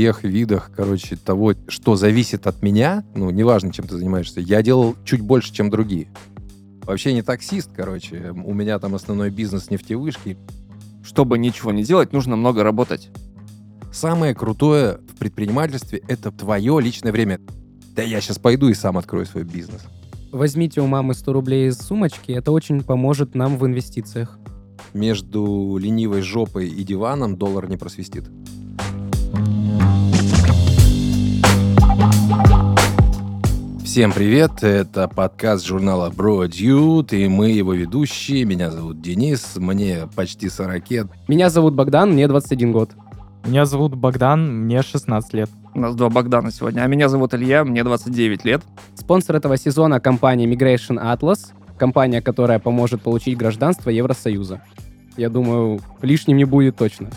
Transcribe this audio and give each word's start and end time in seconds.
всех 0.00 0.24
видах, 0.24 0.70
короче, 0.74 1.14
того, 1.16 1.52
что 1.68 1.94
зависит 1.94 2.46
от 2.46 2.62
меня, 2.62 3.04
ну, 3.14 3.28
неважно, 3.28 3.70
чем 3.70 3.86
ты 3.86 3.98
занимаешься, 3.98 4.40
я 4.40 4.62
делал 4.62 4.96
чуть 5.04 5.20
больше, 5.20 5.52
чем 5.52 5.68
другие. 5.68 6.08
Вообще 6.86 7.12
не 7.12 7.20
таксист, 7.20 7.68
короче. 7.76 8.30
У 8.30 8.54
меня 8.54 8.78
там 8.78 8.94
основной 8.94 9.28
бизнес 9.28 9.68
нефтевышки. 9.68 10.38
Чтобы 11.04 11.36
ничего 11.36 11.70
не 11.70 11.84
делать, 11.84 12.14
нужно 12.14 12.36
много 12.36 12.62
работать. 12.62 13.10
Самое 13.92 14.34
крутое 14.34 15.00
в 15.06 15.18
предпринимательстве— 15.18 16.00
это 16.08 16.32
твое 16.32 16.80
личное 16.80 17.12
время. 17.12 17.38
Да 17.94 18.02
я 18.02 18.22
сейчас 18.22 18.38
пойду 18.38 18.70
и 18.70 18.74
сам 18.74 18.96
открою 18.96 19.26
свой 19.26 19.44
бизнес. 19.44 19.82
Возьмите 20.32 20.80
у 20.80 20.86
мамы 20.86 21.12
100 21.12 21.30
рублей 21.30 21.68
из 21.68 21.76
сумочки, 21.76 22.32
это 22.32 22.52
очень 22.52 22.82
поможет 22.82 23.34
нам 23.34 23.58
в 23.58 23.66
инвестициях. 23.66 24.38
Между 24.94 25.76
ленивой 25.78 26.22
жопой 26.22 26.68
и 26.68 26.84
диваном 26.84 27.36
доллар 27.36 27.68
не 27.68 27.76
просвистит. 27.76 28.30
Всем 33.90 34.12
привет, 34.12 34.62
это 34.62 35.08
подкаст 35.08 35.66
журнала 35.66 36.10
Bro 36.10 36.46
Dude, 36.46 37.10
и 37.10 37.26
мы 37.26 37.50
его 37.50 37.74
ведущие. 37.74 38.44
Меня 38.44 38.70
зовут 38.70 39.02
Денис, 39.02 39.56
мне 39.56 40.08
почти 40.14 40.48
40 40.48 40.90
лет. 40.92 41.06
Меня 41.26 41.50
зовут 41.50 41.74
Богдан, 41.74 42.12
мне 42.12 42.28
21 42.28 42.70
год. 42.70 42.92
Меня 43.44 43.66
зовут 43.66 43.96
Богдан, 43.96 44.64
мне 44.66 44.82
16 44.82 45.34
лет. 45.34 45.50
У 45.74 45.80
нас 45.80 45.96
два 45.96 46.08
Богдана 46.08 46.52
сегодня. 46.52 46.82
А 46.82 46.86
меня 46.86 47.08
зовут 47.08 47.34
Илья, 47.34 47.64
мне 47.64 47.82
29 47.82 48.44
лет. 48.44 48.62
Спонсор 48.94 49.34
этого 49.34 49.56
сезона 49.56 49.98
компания 49.98 50.46
Migration 50.46 50.96
Atlas, 50.96 51.48
компания, 51.76 52.22
которая 52.22 52.60
поможет 52.60 53.02
получить 53.02 53.36
гражданство 53.36 53.90
Евросоюза. 53.90 54.62
Я 55.16 55.30
думаю, 55.30 55.80
лишним 56.00 56.36
не 56.36 56.44
будет 56.44 56.76
точно. 56.76 57.10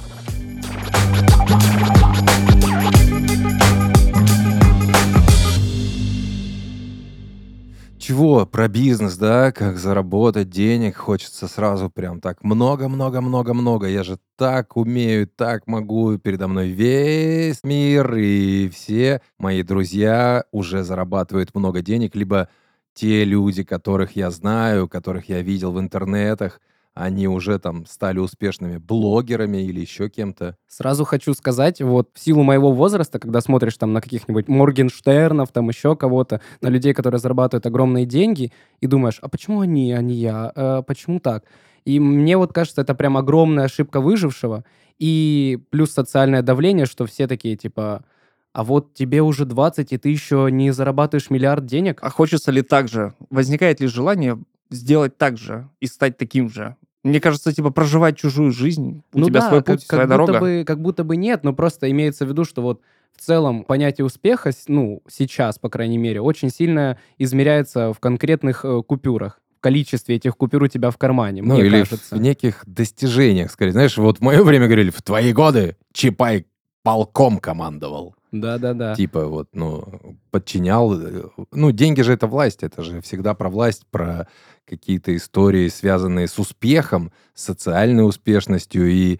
Чего? 8.04 8.46
Про 8.46 8.68
бизнес, 8.68 9.16
да? 9.16 9.54
Как 9.54 9.78
заработать 9.78 10.50
денег? 10.50 10.98
Хочется 10.98 11.48
сразу 11.48 11.90
прям 11.90 12.20
так 12.20 12.44
много-много-много-много. 12.44 13.88
Я 13.88 14.04
же 14.04 14.20
так 14.36 14.76
умею, 14.76 15.26
так 15.26 15.68
могу. 15.68 16.18
Передо 16.18 16.50
мной 16.50 16.68
весь 16.68 17.64
мир, 17.64 18.14
и 18.16 18.68
все 18.68 19.22
мои 19.40 19.64
друзья 19.64 20.44
уже 20.52 20.84
зарабатывают 20.84 21.56
много 21.56 21.82
денег, 21.82 22.14
либо 22.14 22.50
те 22.94 23.24
люди, 23.24 23.64
которых 23.64 24.18
я 24.18 24.32
знаю, 24.32 24.90
которых 24.90 25.30
я 25.30 25.42
видел 25.42 25.72
в 25.72 25.80
интернетах– 25.80 26.60
они 26.94 27.28
уже 27.28 27.58
там 27.60 27.86
стали 27.86 28.20
успешными 28.20 28.78
блогерами 28.78 29.58
или 29.66 29.80
еще 29.80 30.10
кем-то. 30.10 30.56
Сразу 30.68 31.06
хочу 31.06 31.34
сказать, 31.34 31.82
вот 31.82 32.10
в 32.14 32.20
силу 32.20 32.44
моего 32.44 32.72
возраста, 32.72 33.20
когда 33.20 33.42
смотришь 33.42 33.78
там 33.78 33.94
на 33.94 34.02
каких-нибудь 34.02 34.48
Моргенштернов, 34.48 35.52
там 35.52 35.70
еще 35.70 35.96
кого-то, 35.96 36.42
на 36.62 36.68
людей, 36.68 36.94
которые 36.94 37.20
зарабатывают 37.20 37.66
огромные 37.66 38.06
деньги, 38.06 38.52
и 38.80 38.88
думаешь, 38.88 39.18
а 39.22 39.28
почему 39.28 39.62
они, 39.62 39.92
а 39.92 40.02
не 40.02 40.16
я? 40.16 40.52
А 40.56 40.82
почему 40.84 41.20
так? 41.20 41.46
И 41.86 42.00
мне 42.00 42.38
вот 42.38 42.54
кажется, 42.54 42.82
это 42.82 42.96
прям 42.96 43.18
огромная 43.18 43.66
ошибка 43.66 44.00
выжившего. 44.00 44.64
И 45.00 45.60
плюс 45.72 45.92
социальное 45.92 46.44
давление, 46.44 46.86
что 46.86 47.06
все 47.06 47.28
такие, 47.28 47.58
типа, 47.58 48.06
а 48.54 48.64
вот 48.64 48.94
тебе 48.94 49.22
уже 49.22 49.46
20, 49.46 49.92
и 49.92 49.98
ты 49.98 50.10
еще 50.10 50.48
не 50.52 50.72
зарабатываешь 50.72 51.32
миллиард 51.32 51.66
денег. 51.66 52.00
А 52.04 52.10
хочется 52.10 52.52
ли 52.52 52.62
так 52.62 52.88
же? 52.88 53.14
Возникает 53.32 53.82
ли 53.82 53.88
желание 53.88 54.40
сделать 54.70 55.18
так 55.18 55.38
же 55.38 55.68
и 55.80 55.88
стать 55.88 56.18
таким 56.18 56.50
же? 56.50 56.76
Мне 57.04 57.20
кажется, 57.20 57.54
типа 57.54 57.70
проживать 57.70 58.18
чужую 58.18 58.52
жизнь, 58.52 59.04
у 59.14 59.20
ну 59.20 59.26
тебя 59.28 59.42
да, 59.42 59.50
свой 59.50 59.62
путь, 59.62 59.82
как, 59.82 59.90
своя 59.90 60.02
как 60.04 60.10
дорога. 60.10 60.32
Будто 60.34 60.46
бы, 60.46 60.64
как 60.66 60.82
будто 60.82 61.04
бы 61.04 61.18
нет, 61.18 61.44
но 61.44 61.54
просто 61.54 61.92
имеется 61.92 62.26
в 62.26 62.30
виду, 62.30 62.46
что 62.46 62.62
вот 62.62 62.82
в 63.16 63.22
целом 63.22 63.64
понятие 63.64 64.06
успеха, 64.06 64.52
ну, 64.68 65.02
сейчас, 65.10 65.60
по 65.60 65.70
крайней 65.70 65.98
мере, 65.98 66.22
очень 66.22 66.50
сильно 66.50 66.98
измеряется 67.18 67.94
в 67.94 68.00
конкретных 68.00 68.64
э, 68.64 68.82
купюрах 68.84 69.40
в 69.58 69.62
количестве 69.62 70.16
этих 70.16 70.36
купюр 70.36 70.64
у 70.64 70.68
тебя 70.68 70.92
в 70.92 70.98
кармане, 70.98 71.42
ну, 71.42 71.54
мне 71.54 71.66
или 71.66 71.80
кажется. 71.84 72.16
в 72.16 72.20
неких 72.20 72.64
достижениях, 72.66 73.52
скорее. 73.52 73.72
Знаешь, 73.72 73.98
вот 73.98 74.18
в 74.18 74.22
мое 74.22 74.44
время 74.44 74.66
говорили, 74.66 74.90
в 74.90 75.02
твои 75.02 75.32
годы 75.32 75.78
Чапай 75.94 76.48
полком 76.84 77.40
командовал. 77.40 78.16
Да-да-да. 78.34 78.96
Типа 78.96 79.28
вот, 79.28 79.50
ну, 79.54 80.18
подчинял. 80.32 81.00
э, 81.00 81.30
Ну, 81.52 81.72
деньги 81.72 82.02
же 82.02 82.14
это 82.14 82.26
власть, 82.26 82.64
это 82.64 82.82
же 82.82 83.00
всегда 83.02 83.36
про 83.36 83.48
власть, 83.50 83.86
про 83.92 84.28
какие-то 84.66 85.16
истории, 85.16 85.68
связанные 85.70 86.28
с 86.28 86.40
успехом, 86.40 87.12
с 87.36 87.44
социальной 87.44 88.08
успешностью. 88.08 88.90
И 88.90 89.20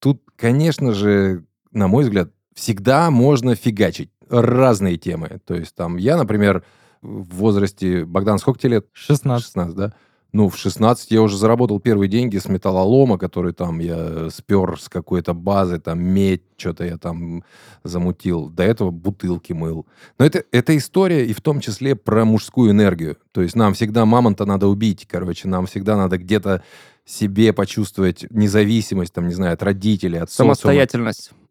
тут, 0.00 0.22
конечно 0.36 0.92
же, 0.92 1.46
на 1.70 1.88
мой 1.88 2.04
взгляд, 2.04 2.30
всегда 2.54 3.10
можно 3.10 3.54
фигачить 3.54 4.10
разные 4.28 4.98
темы. 4.98 5.40
То 5.46 5.54
есть 5.54 5.74
там 5.74 5.96
я, 5.96 6.18
например, 6.18 6.62
в 7.00 7.36
возрасте... 7.36 8.04
Богдан, 8.04 8.38
сколько 8.38 8.60
тебе 8.60 8.74
лет? 8.74 8.86
16. 8.92 9.46
16, 9.46 9.74
да? 9.74 9.94
Ну, 10.32 10.48
в 10.48 10.56
16 10.56 11.10
я 11.10 11.20
уже 11.20 11.36
заработал 11.36 11.78
первые 11.78 12.08
деньги 12.08 12.38
с 12.38 12.46
металлолома, 12.46 13.18
который 13.18 13.52
там 13.52 13.80
я 13.80 14.30
спер 14.30 14.80
с 14.80 14.88
какой-то 14.88 15.34
базы, 15.34 15.78
там 15.78 16.02
медь, 16.02 16.42
что-то 16.56 16.84
я 16.84 16.96
там 16.96 17.44
замутил. 17.84 18.48
До 18.48 18.62
этого 18.62 18.90
бутылки 18.90 19.52
мыл. 19.52 19.86
Но 20.18 20.24
это, 20.24 20.44
это 20.50 20.74
история 20.76 21.26
и 21.26 21.34
в 21.34 21.42
том 21.42 21.60
числе 21.60 21.94
про 21.96 22.24
мужскую 22.24 22.70
энергию. 22.70 23.18
То 23.32 23.42
есть 23.42 23.54
нам 23.56 23.74
всегда 23.74 24.06
мамонта 24.06 24.46
надо 24.46 24.68
убить, 24.68 25.06
короче. 25.06 25.48
Нам 25.48 25.66
всегда 25.66 25.98
надо 25.98 26.16
где-то 26.16 26.62
себе 27.04 27.52
почувствовать 27.52 28.24
независимость, 28.30 29.12
там, 29.12 29.28
не 29.28 29.34
знаю, 29.34 29.54
от 29.54 29.62
родителей, 29.62 30.18
от 30.18 30.30
социума. 30.30 30.54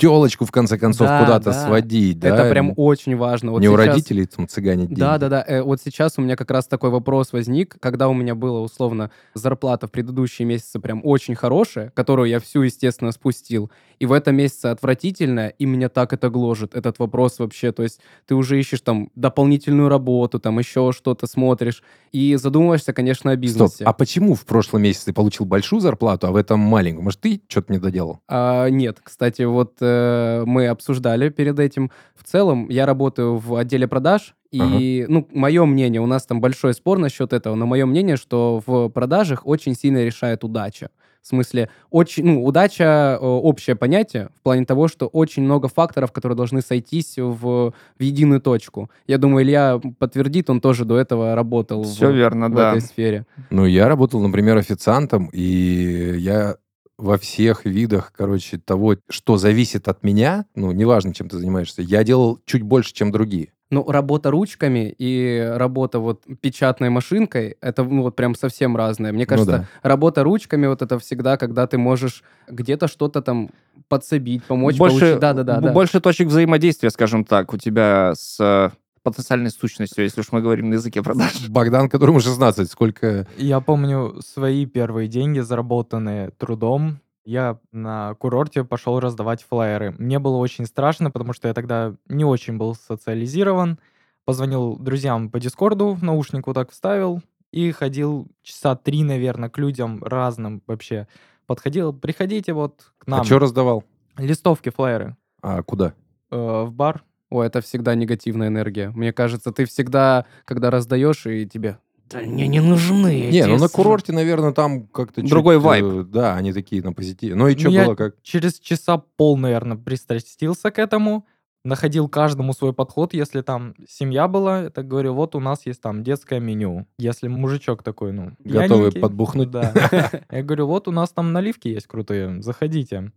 Телочку, 0.02 0.46
в 0.46 0.52
конце 0.52 0.78
концов, 0.78 1.08
Да, 1.08 1.22
куда-то 1.22 1.52
да. 1.52 1.66
сводить. 1.66 2.20
да. 2.20 2.30
Это 2.30 2.50
прям 2.50 2.74
очень 2.76 3.16
важно. 3.16 3.52
Вот 3.52 3.62
Не 3.62 3.70
у 3.70 3.74
сейчас- 3.78 3.88
родителей 3.88 4.26
там 4.26 4.48
цыганить 4.48 4.88
деньги. 4.88 5.00
Да, 5.00 5.18
да, 5.18 5.30
да. 5.30 5.46
Э, 5.48 5.62
вот 5.62 5.80
сейчас 5.84 6.16
у 6.18 6.22
меня 6.22 6.36
как 6.36 6.50
раз 6.52 6.66
такой 6.68 6.90
вопрос 6.90 7.32
возник, 7.34 7.78
когда 7.80 8.08
у 8.10 8.14
меня 8.14 8.34
была 8.36 8.62
условно 8.62 9.12
зарплата 9.36 9.88
в 9.88 9.92
предыдущие 9.92 10.48
месяцы 10.48 10.80
прям 10.80 11.02
очень 11.04 11.36
хорошая, 11.36 11.92
которую 11.96 12.30
я 12.30 12.40
всю, 12.40 12.64
естественно, 12.64 13.12
спустил, 13.12 13.72
и 14.00 14.06
в 14.08 14.12
этом 14.14 14.36
месяце 14.36 14.68
отвратительная, 14.68 15.50
и 15.50 15.66
меня 15.66 15.88
так 15.90 16.14
это 16.14 16.30
гложет, 16.30 16.74
этот 16.76 16.98
вопрос 17.00 17.38
вообще. 17.40 17.72
То 17.72 17.84
есть 17.84 18.00
ты 18.26 18.34
уже 18.36 18.60
ищешь 18.60 18.82
там 18.82 19.10
дополнительную 19.16 19.90
работу, 19.90 20.40
там 20.40 20.58
еще 20.58 20.92
что-то 20.92 21.28
смотришь, 21.28 21.84
и 22.12 22.36
задумываешься, 22.36 22.94
конечно, 22.94 23.32
о 23.32 23.34
Стоп, 23.36 23.42
бизнесе. 23.42 23.84
а 23.86 23.94
почему 23.94 24.34
в 24.34 24.46
прошлом 24.46 24.82
месяце 24.82 25.06
ты 25.06 25.14
получил 25.14 25.46
большую 25.46 25.80
зарплату, 25.80 26.28
а 26.28 26.32
в 26.32 26.36
этом 26.36 26.60
маленькую? 26.60 27.04
Может, 27.04 27.22
ты 27.22 27.42
что-то 27.48 27.72
не 27.72 27.80
доделал? 27.80 28.20
А, 28.28 28.68
нет, 28.70 29.00
кстати, 29.04 29.44
вот 29.44 29.76
э, 29.92 30.44
мы 30.46 30.68
обсуждали 30.68 31.30
перед 31.30 31.60
этим. 31.60 31.92
В 32.16 32.24
целом, 32.24 32.68
я 32.70 32.86
работаю 32.86 33.38
в 33.38 33.56
отделе 33.56 33.88
продаж, 33.88 34.36
и, 34.52 35.06
ну, 35.08 35.28
мое 35.32 35.66
мнение, 35.66 36.02
у 36.02 36.06
нас 36.06 36.26
там 36.26 36.42
большой 36.42 36.74
спор 36.74 37.00
насчет 37.00 37.32
этого, 37.32 37.56
но 37.56 37.66
мое 37.66 37.86
мнение, 37.86 38.18
что 38.18 38.62
в 38.66 38.90
продажах 38.90 39.48
очень 39.48 39.76
сильно 39.76 40.04
решает 40.04 40.44
удача. 40.44 40.90
В 41.22 41.28
смысле, 41.28 41.70
очень, 41.92 42.26
ну, 42.26 42.44
удача 42.44 43.18
э, 43.22 43.24
общее 43.24 43.76
понятие 43.76 44.30
в 44.40 44.42
плане 44.42 44.66
того, 44.66 44.88
что 44.88 45.06
очень 45.06 45.44
много 45.44 45.68
факторов, 45.68 46.12
которые 46.12 46.36
должны 46.36 46.62
сойтись 46.62 47.14
в, 47.18 47.42
в 47.72 47.74
единую 48.00 48.42
точку. 48.42 48.90
Я 49.06 49.20
думаю, 49.20 49.46
Илья 49.46 49.80
подтвердит, 50.00 50.50
он 50.50 50.62
тоже 50.62 50.84
до 50.84 50.98
этого 50.98 51.36
работал 51.36 51.84
Все 51.84 52.10
в, 52.10 52.16
верно, 52.16 52.50
в 52.50 52.56
да. 52.56 52.72
этой 52.72 52.82
сфере. 52.82 53.28
Ну, 53.52 53.66
я 53.66 53.88
работал, 53.88 54.20
например, 54.20 54.58
официантом, 54.58 55.30
и 55.32 56.16
я 56.18 56.56
во 57.02 57.18
всех 57.18 57.66
видах, 57.66 58.14
короче, 58.16 58.60
того, 58.60 58.96
что 59.10 59.38
зависит 59.38 59.88
от 59.88 60.04
меня, 60.04 60.46
ну, 60.56 60.72
неважно, 60.72 61.14
чем 61.14 61.30
ты 61.30 61.38
занимаешься, 61.38 61.82
я 61.82 62.04
делал 62.04 62.40
чуть 62.46 62.62
больше, 62.62 62.94
чем 62.94 63.12
другие. 63.12 63.50
Ну, 63.72 63.90
работа 63.90 64.30
ручками 64.32 64.94
и 64.98 65.50
работа 65.56 66.00
вот 66.00 66.24
печатной 66.42 66.90
машинкой, 66.90 67.58
это 67.62 67.84
ну, 67.84 68.04
вот 68.04 68.16
прям 68.16 68.36
совсем 68.36 68.76
разное. 68.76 69.14
Мне 69.14 69.26
кажется, 69.26 69.52
да. 69.52 69.68
работа 69.82 70.24
ручками 70.24 70.68
вот 70.68 70.82
это 70.82 71.00
всегда, 71.00 71.38
когда 71.38 71.66
ты 71.68 71.78
можешь 71.78 72.24
где-то 72.48 72.88
что-то 72.88 73.22
там 73.22 73.50
подсобить, 73.88 74.44
помочь, 74.44 74.78
больше, 74.78 75.00
получить. 75.00 75.20
Да-да-да. 75.20 75.60
б- 75.60 75.68
да. 75.68 75.74
больше 75.74 76.02
точек 76.02 76.28
взаимодействия, 76.28 76.90
скажем 76.90 77.24
так, 77.24 77.54
у 77.54 77.58
тебя 77.58 78.14
с 78.14 78.38
э, 78.40 78.72
потенциальной 79.04 79.50
сущностью, 79.50 80.04
если 80.04 80.22
уж 80.22 80.32
мы 80.32 80.42
говорим 80.42 80.70
на 80.70 80.76
языке 80.76 81.02
продаж. 81.02 81.50
Богдан, 81.50 81.90
которому 81.90 82.20
16, 82.20 82.70
сколько... 82.70 83.28
Я 83.38 83.60
помню 83.60 84.22
свои 84.22 84.66
первые 84.66 85.08
деньги, 85.08 85.40
заработанные 85.40 86.32
трудом. 86.32 87.00
Я 87.24 87.60
на 87.72 88.16
курорте 88.16 88.64
пошел 88.64 89.00
раздавать 89.00 89.44
флаеры. 89.44 89.96
Мне 89.98 90.20
было 90.20 90.38
очень 90.38 90.66
страшно, 90.66 91.12
потому 91.12 91.34
что 91.34 91.48
я 91.48 91.54
тогда 91.54 91.96
не 92.08 92.26
очень 92.26 92.58
был 92.58 92.76
социализирован. 92.76 93.80
Позвонил 94.26 94.78
друзьям 94.78 95.30
по 95.30 95.40
Дискорду, 95.40 95.94
в 95.94 96.04
наушник 96.04 96.48
вот 96.48 96.54
так 96.54 96.72
вставил 96.72 97.22
и 97.52 97.72
ходил 97.72 98.28
часа 98.42 98.76
три, 98.76 99.04
наверное, 99.04 99.50
к 99.50 99.58
людям 99.58 100.04
разным 100.04 100.62
вообще. 100.68 101.08
Подходил, 101.46 101.94
приходите 101.94 102.54
вот 102.54 102.94
к 102.98 103.08
нам. 103.08 103.22
А 103.22 103.24
что 103.24 103.40
раздавал? 103.40 103.84
Листовки, 104.18 104.70
флаеры. 104.70 105.18
А 105.42 105.62
куда? 105.64 105.94
Э, 106.30 106.64
в 106.64 106.72
бар. 106.72 107.04
О, 107.32 107.42
это 107.42 107.62
всегда 107.62 107.96
негативная 107.96 108.50
энергия. 108.50 108.90
Мне 108.90 109.14
кажется, 109.14 109.52
ты 109.52 109.66
всегда, 109.66 110.26
когда 110.46 110.70
раздаешь, 110.70 111.26
и 111.26 111.48
тебе... 111.48 111.78
Да 112.10 112.20
мне 112.20 112.46
не 112.48 112.60
нужны 112.60 113.30
Не, 113.32 113.46
ну 113.48 113.58
на 113.58 113.70
курорте, 113.70 114.12
наверное, 114.12 114.52
там 114.52 114.86
как-то... 114.88 115.22
Другой 115.22 115.56
чуть, 115.56 115.64
вайб. 115.64 115.86
э, 115.86 116.04
Да, 116.04 116.36
они 116.36 116.52
такие 116.52 116.84
на 116.84 116.92
позитиве. 116.92 117.36
Ну 117.36 117.48
и 117.48 117.58
что 117.58 117.70
Ну, 117.72 117.86
было 117.86 117.96
как? 117.96 118.16
Через 118.22 118.60
часа 118.60 118.98
пол, 118.98 119.38
наверное, 119.38 119.78
пристрастился 119.78 120.72
к 120.72 120.78
этому. 120.80 121.26
находил 121.64 122.10
каждому 122.10 122.52
свой 122.52 122.74
подход. 122.74 123.14
Если 123.14 123.42
там 123.42 123.76
семья 123.88 124.28
была, 124.28 124.64
я 124.64 124.70
так 124.72 124.90
говорю, 124.90 125.14
вот 125.14 125.36
у 125.36 125.40
нас 125.40 125.66
есть 125.66 125.80
там 125.80 126.04
детское 126.04 126.42
меню. 126.42 126.86
Если 126.98 127.30
мужичок 127.30 127.82
такой, 127.82 128.12
ну, 128.12 128.32
Готовый 128.40 128.92
подбухнуть. 128.92 129.52
Да. 129.52 129.72
Я 130.32 130.44
говорю, 130.44 130.68
вот 130.68 130.90
у 130.90 130.92
нас 130.92 131.12
там 131.12 131.32
наливки 131.32 131.70
есть 131.70 131.88
крутые, 131.88 132.42
заходите. 132.42 133.14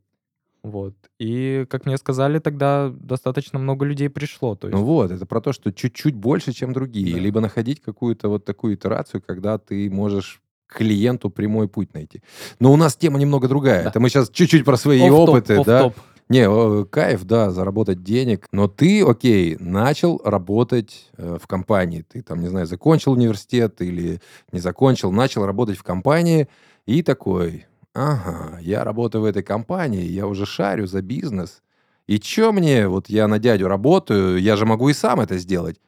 Вот. 0.64 0.94
И, 1.18 1.66
как 1.68 1.84
мне 1.84 1.98
сказали, 1.98 2.38
тогда 2.38 2.90
достаточно 2.90 3.58
много 3.58 3.84
людей 3.84 4.08
пришло. 4.08 4.56
То 4.56 4.68
есть, 4.68 4.78
Ну 4.78 4.84
вот, 4.84 5.10
это 5.10 5.26
про 5.26 5.42
то, 5.42 5.52
что 5.52 5.70
чуть-чуть 5.70 6.14
больше, 6.14 6.52
чем 6.52 6.72
другие. 6.72 7.14
Да. 7.14 7.20
Либо 7.20 7.40
находить 7.40 7.82
какую-то 7.82 8.30
вот 8.30 8.46
такую 8.46 8.74
итерацию, 8.74 9.22
когда 9.24 9.58
ты 9.58 9.90
можешь 9.90 10.40
клиенту 10.66 11.28
прямой 11.28 11.68
путь 11.68 11.92
найти. 11.92 12.22
Но 12.60 12.72
у 12.72 12.76
нас 12.76 12.96
тема 12.96 13.18
немного 13.18 13.46
другая. 13.46 13.84
Да. 13.84 13.90
Это 13.90 14.00
мы 14.00 14.08
сейчас 14.08 14.30
чуть-чуть 14.30 14.64
про 14.64 14.78
свои 14.78 15.02
Офф-топ, 15.02 15.28
опыты, 15.28 15.62
да. 15.64 15.80
офф-топ. 15.80 15.94
Не, 16.30 16.84
кайф, 16.86 17.24
да, 17.24 17.50
заработать 17.50 18.02
денег. 18.02 18.46
Но 18.50 18.66
ты, 18.66 19.04
окей, 19.04 19.58
начал 19.60 20.22
работать 20.24 21.10
э, 21.18 21.36
в 21.38 21.46
компании. 21.46 22.06
Ты 22.10 22.22
там, 22.22 22.40
не 22.40 22.48
знаю, 22.48 22.64
закончил 22.66 23.12
университет 23.12 23.82
или 23.82 24.22
не 24.50 24.60
закончил, 24.60 25.12
начал 25.12 25.44
работать 25.44 25.76
в 25.76 25.82
компании 25.82 26.48
и 26.86 27.02
такой, 27.02 27.66
ага, 27.94 28.58
я 28.60 28.84
работаю 28.84 29.22
в 29.22 29.24
этой 29.24 29.42
компании, 29.42 30.04
я 30.04 30.26
уже 30.26 30.46
шарю 30.46 30.86
за 30.86 31.02
бизнес. 31.02 31.62
И 32.06 32.18
чё 32.20 32.52
мне, 32.52 32.88
вот 32.88 33.08
я 33.08 33.28
на 33.28 33.38
дядю 33.38 33.68
работаю, 33.68 34.38
я 34.40 34.56
же 34.56 34.66
могу 34.66 34.88
и 34.90 34.92
сам 34.94 35.20
это 35.20 35.38
сделать. 35.38 35.80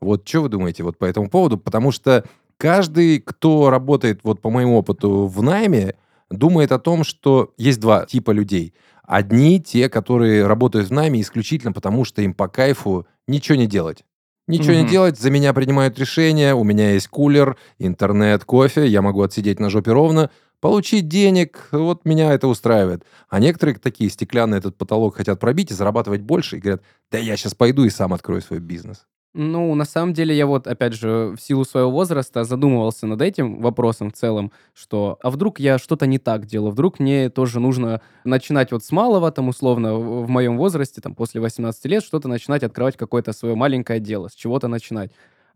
Вот 0.00 0.28
что 0.28 0.42
вы 0.42 0.48
думаете 0.50 0.82
вот 0.84 0.98
по 0.98 1.04
этому 1.06 1.30
поводу? 1.30 1.58
Потому 1.58 1.92
что 1.92 2.24
каждый, 2.58 3.20
кто 3.20 3.70
работает, 3.70 4.20
вот 4.24 4.40
по 4.42 4.50
моему 4.50 4.78
опыту, 4.78 5.26
в 5.26 5.42
найме, 5.42 5.94
думает 6.30 6.72
о 6.72 6.78
том, 6.78 7.04
что 7.04 7.52
есть 7.58 7.80
два 7.80 8.06
типа 8.06 8.32
людей. 8.32 8.74
Одни 9.04 9.60
те, 9.60 9.88
которые 9.88 10.46
работают 10.46 10.88
в 10.88 10.92
найме 10.92 11.20
исключительно 11.20 11.72
потому, 11.72 12.04
что 12.04 12.22
им 12.22 12.34
по 12.34 12.48
кайфу 12.48 13.06
ничего 13.28 13.56
не 13.58 13.66
делать. 13.66 14.04
Ничего 14.48 14.74
не 14.74 14.80
Мгм. 14.82 14.88
делать, 14.90 15.18
за 15.20 15.30
меня 15.30 15.52
принимают 15.54 15.98
решения, 15.98 16.54
у 16.54 16.64
меня 16.64 16.92
есть 16.92 17.08
кулер, 17.08 17.56
интернет, 17.78 18.44
кофе, 18.44 18.86
я 18.86 19.02
могу 19.02 19.22
отсидеть 19.22 19.60
на 19.60 19.70
жопе 19.70 19.92
ровно, 19.92 20.30
получить 20.62 21.08
денег, 21.08 21.68
вот 21.72 22.06
меня 22.06 22.32
это 22.32 22.46
устраивает. 22.46 23.04
А 23.28 23.40
некоторые 23.40 23.76
такие 23.76 24.08
стеклянный 24.08 24.58
этот 24.58 24.78
потолок 24.78 25.16
хотят 25.16 25.40
пробить 25.40 25.72
и 25.72 25.74
зарабатывать 25.74 26.22
больше, 26.22 26.56
и 26.56 26.60
говорят, 26.60 26.82
да 27.10 27.18
я 27.18 27.36
сейчас 27.36 27.54
пойду 27.54 27.84
и 27.84 27.90
сам 27.90 28.14
открою 28.14 28.40
свой 28.40 28.60
бизнес. 28.60 29.06
Ну, 29.34 29.74
на 29.74 29.86
самом 29.86 30.12
деле, 30.12 30.36
я 30.36 30.46
вот, 30.46 30.66
опять 30.66 30.92
же, 30.92 31.34
в 31.36 31.40
силу 31.40 31.64
своего 31.64 31.90
возраста 31.90 32.44
задумывался 32.44 33.06
над 33.06 33.22
этим 33.22 33.60
вопросом 33.62 34.10
в 34.10 34.12
целом, 34.12 34.52
что, 34.74 35.18
а 35.22 35.30
вдруг 35.30 35.58
я 35.58 35.78
что-то 35.78 36.06
не 36.06 36.18
так 36.18 36.44
делаю, 36.46 36.70
вдруг 36.70 37.00
мне 37.00 37.30
тоже 37.30 37.58
нужно 37.58 38.02
начинать 38.24 38.72
вот 38.72 38.84
с 38.84 38.92
малого, 38.92 39.32
там, 39.32 39.48
условно, 39.48 39.94
в 39.94 40.28
моем 40.28 40.58
возрасте, 40.58 41.00
там, 41.00 41.14
после 41.14 41.40
18 41.40 41.84
лет, 41.86 42.04
что-то 42.04 42.28
начинать, 42.28 42.62
открывать 42.62 42.98
какое-то 42.98 43.32
свое 43.32 43.54
маленькое 43.54 44.00
дело, 44.00 44.28
с 44.28 44.34
чего-то 44.34 44.68
начинать. 44.68 45.10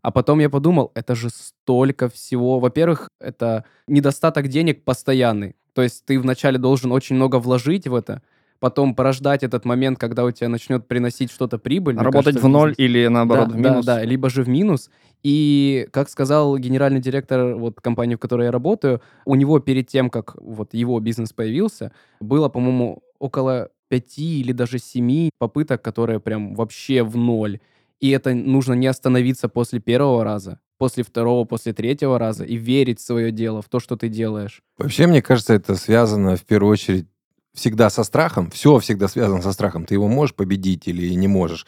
А 0.07 0.13
потом 0.13 0.39
я 0.39 0.49
подумал, 0.49 0.93
это 0.95 1.17
же 1.17 1.31
столько 1.31 2.09
всего. 2.09 2.61
Во-первых, 2.61 3.09
это 3.21 3.65
недостаток 3.89 4.47
денег 4.47 4.85
постоянный. 4.85 5.57
То 5.73 5.83
есть 5.83 6.05
ты 6.05 6.21
вначале 6.21 6.59
должен 6.59 6.93
очень 6.93 7.17
много 7.17 7.41
вложить 7.41 7.89
в 7.89 7.95
это, 7.97 8.23
потом 8.61 8.95
порождать 8.95 9.43
этот 9.43 9.65
момент, 9.65 9.99
когда 9.99 10.25
у 10.25 10.31
тебя 10.31 10.49
начнет 10.49 10.87
приносить 10.87 11.33
что-то 11.33 11.59
прибыль. 11.59 11.97
Работать 11.97 12.35
кажется, 12.35 12.47
в 12.47 12.49
ноль 12.49 12.69
бизнес. 12.69 12.89
или 12.89 13.09
наоборот 13.09 13.49
да, 13.49 13.55
в 13.55 13.59
минус. 13.59 13.85
Да, 13.85 13.97
да, 13.97 14.05
либо 14.05 14.31
же 14.31 14.45
в 14.45 14.49
минус. 14.49 14.91
И, 15.25 15.89
как 15.91 16.09
сказал 16.09 16.57
генеральный 16.57 17.01
директор 17.01 17.57
вот 17.57 17.81
компании, 17.81 18.15
в 18.15 18.21
которой 18.21 18.45
я 18.45 18.53
работаю, 18.53 19.03
у 19.25 19.35
него 19.35 19.59
перед 19.59 19.89
тем, 19.89 20.09
как 20.11 20.37
вот 20.41 20.73
его 20.73 21.01
бизнес 21.01 21.33
появился, 21.33 21.91
было, 22.21 22.49
по-моему, 22.49 23.03
около 23.19 23.71
пяти 23.89 24.41
или 24.41 24.53
даже 24.53 24.79
семи 24.79 25.31
попыток, 25.41 25.83
которые 25.83 26.21
прям 26.21 26.55
вообще 26.55 27.03
в 27.03 27.17
ноль. 27.17 27.59
И 28.01 28.11
это 28.11 28.35
нужно 28.35 28.75
не 28.75 28.87
остановиться 28.87 29.49
после 29.49 29.81
первого 29.81 30.23
раза, 30.23 30.61
после 30.79 31.03
второго, 31.03 31.45
после 31.45 31.73
третьего 31.73 32.19
раза 32.19 32.45
и 32.45 32.57
верить 32.57 33.01
в 33.01 33.05
свое 33.05 33.33
дело, 33.33 33.63
в 33.63 33.69
то, 33.69 33.81
что 33.81 33.97
ты 33.97 34.09
делаешь. 34.09 34.63
Вообще, 34.77 35.07
мне 35.07 35.23
кажется, 35.23 35.55
это 35.55 35.77
связано 35.77 36.37
в 36.37 36.45
первую 36.45 36.73
очередь 36.73 37.07
всегда 37.55 37.89
со 37.91 38.05
страхом. 38.05 38.51
Все 38.51 38.79
всегда 38.79 39.09
связано 39.09 39.43
со 39.43 39.53
страхом. 39.53 39.87
Ты 39.87 39.95
его 39.95 40.09
можешь 40.09 40.35
победить 40.35 40.87
или 40.87 41.13
не 41.15 41.27
можешь. 41.27 41.67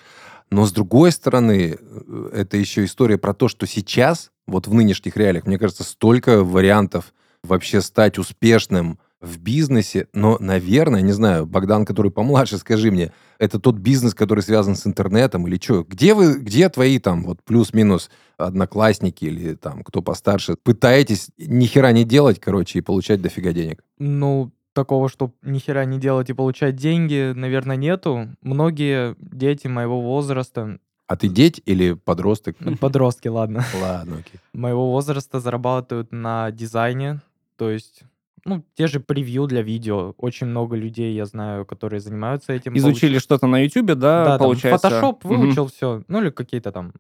Но 0.51 0.67
с 0.67 0.73
другой 0.73 1.13
стороны, 1.13 1.77
э, 1.79 2.31
это 2.33 2.57
еще 2.57 2.85
история 2.85 3.19
про 3.19 3.35
то, 3.35 3.49
что 3.49 3.67
сейчас, 3.67 4.31
вот 4.47 4.67
в 4.67 4.75
нынешних 4.75 5.17
реалиях, 5.17 5.47
мне 5.47 5.59
кажется, 5.59 5.85
столько 5.85 6.45
вариантов 6.45 7.13
вообще 7.43 7.81
стать 7.81 8.19
успешным 8.19 8.99
в 9.21 9.39
бизнесе. 9.39 10.09
Но, 10.13 10.37
наверное, 10.41 11.01
не 11.01 11.13
знаю, 11.13 11.47
Богдан, 11.47 11.85
который 11.85 12.11
помладше, 12.11 12.59
скажи 12.59 12.91
мне, 12.91 13.13
это 13.39 13.59
тот 13.59 13.77
бизнес, 13.77 14.15
который 14.15 14.41
связан 14.41 14.77
с 14.77 14.87
интернетом 14.87 15.47
или 15.47 15.59
что? 15.61 15.83
Где 15.85 16.15
вы, 16.15 16.39
где 16.39 16.69
твои 16.69 16.99
там 16.99 17.25
вот 17.25 17.43
плюс-минус 17.43 18.11
одноклассники 18.37 19.25
или 19.25 19.55
там 19.55 19.83
кто 19.83 20.03
постарше 20.03 20.57
пытаетесь 20.63 21.31
ни 21.39 21.67
хера 21.67 21.93
не 21.93 22.05
делать, 22.05 22.41
короче, 22.41 22.79
и 22.79 22.83
получать 22.83 23.21
дофига 23.21 23.53
денег? 23.53 23.83
Ну, 23.99 24.53
такого, 24.73 25.09
что 25.09 25.33
ни 25.43 25.59
хера 25.59 25.85
не 25.85 25.99
делать 25.99 26.31
и 26.31 26.35
получать 26.35 26.77
деньги, 26.77 27.33
наверное, 27.35 27.77
нету. 27.77 28.29
Многие 28.43 29.17
дети 29.19 29.67
моего 29.67 30.01
возраста, 30.01 30.79
А 31.09 31.17
ты 31.17 31.29
деть 31.29 31.61
или 31.67 31.95
подросток? 31.95 32.57
ну, 32.61 32.77
подростки, 32.77 33.27
ладно, 33.27 33.65
Ладно, 33.81 34.19
окей. 34.19 34.39
моего 34.53 34.93
возраста 34.93 35.41
зарабатывают 35.41 36.13
на 36.13 36.51
дизайне, 36.53 37.21
то 37.57 37.71
есть, 37.71 38.03
ну, 38.45 38.65
те 38.75 38.87
же 38.87 39.01
превью 39.01 39.47
для 39.47 39.63
видео. 39.63 40.15
Очень 40.19 40.47
много 40.49 40.77
людей, 40.77 41.15
я 41.15 41.25
знаю, 41.27 41.65
которые 41.67 42.01
занимаются 42.01 42.53
этим. 42.53 42.77
Изучили 42.77 43.17
получ- 43.17 43.23
что-то 43.23 43.47
на 43.47 43.59
Ютубе, 43.65 43.95
да, 43.95 44.25
Да, 44.25 44.39
получается. 44.39 44.89
Photoshop 44.89 45.19
Мгм. 45.25 45.41
выучил 45.41 45.67
все, 45.67 46.03
ну 46.09 46.21
или 46.21 46.31
какие-то 46.31 46.73
там 46.73 46.93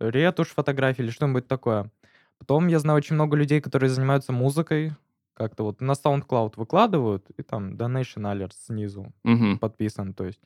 ретушь 0.00 0.48
фотографий 0.54 1.02
или 1.02 1.10
что-нибудь 1.10 1.46
такое. 1.48 1.90
Потом 2.38 2.66
я 2.68 2.78
знаю 2.78 2.96
очень 2.96 3.14
много 3.14 3.36
людей, 3.36 3.60
которые 3.60 3.88
занимаются 3.90 4.32
музыкой, 4.32 4.92
как-то 5.34 5.62
вот 5.64 5.80
на 5.80 5.92
SoundCloud 5.92 6.54
выкладывают, 6.56 7.24
и 7.36 7.42
там 7.42 7.74
Donation 7.74 8.22
Alert 8.32 8.52
снизу 8.54 9.12
Мгм. 9.24 9.58
подписан. 9.58 10.12
То 10.14 10.24
есть 10.26 10.40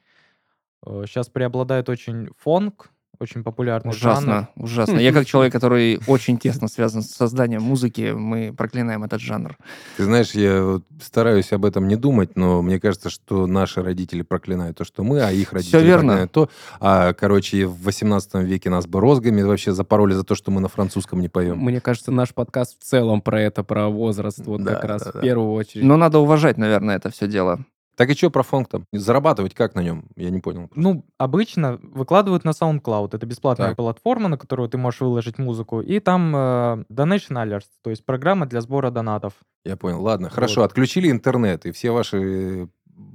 сейчас 0.85 1.29
преобладает 1.29 1.89
очень 1.89 2.29
фонк, 2.39 2.91
очень 3.21 3.43
популярный 3.43 3.93
жанр. 3.93 4.13
Ужасно, 4.19 4.49
ужасно. 4.57 4.99
Я 4.99 5.13
как 5.13 5.27
человек, 5.27 5.53
который 5.53 6.01
очень 6.07 6.39
тесно 6.39 6.69
связан 6.69 7.03
с 7.03 7.11
созданием 7.11 7.63
музыки, 7.63 8.13
мы 8.17 8.53
проклинаем 8.57 9.05
этот 9.05 9.21
жанр. 9.21 9.57
Ты 9.97 10.05
знаешь, 10.05 10.33
я 10.33 10.81
стараюсь 11.03 11.53
об 11.53 11.65
этом 11.65 11.89
не 11.89 11.97
думать, 11.97 12.37
но 12.37 12.63
мне 12.63 12.81
кажется, 12.81 13.11
что 13.11 13.47
наши 13.47 13.83
родители 13.83 14.23
проклинают 14.23 14.77
то, 14.79 14.85
что 14.85 15.03
мы, 15.05 15.21
а 15.21 15.31
их 15.33 15.53
родители 15.53 15.79
верно. 15.83 15.99
проклинают 16.03 16.33
то. 16.33 16.51
А, 16.81 17.13
короче, 17.13 17.67
в 17.67 17.83
18 17.83 18.35
веке 18.45 18.71
нас 18.71 18.87
бы 18.87 19.01
розгами 19.01 19.43
вообще 19.43 19.73
запороли 19.73 20.13
за 20.15 20.25
то, 20.25 20.35
что 20.35 20.51
мы 20.51 20.61
на 20.61 20.69
французском 20.69 21.21
не 21.21 21.29
поем. 21.29 21.59
Мне 21.59 21.81
кажется, 21.81 22.13
наш 22.13 22.35
подкаст 22.35 22.79
в 22.81 22.85
целом 22.85 23.21
про 23.21 23.41
это, 23.41 23.63
про 23.65 23.89
возраст, 23.89 24.39
вот 24.47 24.63
Да, 24.63 24.75
как 24.75 24.85
раз 24.85 25.03
да, 25.05 25.11
в 25.11 25.15
да. 25.15 25.21
первую 25.21 25.53
очередь. 25.53 25.85
Но 25.85 25.97
надо 25.97 26.19
уважать, 26.19 26.59
наверное, 26.59 26.97
это 26.97 27.11
все 27.11 27.27
дело. 27.27 27.65
Так 27.97 28.11
и 28.11 28.15
что 28.15 28.31
про 28.31 28.43
фонк 28.43 28.69
там? 28.69 28.85
Зарабатывать 28.93 29.55
как 29.55 29.75
на 29.75 29.81
нем? 29.81 30.05
Я 30.17 30.31
не 30.31 30.41
понял. 30.41 30.71
Ну, 30.75 31.07
обычно 31.17 31.79
выкладывают 31.83 32.45
на 32.45 32.51
SoundCloud. 32.51 33.11
Это 33.17 33.25
бесплатная 33.27 33.69
Так. 33.69 33.77
платформа, 33.79 34.29
на 34.29 34.37
которую 34.37 34.69
ты 34.69 34.77
можешь 34.77 35.01
выложить 35.01 35.39
музыку. 35.39 35.81
И 35.81 35.99
там 36.01 36.37
э, 36.37 36.85
Donation 36.91 37.43
Alerts, 37.43 37.65
то 37.83 37.89
есть 37.91 38.05
программа 38.05 38.45
для 38.47 38.61
сбора 38.61 38.91
донатов. 38.91 39.33
Я 39.65 39.77
понял. 39.77 40.03
Ладно, 40.03 40.29
хорошо, 40.29 40.61
Вот. 40.61 40.67
отключили 40.67 41.11
интернет, 41.11 41.65
и 41.65 41.73
все 41.73 41.91
ваши 41.91 42.17
э, 42.19 42.65
И 42.65 42.69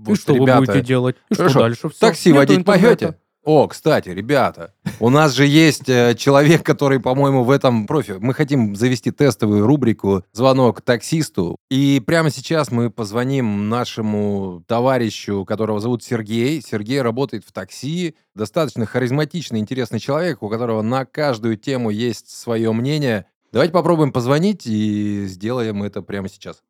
вот 0.05 0.17
что 0.19 0.33
ребята... 0.33 0.59
вы 0.59 0.65
будете 0.65 0.81
делать? 0.85 1.15
И 1.29 1.33
что 1.35 1.43
Хорошо. 1.43 1.59
дальше? 1.59 1.89
Всё. 1.89 1.99
Такси 2.07 2.29
Нету 2.29 2.39
водить 2.39 2.57
интернета. 2.59 2.87
поете? 3.07 3.17
О, 3.43 3.67
кстати, 3.67 4.09
ребята, 4.09 4.75
у 4.99 5.09
нас 5.09 5.33
же 5.33 5.47
есть 5.47 5.89
э, 5.89 6.13
человек, 6.15 6.63
который, 6.63 6.99
по-моему, 6.99 7.43
в 7.43 7.49
этом 7.49 7.87
профи. 7.87 8.13
Мы 8.19 8.35
хотим 8.35 8.75
завести 8.75 9.09
тестовую 9.09 9.65
рубрику 9.65 10.23
«Звонок 10.31 10.81
таксисту». 10.81 11.55
И 11.71 11.99
прямо 12.05 12.29
сейчас 12.29 12.69
мы 12.69 12.91
позвоним 12.91 13.67
нашему 13.67 14.63
товарищу, 14.67 15.43
которого 15.45 15.79
зовут 15.79 16.03
Сергей. 16.03 16.61
Сергей 16.61 17.01
работает 17.01 17.43
в 17.43 17.51
такси. 17.51 18.15
Достаточно 18.35 18.85
харизматичный, 18.85 19.59
интересный 19.59 19.99
человек, 19.99 20.43
у 20.43 20.49
которого 20.49 20.83
на 20.83 21.05
каждую 21.05 21.57
тему 21.57 21.89
есть 21.89 22.29
свое 22.29 22.71
мнение. 22.71 23.25
Давайте 23.51 23.73
попробуем 23.73 24.11
позвонить 24.11 24.67
и 24.67 25.25
сделаем 25.25 25.81
это 25.81 26.03
прямо 26.03 26.29
сейчас. 26.29 26.61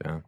Ща. 0.00 0.22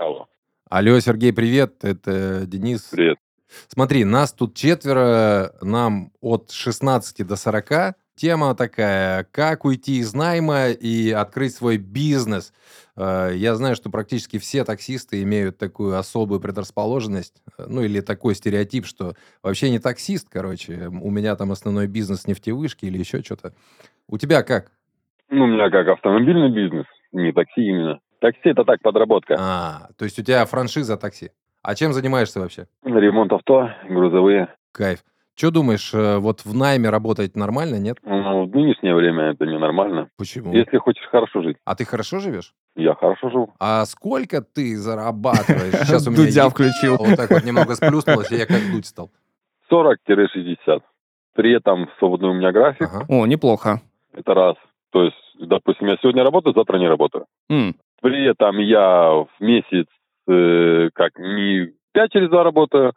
Алло, 0.00 0.28
Алло, 0.70 0.98
Сергей, 0.98 1.30
привет. 1.30 1.84
Это 1.84 2.46
Денис. 2.46 2.88
привет. 2.90 3.18
Смотри, 3.68 4.04
нас 4.04 4.32
тут 4.32 4.54
четверо, 4.54 5.52
нам 5.60 6.10
от 6.22 6.50
16 6.52 7.26
до 7.26 7.36
40. 7.36 7.96
Тема 8.14 8.54
такая, 8.54 9.24
как 9.30 9.66
уйти 9.66 9.98
из 9.98 10.14
найма 10.14 10.68
и 10.70 11.10
открыть 11.10 11.54
свой 11.54 11.76
бизнес. 11.76 12.54
Э, 12.96 13.30
Я 13.34 13.54
знаю, 13.56 13.76
что 13.76 13.90
практически 13.90 14.38
все 14.38 14.64
таксисты 14.64 15.22
имеют 15.22 15.58
такую 15.58 15.98
особую 15.98 16.40
предрасположенность, 16.40 17.42
э, 17.58 17.66
ну 17.68 17.82
или 17.82 18.00
такой 18.00 18.34
стереотип, 18.34 18.86
что 18.86 19.14
вообще 19.42 19.68
не 19.70 19.80
таксист, 19.80 20.28
короче, 20.30 20.88
у 20.88 21.10
меня 21.10 21.36
там 21.36 21.52
основной 21.52 21.88
бизнес 21.88 22.26
нефтевышки 22.26 22.86
или 22.86 22.96
еще 22.96 23.22
что-то. 23.22 23.52
У 24.08 24.16
тебя 24.16 24.42
как? 24.44 24.72
Ну, 25.28 25.44
у 25.44 25.46
меня 25.46 25.68
как 25.70 25.88
автомобильный 25.88 26.50
бизнес, 26.50 26.86
не 27.12 27.32
такси 27.32 27.60
именно. 27.68 28.00
Такси 28.20 28.50
это 28.50 28.64
так, 28.64 28.80
подработка. 28.82 29.36
А, 29.38 29.88
то 29.98 30.04
есть 30.04 30.18
у 30.18 30.22
тебя 30.22 30.44
франшиза 30.44 30.96
такси. 30.96 31.30
А 31.62 31.74
чем 31.74 31.92
занимаешься 31.92 32.40
вообще? 32.40 32.66
Ремонт 32.84 33.32
авто, 33.32 33.70
грузовые. 33.88 34.48
Кайф. 34.72 35.00
Что 35.36 35.50
думаешь, 35.50 35.94
э, 35.94 36.18
вот 36.18 36.44
в 36.44 36.54
найме 36.54 36.90
работать 36.90 37.34
нормально, 37.34 37.76
нет? 37.76 37.96
Ну, 38.02 38.44
в 38.44 38.54
нынешнее 38.54 38.94
время 38.94 39.30
это 39.30 39.46
ненормально. 39.46 40.08
Почему? 40.18 40.52
Если 40.52 40.76
хочешь 40.76 41.06
хорошо 41.10 41.40
жить, 41.42 41.56
А 41.64 41.74
ты 41.74 41.84
хорошо 41.86 42.18
живешь? 42.18 42.52
я 42.76 42.94
хорошо 42.94 43.30
живу. 43.30 43.54
А 43.58 43.84
сколько 43.86 44.42
ты 44.42 44.76
зарабатываешь? 44.76 45.72
Сейчас 45.86 46.06
у 46.06 46.10
меня 46.10 46.24
Дудя 46.24 46.48
включил. 46.50 46.96
вот 46.98 47.16
так 47.16 47.30
вот 47.30 47.42
немного 47.44 47.74
сплюснулось, 47.74 48.30
и 48.32 48.36
я 48.36 48.46
как 48.46 48.60
дуть 48.70 48.86
стал. 48.86 49.10
40-60. 49.70 50.80
При 51.34 51.52
этом 51.56 51.88
свободный 51.98 52.28
у 52.30 52.34
меня 52.34 52.52
график. 52.52 52.82
Ага. 52.92 53.06
О, 53.08 53.26
неплохо. 53.26 53.80
Это 54.12 54.34
раз. 54.34 54.56
То 54.90 55.04
есть, 55.04 55.16
допустим, 55.38 55.86
я 55.86 55.96
сегодня 56.02 56.22
работаю, 56.24 56.52
завтра 56.54 56.76
не 56.78 56.88
работаю. 56.88 57.26
М, 57.48 57.76
При 58.00 58.24
этом 58.26 58.58
я 58.58 59.10
в 59.10 59.28
месяц 59.40 59.86
э, 60.28 60.88
как 60.94 61.18
не 61.18 61.72
5 61.92 62.12
через 62.12 62.28
2 62.30 62.44
работаю, 62.44 62.94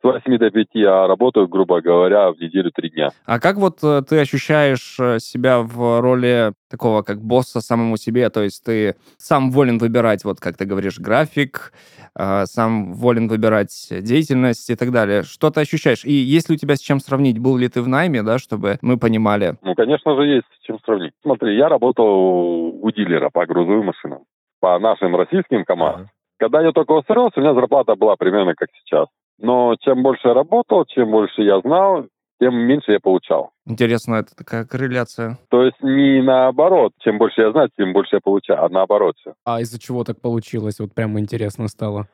с 0.00 0.04
8 0.04 0.38
до 0.38 0.50
5, 0.50 0.66
а 0.86 1.06
работаю, 1.08 1.48
грубо 1.48 1.80
говоря, 1.80 2.30
в 2.30 2.38
неделю 2.40 2.70
3 2.70 2.90
дня. 2.90 3.08
А 3.26 3.40
как 3.40 3.56
вот 3.56 3.82
э, 3.82 4.02
ты 4.08 4.20
ощущаешь 4.20 4.96
э, 5.00 5.18
себя 5.18 5.60
в 5.60 6.00
роли 6.00 6.52
такого 6.70 7.02
как 7.02 7.20
босса 7.20 7.60
самому 7.60 7.96
себе? 7.96 8.30
То 8.30 8.42
есть 8.42 8.64
ты 8.64 8.94
сам 9.16 9.50
волен 9.50 9.78
выбирать, 9.78 10.24
вот 10.24 10.38
как 10.38 10.56
ты 10.56 10.66
говоришь, 10.66 11.00
график, 11.00 11.72
э, 12.16 12.44
сам 12.46 12.92
волен 12.92 13.26
выбирать 13.26 13.88
деятельность 13.90 14.70
и 14.70 14.76
так 14.76 14.92
далее. 14.92 15.24
Что 15.24 15.50
ты 15.50 15.62
ощущаешь? 15.62 16.04
И 16.04 16.12
есть 16.12 16.48
ли 16.48 16.54
у 16.54 16.58
тебя 16.58 16.76
с 16.76 16.80
чем 16.80 17.00
сравнить? 17.00 17.40
Был 17.40 17.56
ли 17.56 17.68
ты 17.68 17.82
в 17.82 17.88
найме, 17.88 18.22
да, 18.22 18.38
чтобы 18.38 18.78
мы 18.82 18.98
понимали? 18.98 19.56
Ну, 19.62 19.74
конечно 19.74 20.14
же, 20.14 20.26
есть 20.26 20.46
с 20.60 20.64
чем 20.64 20.78
сравнить. 20.84 21.12
Смотри, 21.22 21.56
я 21.56 21.68
работал 21.68 22.06
у 22.06 22.90
дилера 22.92 23.30
по 23.30 23.44
грузовым 23.46 23.86
машинам, 23.86 24.20
по 24.60 24.78
нашим 24.78 25.16
российским 25.16 25.64
КАМАЗ. 25.64 25.94
Ага. 25.94 26.10
Когда 26.38 26.62
я 26.62 26.72
только 26.72 26.92
устроился, 26.92 27.40
у 27.40 27.42
меня 27.42 27.54
зарплата 27.54 27.96
была 27.96 28.16
примерно 28.16 28.54
как 28.54 28.68
сейчас. 28.82 29.08
Но 29.38 29.76
чем 29.80 30.02
больше 30.02 30.28
я 30.28 30.34
работал, 30.34 30.84
чем 30.86 31.10
больше 31.10 31.42
я 31.42 31.60
знал, 31.60 32.06
тем 32.40 32.54
меньше 32.54 32.92
я 32.92 33.00
получал. 33.00 33.50
Интересно, 33.66 34.16
это 34.16 34.34
такая 34.36 34.64
корреляция. 34.64 35.38
То 35.50 35.62
есть 35.62 35.80
не 35.82 36.22
наоборот, 36.22 36.92
чем 37.00 37.18
больше 37.18 37.42
я 37.42 37.52
знаю, 37.52 37.70
тем 37.76 37.92
больше 37.92 38.16
я 38.16 38.20
получаю, 38.20 38.64
а 38.64 38.68
наоборот 38.68 39.16
все. 39.18 39.34
А 39.44 39.60
из-за 39.60 39.80
чего 39.80 40.04
так 40.04 40.20
получилось? 40.20 40.78
Вот 40.78 40.94
прямо 40.94 41.20
интересно 41.20 41.68
стало. 41.68 42.06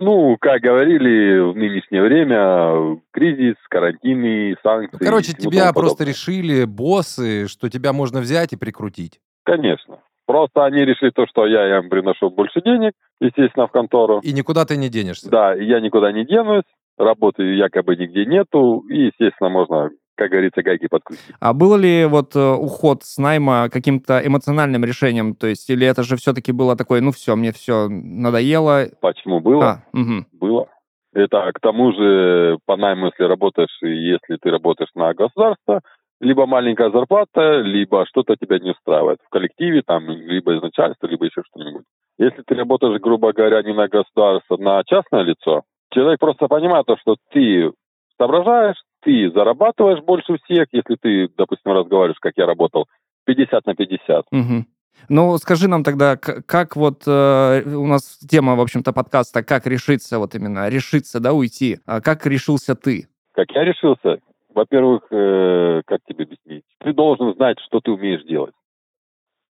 Ну, 0.00 0.36
как 0.40 0.60
говорили 0.60 1.40
в 1.40 1.56
нынешнее 1.56 2.02
время, 2.02 3.00
кризис, 3.10 3.56
карантины, 3.68 4.54
санкции. 4.62 4.96
Ну, 5.00 5.04
короче, 5.04 5.32
тебя 5.32 5.72
просто 5.72 5.98
подобное. 5.98 6.12
решили 6.12 6.64
боссы, 6.64 7.48
что 7.48 7.68
тебя 7.68 7.92
можно 7.92 8.20
взять 8.20 8.52
и 8.52 8.56
прикрутить. 8.56 9.20
Конечно. 9.44 9.98
Просто 10.28 10.66
они 10.66 10.84
решили 10.84 11.08
то, 11.08 11.26
что 11.26 11.46
я 11.46 11.78
им 11.78 11.88
приношу 11.88 12.28
больше 12.28 12.60
денег, 12.60 12.92
естественно, 13.18 13.66
в 13.66 13.70
контору. 13.70 14.20
И 14.22 14.34
никуда 14.34 14.66
ты 14.66 14.76
не 14.76 14.90
денешься. 14.90 15.30
Да, 15.30 15.54
я 15.54 15.80
никуда 15.80 16.12
не 16.12 16.26
денусь, 16.26 16.64
работы 16.98 17.42
якобы 17.54 17.96
нигде 17.96 18.26
нету, 18.26 18.84
и, 18.90 19.06
естественно, 19.06 19.48
можно, 19.48 19.88
как 20.16 20.30
говорится, 20.30 20.62
гайки 20.62 20.86
подкрутить. 20.86 21.24
А 21.40 21.54
был 21.54 21.78
ли 21.78 22.04
вот 22.04 22.36
э, 22.36 22.52
уход 22.52 23.04
с 23.04 23.16
найма 23.16 23.70
каким-то 23.72 24.20
эмоциональным 24.22 24.84
решением? 24.84 25.34
То 25.34 25.46
есть, 25.46 25.70
или 25.70 25.86
это 25.86 26.02
же 26.02 26.16
все-таки 26.16 26.52
было 26.52 26.76
такое, 26.76 27.00
ну 27.00 27.10
все, 27.10 27.34
мне 27.34 27.50
все 27.52 27.88
надоело? 27.88 28.84
Почему 29.00 29.40
было? 29.40 29.64
А, 29.64 29.82
мгм. 29.94 30.26
Было. 30.32 30.66
Это 31.14 31.50
к 31.54 31.60
тому 31.60 31.92
же, 31.92 32.58
по 32.66 32.76
найму, 32.76 33.06
если 33.06 33.24
работаешь, 33.24 33.74
если 33.80 34.36
ты 34.36 34.50
работаешь 34.50 34.90
на 34.94 35.14
государство, 35.14 35.80
либо 36.20 36.46
маленькая 36.46 36.90
зарплата, 36.90 37.60
либо 37.60 38.06
что-то 38.06 38.36
тебя 38.36 38.58
не 38.58 38.70
устраивает 38.70 39.18
в 39.24 39.28
коллективе, 39.28 39.82
там, 39.82 40.08
либо 40.08 40.56
из 40.56 40.62
начальства, 40.62 41.06
либо 41.06 41.26
еще 41.26 41.42
что-нибудь. 41.50 41.84
Если 42.18 42.42
ты 42.42 42.54
работаешь, 42.54 43.00
грубо 43.00 43.32
говоря, 43.32 43.62
не 43.62 43.72
на 43.72 43.88
государство, 43.88 44.56
на 44.56 44.82
частное 44.84 45.22
лицо, 45.22 45.62
человек 45.92 46.18
просто 46.18 46.48
понимает 46.48 46.86
то, 46.86 46.96
что 46.96 47.16
ты 47.30 47.70
соображаешь, 48.16 48.76
ты 49.02 49.30
зарабатываешь 49.30 50.02
больше 50.02 50.36
всех, 50.44 50.66
если 50.72 50.96
ты, 51.00 51.28
допустим, 51.36 51.72
разговариваешь, 51.72 52.18
как 52.20 52.32
я 52.36 52.46
работал, 52.46 52.86
50 53.26 53.66
на 53.66 53.74
50. 53.74 54.24
Мгм. 54.32 54.66
Ну, 55.08 55.38
скажи 55.38 55.68
нам 55.68 55.84
тогда, 55.84 56.16
как 56.16 56.74
вот 56.74 57.04
э, 57.06 57.62
у 57.64 57.86
нас 57.86 58.18
тема, 58.18 58.56
в 58.56 58.60
общем-то, 58.60 58.92
подкаста, 58.92 59.44
как 59.44 59.66
решиться, 59.66 60.18
вот 60.18 60.34
именно, 60.34 60.68
решиться, 60.68 61.20
да, 61.20 61.32
уйти. 61.32 61.78
А 61.86 62.00
как 62.00 62.26
решился 62.26 62.74
ты? 62.74 63.06
Как 63.32 63.50
я 63.52 63.64
решился? 63.64 64.18
Во-первых, 64.58 65.02
э, 65.12 65.82
как 65.86 66.00
тебе 66.08 66.24
объяснить? 66.24 66.64
Ты 66.80 66.92
должен 66.92 67.32
знать, 67.34 67.60
что 67.60 67.78
ты 67.78 67.92
умеешь 67.92 68.24
делать. 68.24 68.54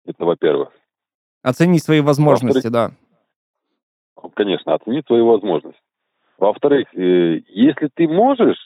Это 0.06 0.24
во-первых. 0.24 0.68
Оценить 1.42 1.82
свои 1.82 2.00
возможности, 2.00 2.68
да. 2.68 2.92
Конечно, 4.34 4.74
оценить 4.74 5.04
свою 5.08 5.26
возможность. 5.26 5.82
Во-вторых, 6.38 6.86
э, 6.94 7.40
если 7.48 7.88
ты 7.92 8.06
можешь 8.06 8.60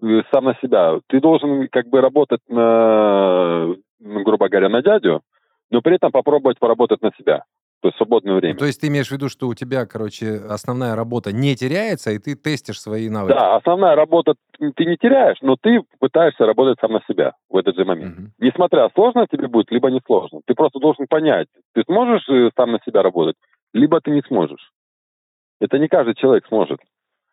э, 0.00 0.22
сам 0.30 0.44
на 0.44 0.54
себя, 0.62 1.00
ты 1.08 1.20
должен 1.20 1.66
как 1.72 1.88
бы 1.88 2.00
работать 2.00 2.40
на, 2.48 3.74
грубо 3.98 4.48
говоря, 4.48 4.68
на 4.68 4.80
дядю, 4.80 5.22
но 5.70 5.80
при 5.82 5.96
этом 5.96 6.12
попробовать 6.12 6.60
поработать 6.60 7.02
на 7.02 7.10
себя. 7.18 7.42
То 7.80 7.88
есть 7.88 7.96
свободное 7.96 8.34
время. 8.34 8.54
Ну, 8.54 8.58
то 8.58 8.66
есть 8.66 8.80
ты 8.80 8.88
имеешь 8.88 9.08
в 9.08 9.12
виду, 9.12 9.28
что 9.28 9.46
у 9.46 9.54
тебя, 9.54 9.86
короче, 9.86 10.40
основная 10.48 10.96
работа 10.96 11.32
не 11.32 11.54
теряется, 11.54 12.10
и 12.10 12.18
ты 12.18 12.34
тестишь 12.34 12.80
свои 12.80 13.08
навыки. 13.08 13.36
Да, 13.36 13.54
основная 13.54 13.94
работа 13.94 14.34
ты 14.58 14.84
не 14.84 14.96
теряешь, 14.96 15.38
но 15.42 15.56
ты 15.60 15.82
пытаешься 16.00 16.44
работать 16.44 16.78
сам 16.80 16.92
на 16.92 17.00
себя 17.08 17.34
в 17.48 17.56
этот 17.56 17.76
же 17.76 17.84
момент. 17.84 18.18
Мгм. 18.18 18.32
Несмотря, 18.38 18.88
сложно 18.94 19.26
тебе 19.30 19.46
будет, 19.46 19.70
либо 19.70 19.90
не 19.90 20.00
сложно. 20.04 20.40
Ты 20.46 20.54
просто 20.54 20.80
должен 20.80 21.06
понять, 21.08 21.46
ты 21.74 21.84
сможешь 21.86 22.28
э, 22.28 22.50
сам 22.56 22.72
на 22.72 22.80
себя 22.84 23.02
работать, 23.02 23.36
либо 23.72 24.00
ты 24.00 24.10
не 24.10 24.22
сможешь. 24.22 24.72
Это 25.60 25.78
не 25.78 25.86
каждый 25.86 26.14
человек 26.14 26.46
сможет. 26.48 26.80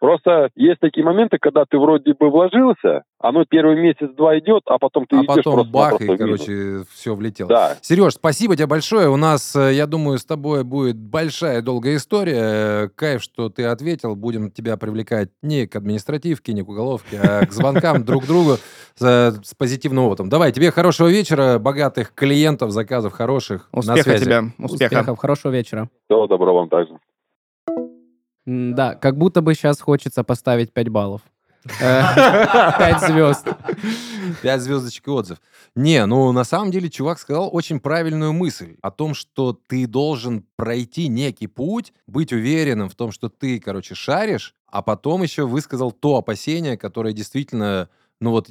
Просто 0.05 0.49
есть 0.55 0.79
такие 0.81 1.03
моменты, 1.03 1.39
когда 1.41 1.65
ты 1.67 1.79
вроде 1.79 2.13
бы 2.13 2.29
вложился, 2.29 3.01
оно 3.19 3.43
первый 3.43 3.75
месяц-два 3.75 4.37
идет, 4.37 4.61
а 4.67 4.77
потом 4.77 5.07
ты 5.07 5.15
А 5.15 5.21
идешь 5.21 5.37
потом 5.37 5.53
просто 5.55 5.71
бах, 5.71 5.99
и, 5.99 6.15
короче, 6.15 6.83
все 6.93 7.15
влетело. 7.15 7.49
Да, 7.49 7.71
Сереж, 7.81 8.13
спасибо 8.13 8.55
тебе 8.55 8.67
большое. 8.67 9.09
У 9.09 9.15
нас, 9.15 9.55
э, 9.55 9.73
я 9.73 9.87
думаю, 9.87 10.19
с 10.19 10.25
тобой 10.25 10.63
будет 10.63 10.95
большая 10.95 11.63
долгая 11.63 11.95
история. 11.95 12.87
Кайф, 12.89 13.23
что 13.23 13.49
ты 13.49 13.63
ответил. 13.63 14.15
Будем 14.15 14.51
тебя 14.51 14.77
привлекать 14.77 15.29
не 15.41 15.65
к 15.65 15.75
административке, 15.75 16.53
не 16.53 16.61
к 16.61 16.69
уголовке, 16.69 17.19
а 17.19 17.47
к 17.47 17.51
звонкам 17.51 18.05
друг 18.05 18.27
другу 18.27 18.57
с 18.93 19.55
позитивным 19.57 20.03
опытом. 20.03 20.29
Давай, 20.29 20.51
тебе 20.51 20.69
хорошего 20.69 21.07
вечера, 21.07 21.57
богатых 21.57 22.13
клиентов, 22.13 22.69
заказов 22.69 23.13
хороших. 23.13 23.69
Успеха 23.71 24.03
связи. 24.03 24.25
тебе, 24.25 24.39
успеха. 24.59 24.93
Успехов, 24.93 25.17
хорошего 25.17 25.51
вечера. 25.51 25.89
всего 26.07 26.27
доброго 26.27 26.57
вам 26.57 26.69
также. 26.69 26.93
Да, 28.45 28.95
как 28.95 29.17
будто 29.17 29.41
бы 29.41 29.53
сейчас 29.55 29.81
хочется 29.81 30.23
поставить 30.23 30.71
5 30.73 30.89
баллов. 30.89 31.21
5 31.79 33.01
звезд. 33.01 33.47
Пять 34.41 34.61
звездочек 34.61 35.07
и 35.07 35.11
отзыв. 35.11 35.41
Не, 35.75 36.05
ну 36.05 36.31
на 36.31 36.43
самом 36.43 36.71
деле 36.71 36.89
чувак 36.89 37.19
сказал 37.19 37.49
очень 37.51 37.79
правильную 37.79 38.33
мысль 38.33 38.77
о 38.81 38.91
том, 38.91 39.13
что 39.13 39.59
ты 39.67 39.87
должен 39.87 40.45
пройти 40.55 41.07
некий 41.07 41.47
путь, 41.47 41.93
быть 42.07 42.31
уверенным 42.31 42.89
в 42.89 42.95
том, 42.95 43.11
что 43.11 43.29
ты, 43.29 43.59
короче, 43.59 43.95
шаришь, 43.95 44.55
а 44.67 44.81
потом 44.81 45.23
еще 45.23 45.45
высказал 45.45 45.91
то 45.91 46.17
опасение, 46.17 46.77
которое 46.77 47.13
действительно, 47.13 47.89
ну 48.19 48.31
вот, 48.31 48.49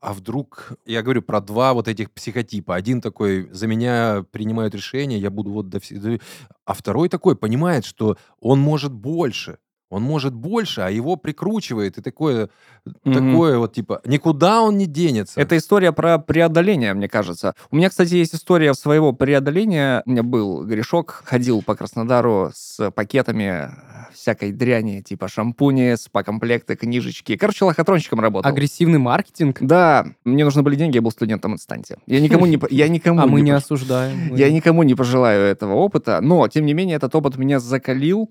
а 0.00 0.12
вдруг, 0.12 0.72
я 0.86 1.02
говорю 1.02 1.22
про 1.22 1.40
два 1.40 1.74
вот 1.74 1.88
этих 1.88 2.10
психотипа. 2.12 2.74
Один 2.74 3.00
такой, 3.00 3.48
за 3.52 3.66
меня 3.66 4.24
принимают 4.30 4.74
решение, 4.74 5.18
я 5.18 5.30
буду 5.30 5.50
вот 5.50 5.68
до 5.68 5.80
всего... 5.80 6.18
А 6.64 6.74
второй 6.74 7.08
такой 7.08 7.36
понимает, 7.36 7.84
что 7.84 8.16
он 8.40 8.60
может 8.60 8.92
больше. 8.92 9.58
Он 9.90 10.02
может 10.02 10.34
больше, 10.34 10.82
а 10.82 10.90
его 10.90 11.16
прикручивает. 11.16 11.96
И 11.96 12.02
такое, 12.02 12.50
Мгм. 13.04 13.14
такое 13.32 13.58
вот 13.58 13.72
типа, 13.72 14.00
никуда 14.04 14.60
он 14.62 14.76
не 14.76 14.84
денется. 14.86 15.40
Это 15.40 15.56
история 15.56 15.92
про 15.92 16.18
преодоление, 16.18 16.92
мне 16.92 17.08
кажется. 17.08 17.54
У 17.70 17.76
меня, 17.76 17.88
кстати, 17.88 18.14
есть 18.14 18.34
история 18.34 18.74
своего 18.74 19.12
преодоления. 19.14 20.02
У 20.04 20.10
меня 20.10 20.22
был 20.22 20.64
грешок, 20.66 21.22
ходил 21.24 21.62
по 21.62 21.74
Краснодару 21.74 22.50
с 22.54 22.90
пакетами 22.90 23.70
всякой 24.12 24.52
дряни, 24.52 25.00
типа 25.00 25.28
шампуни, 25.28 25.94
спа-комплекты, 25.96 26.76
книжечки. 26.76 27.36
Короче, 27.36 27.64
лохотронщиком 27.64 28.20
работал. 28.20 28.50
Агрессивный 28.50 28.98
маркетинг. 28.98 29.58
Да, 29.60 30.06
мне 30.24 30.44
нужны 30.44 30.62
были 30.62 30.76
деньги, 30.76 30.96
я 30.96 31.02
был 31.02 31.10
студентом 31.12 31.54
инстанте. 31.54 31.96
Я 32.06 32.20
никому 32.20 32.44
не... 32.46 32.58
Я 32.70 32.88
никому 32.88 33.20
А 33.20 33.26
мы 33.26 33.40
не 33.40 33.52
пож- 33.52 33.56
осуждаем. 33.56 34.34
Я 34.34 34.50
никому 34.52 34.82
не 34.82 34.94
пожелаю 34.94 35.42
этого 35.44 35.74
опыта, 35.74 36.20
но, 36.20 36.46
тем 36.48 36.66
не 36.66 36.74
менее, 36.74 36.96
этот 36.96 37.14
опыт 37.14 37.36
меня 37.38 37.58
закалил, 37.60 38.28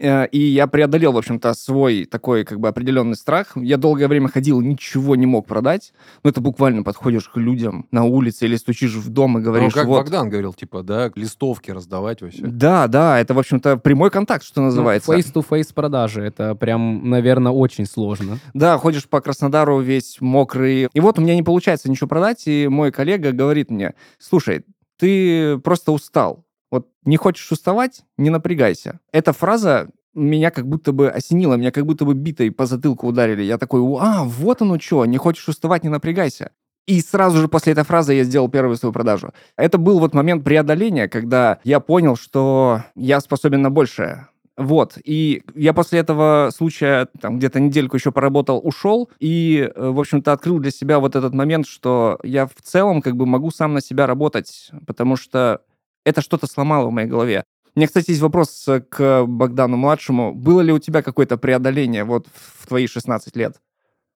и 0.00 0.38
я 0.38 0.66
преодолел, 0.66 1.12
в 1.12 1.18
общем-то, 1.18 1.52
свой 1.52 2.06
такой 2.06 2.44
как 2.44 2.58
бы 2.58 2.68
определенный 2.68 3.16
страх. 3.16 3.52
Я 3.56 3.76
долгое 3.76 4.08
время 4.08 4.28
ходил, 4.28 4.60
ничего 4.60 5.14
не 5.14 5.26
мог 5.26 5.46
продать. 5.46 5.92
Ну, 6.22 6.30
это 6.30 6.40
буквально 6.40 6.82
подходишь 6.82 7.28
к 7.28 7.36
людям 7.36 7.86
на 7.90 8.04
улице 8.04 8.46
или 8.46 8.56
стучишь 8.56 8.94
в 8.94 9.10
дом 9.10 9.36
и 9.36 9.40
Ну, 9.40 9.44
говоришь, 9.44 9.74
как 9.74 9.86
вот... 9.86 9.98
Богдан 9.98 10.30
говорил, 10.30 10.54
типа, 10.54 10.82
да, 10.82 11.10
листовки 11.14 11.70
раздавать 11.70 12.22
вообще. 12.22 12.42
Да, 12.42 12.86
да, 12.86 13.20
это, 13.20 13.34
в 13.34 13.38
общем-то, 13.38 13.76
прямой 13.76 14.10
контакт, 14.10 14.42
что 14.42 14.60
Ну, 14.60 14.66
называется. 14.66 15.12
Face-to-face 15.12 15.74
продажи. 15.74 16.22
Это 16.22 16.54
прям, 16.54 17.10
наверное, 17.10 17.52
очень 17.52 17.84
сложно. 17.84 18.38
Да, 18.54 18.78
ходишь 18.78 19.06
по 19.06 19.20
Краснодару 19.20 19.80
весь 19.80 20.16
мокрый. 20.20 20.88
И 20.92 21.00
вот 21.00 21.18
у 21.18 21.22
меня 21.22 21.34
не 21.34 21.42
получается 21.42 21.90
ничего 21.90 22.08
продать, 22.08 22.46
и 22.46 22.68
мой 22.68 22.90
коллега 22.90 23.32
говорит 23.32 23.70
мне, 23.70 23.94
слушай, 24.18 24.64
ты 24.98 25.58
просто 25.58 25.92
устал. 25.92 26.44
Вот 26.70 26.88
не 27.04 27.16
хочешь 27.16 27.50
уставать, 27.50 28.02
не 28.16 28.30
напрягайся. 28.30 29.00
Эта 29.12 29.32
фраза 29.32 29.90
меня 30.14 30.50
как 30.50 30.66
будто 30.66 30.92
бы 30.92 31.08
осенила, 31.08 31.54
меня 31.54 31.70
как 31.70 31.86
будто 31.86 32.04
бы 32.04 32.14
битой 32.14 32.50
по 32.50 32.66
затылку 32.66 33.06
ударили. 33.06 33.42
Я 33.42 33.58
такой, 33.58 33.80
а, 34.00 34.24
вот 34.24 34.62
оно 34.62 34.78
что, 34.78 35.04
не 35.06 35.18
хочешь 35.18 35.48
уставать, 35.48 35.84
не 35.84 35.88
напрягайся. 35.88 36.50
И 36.86 37.00
сразу 37.00 37.38
же 37.38 37.48
после 37.48 37.72
этой 37.72 37.84
фразы 37.84 38.14
я 38.14 38.24
сделал 38.24 38.48
первую 38.48 38.76
свою 38.76 38.92
продажу. 38.92 39.32
Это 39.56 39.78
был 39.78 40.00
вот 40.00 40.14
момент 40.14 40.42
преодоления, 40.42 41.08
когда 41.08 41.58
я 41.62 41.78
понял, 41.78 42.16
что 42.16 42.82
я 42.96 43.20
способен 43.20 43.62
на 43.62 43.70
большее. 43.70 44.28
Вот, 44.56 44.98
и 45.04 45.42
я 45.54 45.72
после 45.72 46.00
этого 46.00 46.50
случая 46.54 47.08
там 47.18 47.38
где-то 47.38 47.60
недельку 47.60 47.96
еще 47.96 48.12
поработал, 48.12 48.60
ушел, 48.62 49.08
и, 49.18 49.70
э, 49.74 49.88
в 49.90 49.98
общем-то, 49.98 50.32
открыл 50.32 50.58
для 50.58 50.70
себя 50.70 50.98
вот 50.98 51.16
этот 51.16 51.32
момент, 51.32 51.66
что 51.66 52.18
я 52.22 52.46
в 52.46 52.60
целом 52.62 53.00
как 53.00 53.16
бы 53.16 53.24
могу 53.24 53.50
сам 53.50 53.72
на 53.72 53.80
себя 53.80 54.06
работать, 54.06 54.70
потому 54.86 55.16
что 55.16 55.62
это 56.04 56.20
что-то 56.22 56.46
сломало 56.46 56.88
в 56.88 56.92
моей 56.92 57.08
голове. 57.08 57.44
У 57.74 57.78
меня, 57.78 57.86
кстати, 57.86 58.10
есть 58.10 58.20
вопрос 58.22 58.66
э, 58.68 58.80
к 58.80 59.24
Богдану-младшему. 59.26 60.34
Было 60.34 60.60
ли 60.60 60.72
у 60.72 60.78
тебя 60.78 61.02
какое-то 61.02 61.36
преодоление 61.36 62.04
вот 62.04 62.26
в 62.34 62.66
твои 62.66 62.86
16 62.86 63.36
лет? 63.36 63.60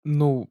Ну, 0.05 0.49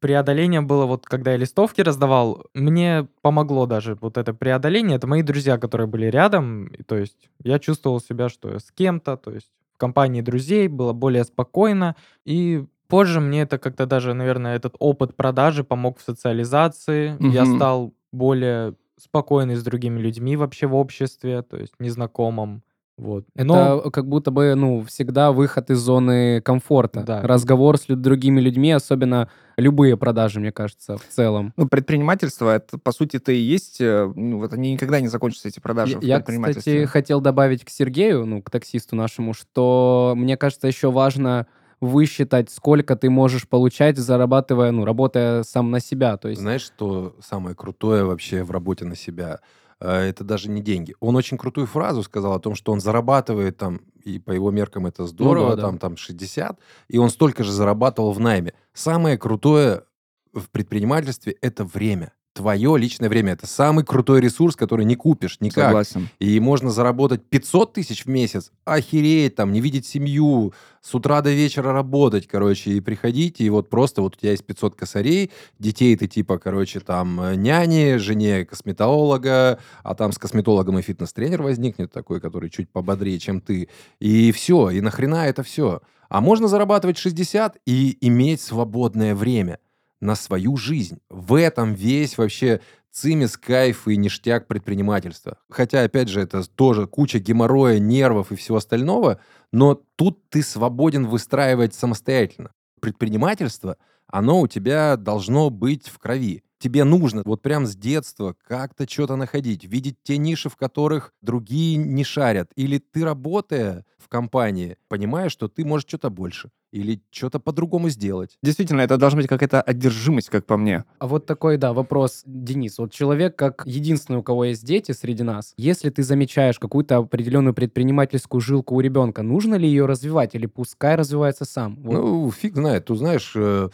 преодоление 0.00 0.62
было 0.62 0.86
вот, 0.86 1.06
когда 1.06 1.32
я 1.32 1.36
листовки 1.36 1.82
раздавал. 1.82 2.46
Мне 2.54 3.08
помогло 3.22 3.66
даже 3.66 3.96
вот 4.00 4.16
это 4.16 4.32
преодоление. 4.32 4.96
Это 4.96 5.06
мои 5.06 5.22
друзья, 5.22 5.58
которые 5.58 5.86
были 5.86 6.06
рядом. 6.06 6.68
И, 6.68 6.82
то 6.82 6.96
есть 6.96 7.28
я 7.44 7.58
чувствовал 7.58 8.00
себя, 8.00 8.28
что 8.28 8.50
я 8.50 8.58
с 8.58 8.70
кем-то, 8.72 9.16
то 9.16 9.32
есть 9.32 9.50
в 9.74 9.78
компании 9.78 10.22
друзей 10.22 10.68
было 10.68 10.92
более 10.94 11.24
спокойно. 11.24 11.94
И 12.24 12.64
позже 12.88 13.20
мне 13.20 13.42
это 13.42 13.58
как-то 13.58 13.84
даже, 13.84 14.14
наверное, 14.14 14.56
этот 14.56 14.76
опыт 14.78 15.14
продажи 15.14 15.62
помог 15.62 15.98
в 15.98 16.02
социализации. 16.02 17.16
Я 17.32 17.44
Мгм. 17.44 17.56
стал 17.56 17.94
более 18.12 18.74
спокойный 18.98 19.56
с 19.56 19.62
другими 19.62 19.98
людьми 20.00 20.36
вообще 20.36 20.66
в 20.66 20.74
обществе, 20.74 21.42
то 21.42 21.56
есть 21.56 21.74
незнакомым. 21.78 22.62
Вот. 22.98 23.26
Это 23.34 23.44
Но 23.44 23.90
как 23.90 24.08
будто 24.08 24.30
бы, 24.30 24.54
ну, 24.54 24.82
всегда 24.84 25.30
выход 25.30 25.68
из 25.70 25.76
зоны 25.78 26.40
комфорта. 26.40 27.02
Да. 27.02 27.20
Разговор 27.22 27.76
с 27.76 27.90
лю- 27.90 27.96
другими 27.96 28.40
людьми, 28.40 28.72
особенно 28.72 29.28
любые 29.58 29.98
продажи, 29.98 30.40
мне 30.40 30.50
кажется, 30.50 30.96
в 30.96 31.06
целом. 31.08 31.52
Ну, 31.58 31.68
предпринимательство, 31.68 32.56
это, 32.56 32.78
по 32.78 32.92
сути, 32.92 33.16
это 33.18 33.32
и 33.32 33.36
есть, 33.36 33.82
э, 33.82 34.10
ну, 34.16 34.38
вот 34.38 34.54
они 34.54 34.72
никогда 34.72 34.98
не 35.00 35.08
закончатся, 35.08 35.48
эти 35.48 35.60
продажи 35.60 35.92
Я, 35.92 35.98
в 35.98 36.02
я, 36.04 36.16
предпринимательстве. 36.16 36.72
кстати, 36.86 36.90
хотел 36.90 37.20
добавить 37.20 37.66
к 37.66 37.68
Сергею, 37.68 38.24
ну, 38.24 38.40
к 38.40 38.48
таксисту 38.50 38.96
нашему, 38.96 39.34
что 39.34 40.14
мне 40.16 40.38
кажется, 40.38 40.66
еще 40.66 40.90
важно 40.90 41.46
высчитать, 41.80 42.50
сколько 42.50 42.96
ты 42.96 43.10
можешь 43.10 43.46
получать, 43.48 43.98
зарабатывая, 43.98 44.70
ну, 44.72 44.84
работая 44.84 45.42
сам 45.42 45.70
на 45.70 45.80
себя. 45.80 46.16
То 46.16 46.28
есть 46.28 46.40
Знаешь, 46.40 46.62
что 46.62 47.16
самое 47.22 47.54
крутое 47.54 48.04
вообще 48.04 48.42
в 48.42 48.50
работе 48.50 48.84
на 48.84 48.96
себя? 48.96 49.40
Э, 49.80 50.08
Это 50.08 50.24
даже 50.24 50.48
не 50.48 50.62
деньги. 50.62 50.94
Он 51.00 51.16
очень 51.16 51.36
крутую 51.36 51.66
фразу 51.66 52.02
сказал 52.02 52.32
о 52.34 52.40
том, 52.40 52.54
что 52.54 52.72
он 52.72 52.80
зарабатывает 52.80 53.56
там, 53.58 53.80
и 54.04 54.18
по 54.18 54.32
его 54.32 54.50
меркам 54.50 54.86
это 54.86 55.06
здорово, 55.06 55.50
Ну 55.50 55.50
да, 55.50 55.56
да. 55.56 55.62
там, 55.62 55.78
там 55.78 55.96
60, 55.96 56.58
и 56.88 56.98
он 56.98 57.10
столько 57.10 57.44
же 57.44 57.52
зарабатывал 57.52 58.12
в 58.12 58.20
найме. 58.20 58.54
Самое 58.72 59.18
крутое 59.18 59.84
в 60.32 60.48
предпринимательстве– 60.50 61.36
это 61.42 61.64
время. 61.64 62.12
Твое 62.36 62.76
личное 62.76 63.08
время. 63.08 63.32
Это 63.32 63.46
самый 63.46 63.82
крутой 63.82 64.20
ресурс, 64.20 64.56
который 64.56 64.84
не 64.84 64.94
купишь 64.94 65.38
никак. 65.40 65.68
Согласен. 65.68 66.10
И 66.18 66.38
можно 66.38 66.70
заработать 66.70 67.24
500 67.24 67.72
тысяч 67.72 68.04
в 68.04 68.08
месяц, 68.10 68.52
охереть, 68.66 69.36
там, 69.36 69.52
не 69.52 69.62
видеть 69.62 69.86
семью, 69.86 70.52
с 70.82 70.94
утра 70.94 71.22
до 71.22 71.32
вечера 71.32 71.72
работать, 71.72 72.26
короче, 72.26 72.72
и 72.72 72.80
приходить, 72.80 73.40
и 73.40 73.48
вот 73.48 73.70
просто 73.70 74.02
вот 74.02 74.16
у 74.16 74.20
тебя 74.20 74.32
есть 74.32 74.44
500 74.44 74.74
косарей, 74.74 75.30
детей 75.58 75.96
ты 75.96 76.08
типа, 76.08 76.38
короче, 76.38 76.80
там, 76.80 77.18
э, 77.22 77.36
няни, 77.36 77.96
жене 77.96 78.44
косметолога, 78.44 79.58
а 79.82 79.94
там 79.94 80.12
с 80.12 80.18
косметологом 80.18 80.78
и 80.78 80.82
фитнес-тренер 80.82 81.42
возникнет 81.42 81.90
такой, 81.90 82.20
который 82.20 82.50
чуть 82.50 82.68
пободрее, 82.68 83.18
чем 83.18 83.40
ты, 83.40 83.70
и 83.98 84.30
все, 84.32 84.68
и 84.68 84.82
нахрена 84.82 85.26
это 85.26 85.42
все? 85.42 85.80
А 86.10 86.20
можно 86.20 86.48
зарабатывать 86.48 86.98
60 86.98 87.56
и 87.64 87.96
иметь 88.02 88.42
свободное 88.42 89.14
время 89.14 89.58
на 90.00 90.14
свою 90.14 90.56
жизнь. 90.56 91.00
В 91.10 91.34
этом 91.34 91.74
весь 91.74 92.18
вообще 92.18 92.60
цимис, 92.90 93.36
кайф 93.36 93.86
и 93.88 93.96
ништяк 93.96 94.46
предпринимательства. 94.46 95.38
Хотя, 95.50 95.82
опять 95.82 96.08
же, 96.08 96.20
это 96.20 96.42
тоже 96.44 96.86
куча 96.86 97.18
геморроя, 97.18 97.78
нервов 97.78 98.32
и 98.32 98.36
всего 98.36 98.56
остального, 98.56 99.20
но 99.52 99.74
тут 99.96 100.30
ты 100.30 100.42
свободен 100.42 101.06
выстраивать 101.06 101.74
самостоятельно. 101.74 102.52
Предпринимательство, 102.80 103.76
оно 104.06 104.40
у 104.40 104.46
тебя 104.46 104.96
должно 104.96 105.50
быть 105.50 105.88
в 105.88 105.98
крови. 105.98 106.42
Тебе 106.66 106.82
нужно 106.82 107.22
вот 107.24 107.42
прям 107.42 107.64
с 107.64 107.76
детства 107.76 108.34
как-то 108.44 108.90
что-то 108.90 109.14
находить, 109.14 109.62
видеть 109.62 109.98
те 110.02 110.18
ниши, 110.18 110.48
в 110.48 110.56
которых 110.56 111.12
другие 111.22 111.76
не 111.76 112.02
шарят. 112.02 112.50
Или 112.56 112.78
ты, 112.78 113.04
работая 113.04 113.84
в 113.98 114.08
компании, 114.08 114.76
понимаешь, 114.88 115.30
что 115.30 115.46
ты 115.46 115.64
можешь 115.64 115.86
что-то 115.86 116.10
больше. 116.10 116.50
Или 116.72 117.00
что-то 117.12 117.38
по-другому 117.38 117.88
сделать. 117.88 118.36
Действительно, 118.42 118.80
это 118.80 118.96
должна 118.96 119.18
быть 119.18 119.28
какая-то 119.28 119.62
одержимость, 119.62 120.28
как 120.28 120.44
по 120.44 120.56
мне. 120.56 120.84
А 120.98 121.06
вот 121.06 121.24
такой, 121.24 121.56
да, 121.56 121.72
вопрос, 121.72 122.24
Денис. 122.26 122.78
Вот 122.78 122.90
человек, 122.90 123.36
как 123.36 123.62
единственный, 123.64 124.18
у 124.18 124.24
кого 124.24 124.46
есть 124.46 124.64
дети 124.64 124.90
среди 124.90 125.22
нас, 125.22 125.54
если 125.56 125.90
ты 125.90 126.02
замечаешь 126.02 126.58
какую-то 126.58 126.96
определенную 126.96 127.54
предпринимательскую 127.54 128.40
жилку 128.40 128.74
у 128.74 128.80
ребенка, 128.80 129.22
нужно 129.22 129.54
ли 129.54 129.68
ее 129.68 129.86
развивать 129.86 130.34
или 130.34 130.46
пускай 130.46 130.96
развивается 130.96 131.44
сам? 131.44 131.76
Вот. 131.76 131.92
Ну, 131.92 132.30
фиг 132.32 132.56
знает. 132.56 132.86
Ты 132.86 132.96
знаешь, 132.96 133.34
э, 133.36 133.68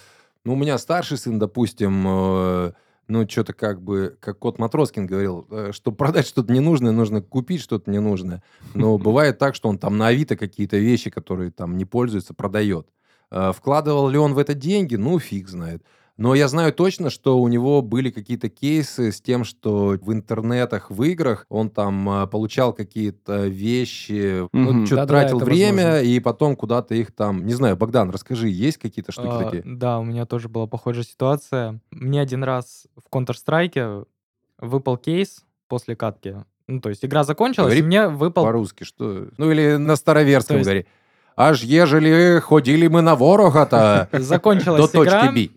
ну, 0.44 0.54
у 0.54 0.56
меня 0.56 0.78
старший 0.78 1.18
сын, 1.18 1.38
допустим, 1.38 2.04
э, 2.06 2.72
ну, 3.08 3.28
что-то 3.28 3.52
как 3.52 3.80
бы, 3.82 4.16
как 4.20 4.38
кот 4.38 4.58
Матроскин 4.58 5.06
говорил, 5.06 5.46
э, 5.50 5.70
чтобы 5.72 5.96
продать 5.96 6.26
что-то 6.26 6.52
ненужное, 6.52 6.92
нужно 6.92 7.22
купить 7.22 7.60
что-то 7.60 7.90
ненужное. 7.90 8.42
Но 8.74 8.98
бывает 8.98 9.38
так, 9.38 9.54
что 9.54 9.68
он 9.68 9.78
там 9.78 9.98
на 9.98 10.08
Авито 10.08 10.36
какие-то 10.36 10.78
вещи, 10.78 11.10
которые 11.10 11.50
там 11.50 11.76
не 11.76 11.84
пользуются, 11.84 12.34
продает. 12.34 12.88
Э, 13.30 13.52
Вкладывал 13.54 14.08
ли 14.08 14.18
он 14.18 14.34
в 14.34 14.38
это 14.38 14.54
деньги? 14.54 14.96
Ну, 14.96 15.18
фиг 15.18 15.48
знает. 15.48 15.82
Но 16.22 16.36
я 16.36 16.46
знаю 16.46 16.72
точно, 16.72 17.10
что 17.10 17.40
у 17.40 17.48
него 17.48 17.82
были 17.82 18.10
какие-то 18.10 18.48
кейсы 18.48 19.10
с 19.10 19.20
тем, 19.20 19.42
что 19.42 19.98
в 20.00 20.12
интернетах, 20.12 20.88
в 20.88 21.02
играх 21.02 21.46
он 21.48 21.68
там 21.68 22.08
э, 22.08 22.26
получал 22.28 22.72
какие-то 22.72 23.46
вещи, 23.48 24.46
ну, 24.52 24.86
что-то 24.86 25.02
Да-да, 25.02 25.06
тратил 25.22 25.38
это 25.38 25.46
время, 25.46 25.84
возможно. 25.84 26.06
и 26.06 26.20
потом 26.20 26.54
куда-то 26.54 26.94
их 26.94 27.10
там... 27.10 27.44
Не 27.44 27.54
знаю, 27.54 27.76
Богдан, 27.76 28.10
расскажи, 28.10 28.48
есть 28.50 28.78
какие-то 28.78 29.10
штуки 29.10 29.26
А, 29.32 29.42
такие? 29.42 29.62
Да, 29.66 29.98
у 29.98 30.04
меня 30.04 30.24
тоже 30.24 30.48
была 30.48 30.68
похожая 30.68 31.02
ситуация. 31.02 31.80
Мне 31.90 32.20
один 32.20 32.44
раз 32.44 32.86
в 32.96 33.12
Counter-Strike 33.12 34.06
выпал 34.58 34.98
кейс 34.98 35.44
после 35.66 35.96
катки. 35.96 36.36
Ну, 36.68 36.80
то 36.80 36.90
есть 36.90 37.04
игра 37.04 37.24
закончилась, 37.24 37.74
Говори 37.74 37.80
и 37.80 37.82
мне 37.82 38.06
выпал... 38.06 38.44
По-русски 38.44 38.84
что? 38.84 39.26
Ну, 39.38 39.50
или 39.50 39.74
на 39.74 39.96
староверском 39.96 40.58
есть- 40.58 40.68
говори. 40.68 40.86
Аж 41.34 41.64
ежели 41.64 42.38
ходили 42.38 42.86
мы 42.86 43.02
на 43.02 43.16
ворога-то, 43.16 44.08
до 44.12 44.20
Закончилась 44.20 44.88
точки 44.90 45.08
игра, 45.08 45.32
би. 45.32 45.50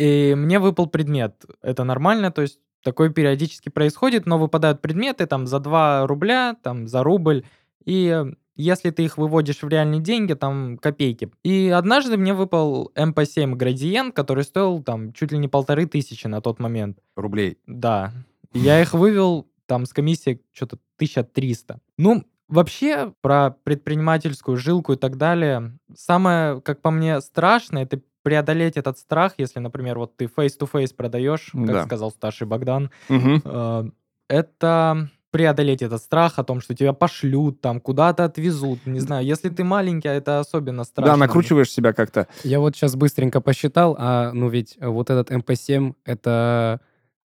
И 0.00 0.34
мне 0.34 0.58
выпал 0.58 0.86
предмет. 0.86 1.44
Это 1.62 1.84
нормально, 1.84 2.32
то 2.32 2.42
есть 2.42 2.60
такое 2.82 3.10
периодически 3.10 3.68
происходит, 3.68 4.26
но 4.26 4.38
выпадают 4.38 4.80
предметы 4.80 5.26
там 5.26 5.46
за 5.46 5.60
2 5.60 6.06
рубля, 6.06 6.56
там 6.62 6.88
за 6.88 7.02
рубль, 7.02 7.44
и 7.84 8.24
если 8.56 8.90
ты 8.90 9.04
их 9.04 9.16
выводишь 9.16 9.62
в 9.62 9.68
реальные 9.68 10.00
деньги, 10.00 10.34
там 10.34 10.78
копейки. 10.78 11.30
И 11.42 11.68
однажды 11.68 12.16
мне 12.16 12.34
выпал 12.34 12.92
MP7 12.94 13.54
градиент, 13.54 14.14
который 14.14 14.44
стоил 14.44 14.82
там 14.82 15.12
чуть 15.12 15.32
ли 15.32 15.38
не 15.38 15.48
полторы 15.48 15.86
тысячи 15.86 16.26
на 16.26 16.40
тот 16.40 16.58
момент. 16.60 16.98
Рублей. 17.16 17.58
Да. 17.66 18.12
Я 18.52 18.80
их 18.80 18.92
вывел 18.92 19.48
там 19.66 19.86
с 19.86 19.92
комиссией 19.92 20.42
что-то 20.52 20.76
1300. 20.96 21.80
Ну, 21.96 22.24
вообще, 22.48 23.14
про 23.22 23.50
предпринимательскую 23.50 24.56
жилку 24.56 24.92
и 24.92 24.96
так 24.96 25.16
далее, 25.16 25.78
самое, 25.94 26.60
как 26.60 26.82
по 26.82 26.90
мне, 26.90 27.20
страшное, 27.20 27.84
это 27.84 28.00
преодолеть 28.22 28.76
этот 28.76 28.98
страх, 28.98 29.34
если, 29.38 29.58
например, 29.60 29.98
вот 29.98 30.16
ты 30.16 30.26
face-to-face 30.26 30.94
продаешь, 30.94 31.50
как 31.52 31.66
Да. 31.66 31.84
сказал 31.84 32.10
старший 32.10 32.46
Богдан, 32.46 32.90
э, 33.08 33.84
это 34.28 35.08
преодолеть 35.30 35.80
этот 35.82 36.02
страх 36.02 36.38
о 36.40 36.44
том, 36.44 36.60
что 36.60 36.74
тебя 36.74 36.92
пошлют, 36.92 37.60
там, 37.60 37.80
куда-то 37.80 38.24
отвезут, 38.24 38.84
не 38.86 38.98
знаю. 39.00 39.24
Если 39.24 39.48
ты 39.48 39.62
маленький, 39.62 40.08
это 40.08 40.40
особенно 40.40 40.82
страшно. 40.84 41.12
Да, 41.12 41.16
накручиваешь 41.16 41.70
себя 41.70 41.92
как-то. 41.92 42.26
Я 42.42 42.58
вот 42.58 42.74
сейчас 42.74 42.96
быстренько 42.96 43.40
посчитал, 43.40 43.94
а 43.98 44.32
ну 44.32 44.48
ведь 44.48 44.76
вот 44.80 45.08
этот 45.08 45.30
МП7 45.30 45.94
это 46.04 46.80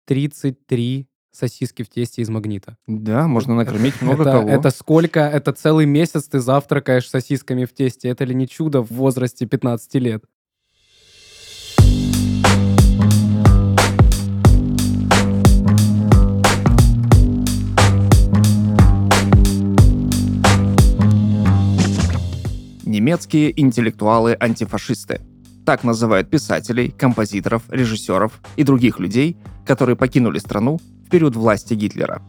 33 0.07 1.07
сосиски 1.31 1.83
в 1.83 1.89
тесте 1.89 2.23
из 2.23 2.29
магнита. 2.29 2.77
Да, 2.87 3.27
можно 3.27 3.55
накормить 3.55 4.03
много 4.03 4.23
это, 4.23 4.33
кого. 4.33 4.49
это 4.51 4.71
сколько? 4.71 5.21
Это 5.21 5.53
целый 5.53 5.87
месяц 5.87 6.25
ты 6.29 6.41
завтракаешь 6.41 7.09
сосисками 7.09 7.65
в 7.65 7.73
тесте. 7.73 8.09
Это 8.09 8.25
ли 8.25 8.35
не 8.35 8.47
чудо 8.47 8.83
в 8.83 8.91
возрасте 8.91 9.47
15 9.47 9.95
лет? 9.95 10.25
Немецкие 23.03 23.61
интеллектуалы-антифашисты. 23.61 25.23
Так 25.67 25.83
называют 25.83 26.31
писателей, 26.31 26.89
композиторов, 26.89 27.65
режиссеров 27.69 28.41
и 28.55 28.63
других 28.63 29.01
людей, 29.01 29.37
которые 29.67 29.97
покинули 29.97 30.39
страну 30.39 30.79
в 31.05 31.11
период 31.11 31.35
власти 31.35 31.75
Гитлера. 31.75 32.23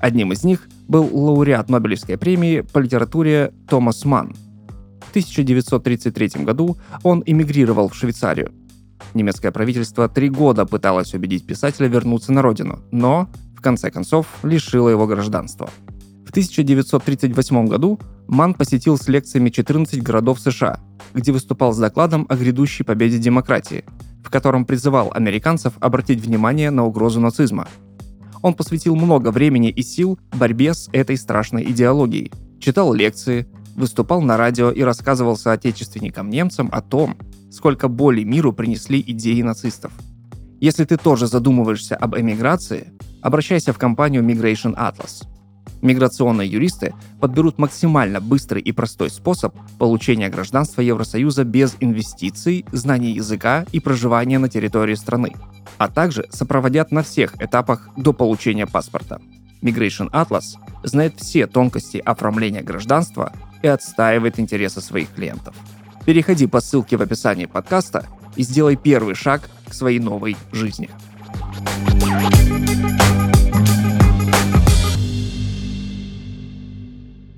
Одним 0.00 0.32
из 0.32 0.42
них 0.42 0.68
был 0.88 1.08
лауреат 1.16 1.70
Нобелевской 1.70 2.18
премии 2.18 2.62
по 2.62 2.80
литературе 2.80 3.52
Томас 3.68 4.04
Манн. 4.04 4.34
В 5.00 5.10
1933 5.10 6.42
году 6.42 6.76
он 7.04 7.22
эмигрировал 7.24 7.88
в 7.88 7.94
Швейцарию. 7.94 8.52
Немецкое 9.14 9.52
правительство 9.52 10.08
три 10.08 10.28
года 10.28 10.66
пыталось 10.66 11.14
убедить 11.14 11.46
писателя 11.46 11.86
вернуться 11.86 12.32
на 12.32 12.42
родину, 12.42 12.80
но, 12.90 13.30
в 13.56 13.60
конце 13.60 13.92
концов, 13.92 14.26
лишило 14.42 14.88
его 14.88 15.06
гражданства. 15.06 15.70
В 16.26 16.30
1938 16.30 17.66
году 17.66 18.00
Ман 18.26 18.54
посетил 18.54 18.98
с 18.98 19.06
лекциями 19.06 19.48
14 19.48 20.02
городов 20.02 20.40
США, 20.40 20.80
где 21.14 21.30
выступал 21.30 21.72
с 21.72 21.78
докладом 21.78 22.26
о 22.28 22.34
грядущей 22.34 22.84
победе 22.84 23.18
демократии, 23.18 23.84
в 24.24 24.30
котором 24.30 24.64
призывал 24.64 25.12
американцев 25.14 25.74
обратить 25.78 26.20
внимание 26.20 26.70
на 26.70 26.84
угрозу 26.84 27.20
нацизма. 27.20 27.68
Он 28.42 28.54
посвятил 28.54 28.96
много 28.96 29.30
времени 29.30 29.70
и 29.70 29.82
сил 29.82 30.18
борьбе 30.36 30.74
с 30.74 30.88
этой 30.92 31.16
страшной 31.16 31.62
идеологией, 31.70 32.32
читал 32.58 32.92
лекции, 32.92 33.46
выступал 33.76 34.20
на 34.20 34.36
радио 34.36 34.72
и 34.72 34.82
рассказывал 34.82 35.36
соотечественникам-немцам 35.36 36.68
о 36.72 36.82
том, 36.82 37.16
сколько 37.52 37.86
боли 37.86 38.24
миру 38.24 38.52
принесли 38.52 39.02
идеи 39.06 39.42
нацистов. 39.42 39.92
Если 40.60 40.84
ты 40.84 40.96
тоже 40.96 41.28
задумываешься 41.28 41.94
об 41.94 42.16
эмиграции, 42.16 42.92
обращайся 43.22 43.72
в 43.72 43.78
компанию 43.78 44.24
Migration 44.24 44.74
Atlas. 44.74 45.24
Миграционные 45.82 46.48
юристы 46.48 46.94
подберут 47.20 47.58
максимально 47.58 48.20
быстрый 48.20 48.62
и 48.62 48.72
простой 48.72 49.10
способ 49.10 49.54
получения 49.78 50.28
гражданства 50.28 50.80
Евросоюза 50.80 51.44
без 51.44 51.76
инвестиций, 51.80 52.64
знаний 52.72 53.12
языка 53.12 53.64
и 53.72 53.80
проживания 53.80 54.38
на 54.38 54.48
территории 54.48 54.94
страны, 54.94 55.34
а 55.78 55.88
также 55.88 56.26
сопроводят 56.30 56.92
на 56.92 57.02
всех 57.02 57.34
этапах 57.40 57.88
до 57.96 58.12
получения 58.12 58.66
паспорта. 58.66 59.20
Migration 59.62 60.10
Atlas 60.10 60.56
знает 60.82 61.14
все 61.18 61.46
тонкости 61.46 61.98
оформления 61.98 62.62
гражданства 62.62 63.32
и 63.62 63.68
отстаивает 63.68 64.38
интересы 64.38 64.80
своих 64.80 65.10
клиентов. 65.10 65.54
Переходи 66.04 66.46
по 66.46 66.60
ссылке 66.60 66.96
в 66.96 67.02
описании 67.02 67.46
подкаста 67.46 68.06
и 68.36 68.42
сделай 68.42 68.76
первый 68.76 69.14
шаг 69.14 69.48
к 69.68 69.74
своей 69.74 69.98
новой 69.98 70.36
жизни. 70.52 70.88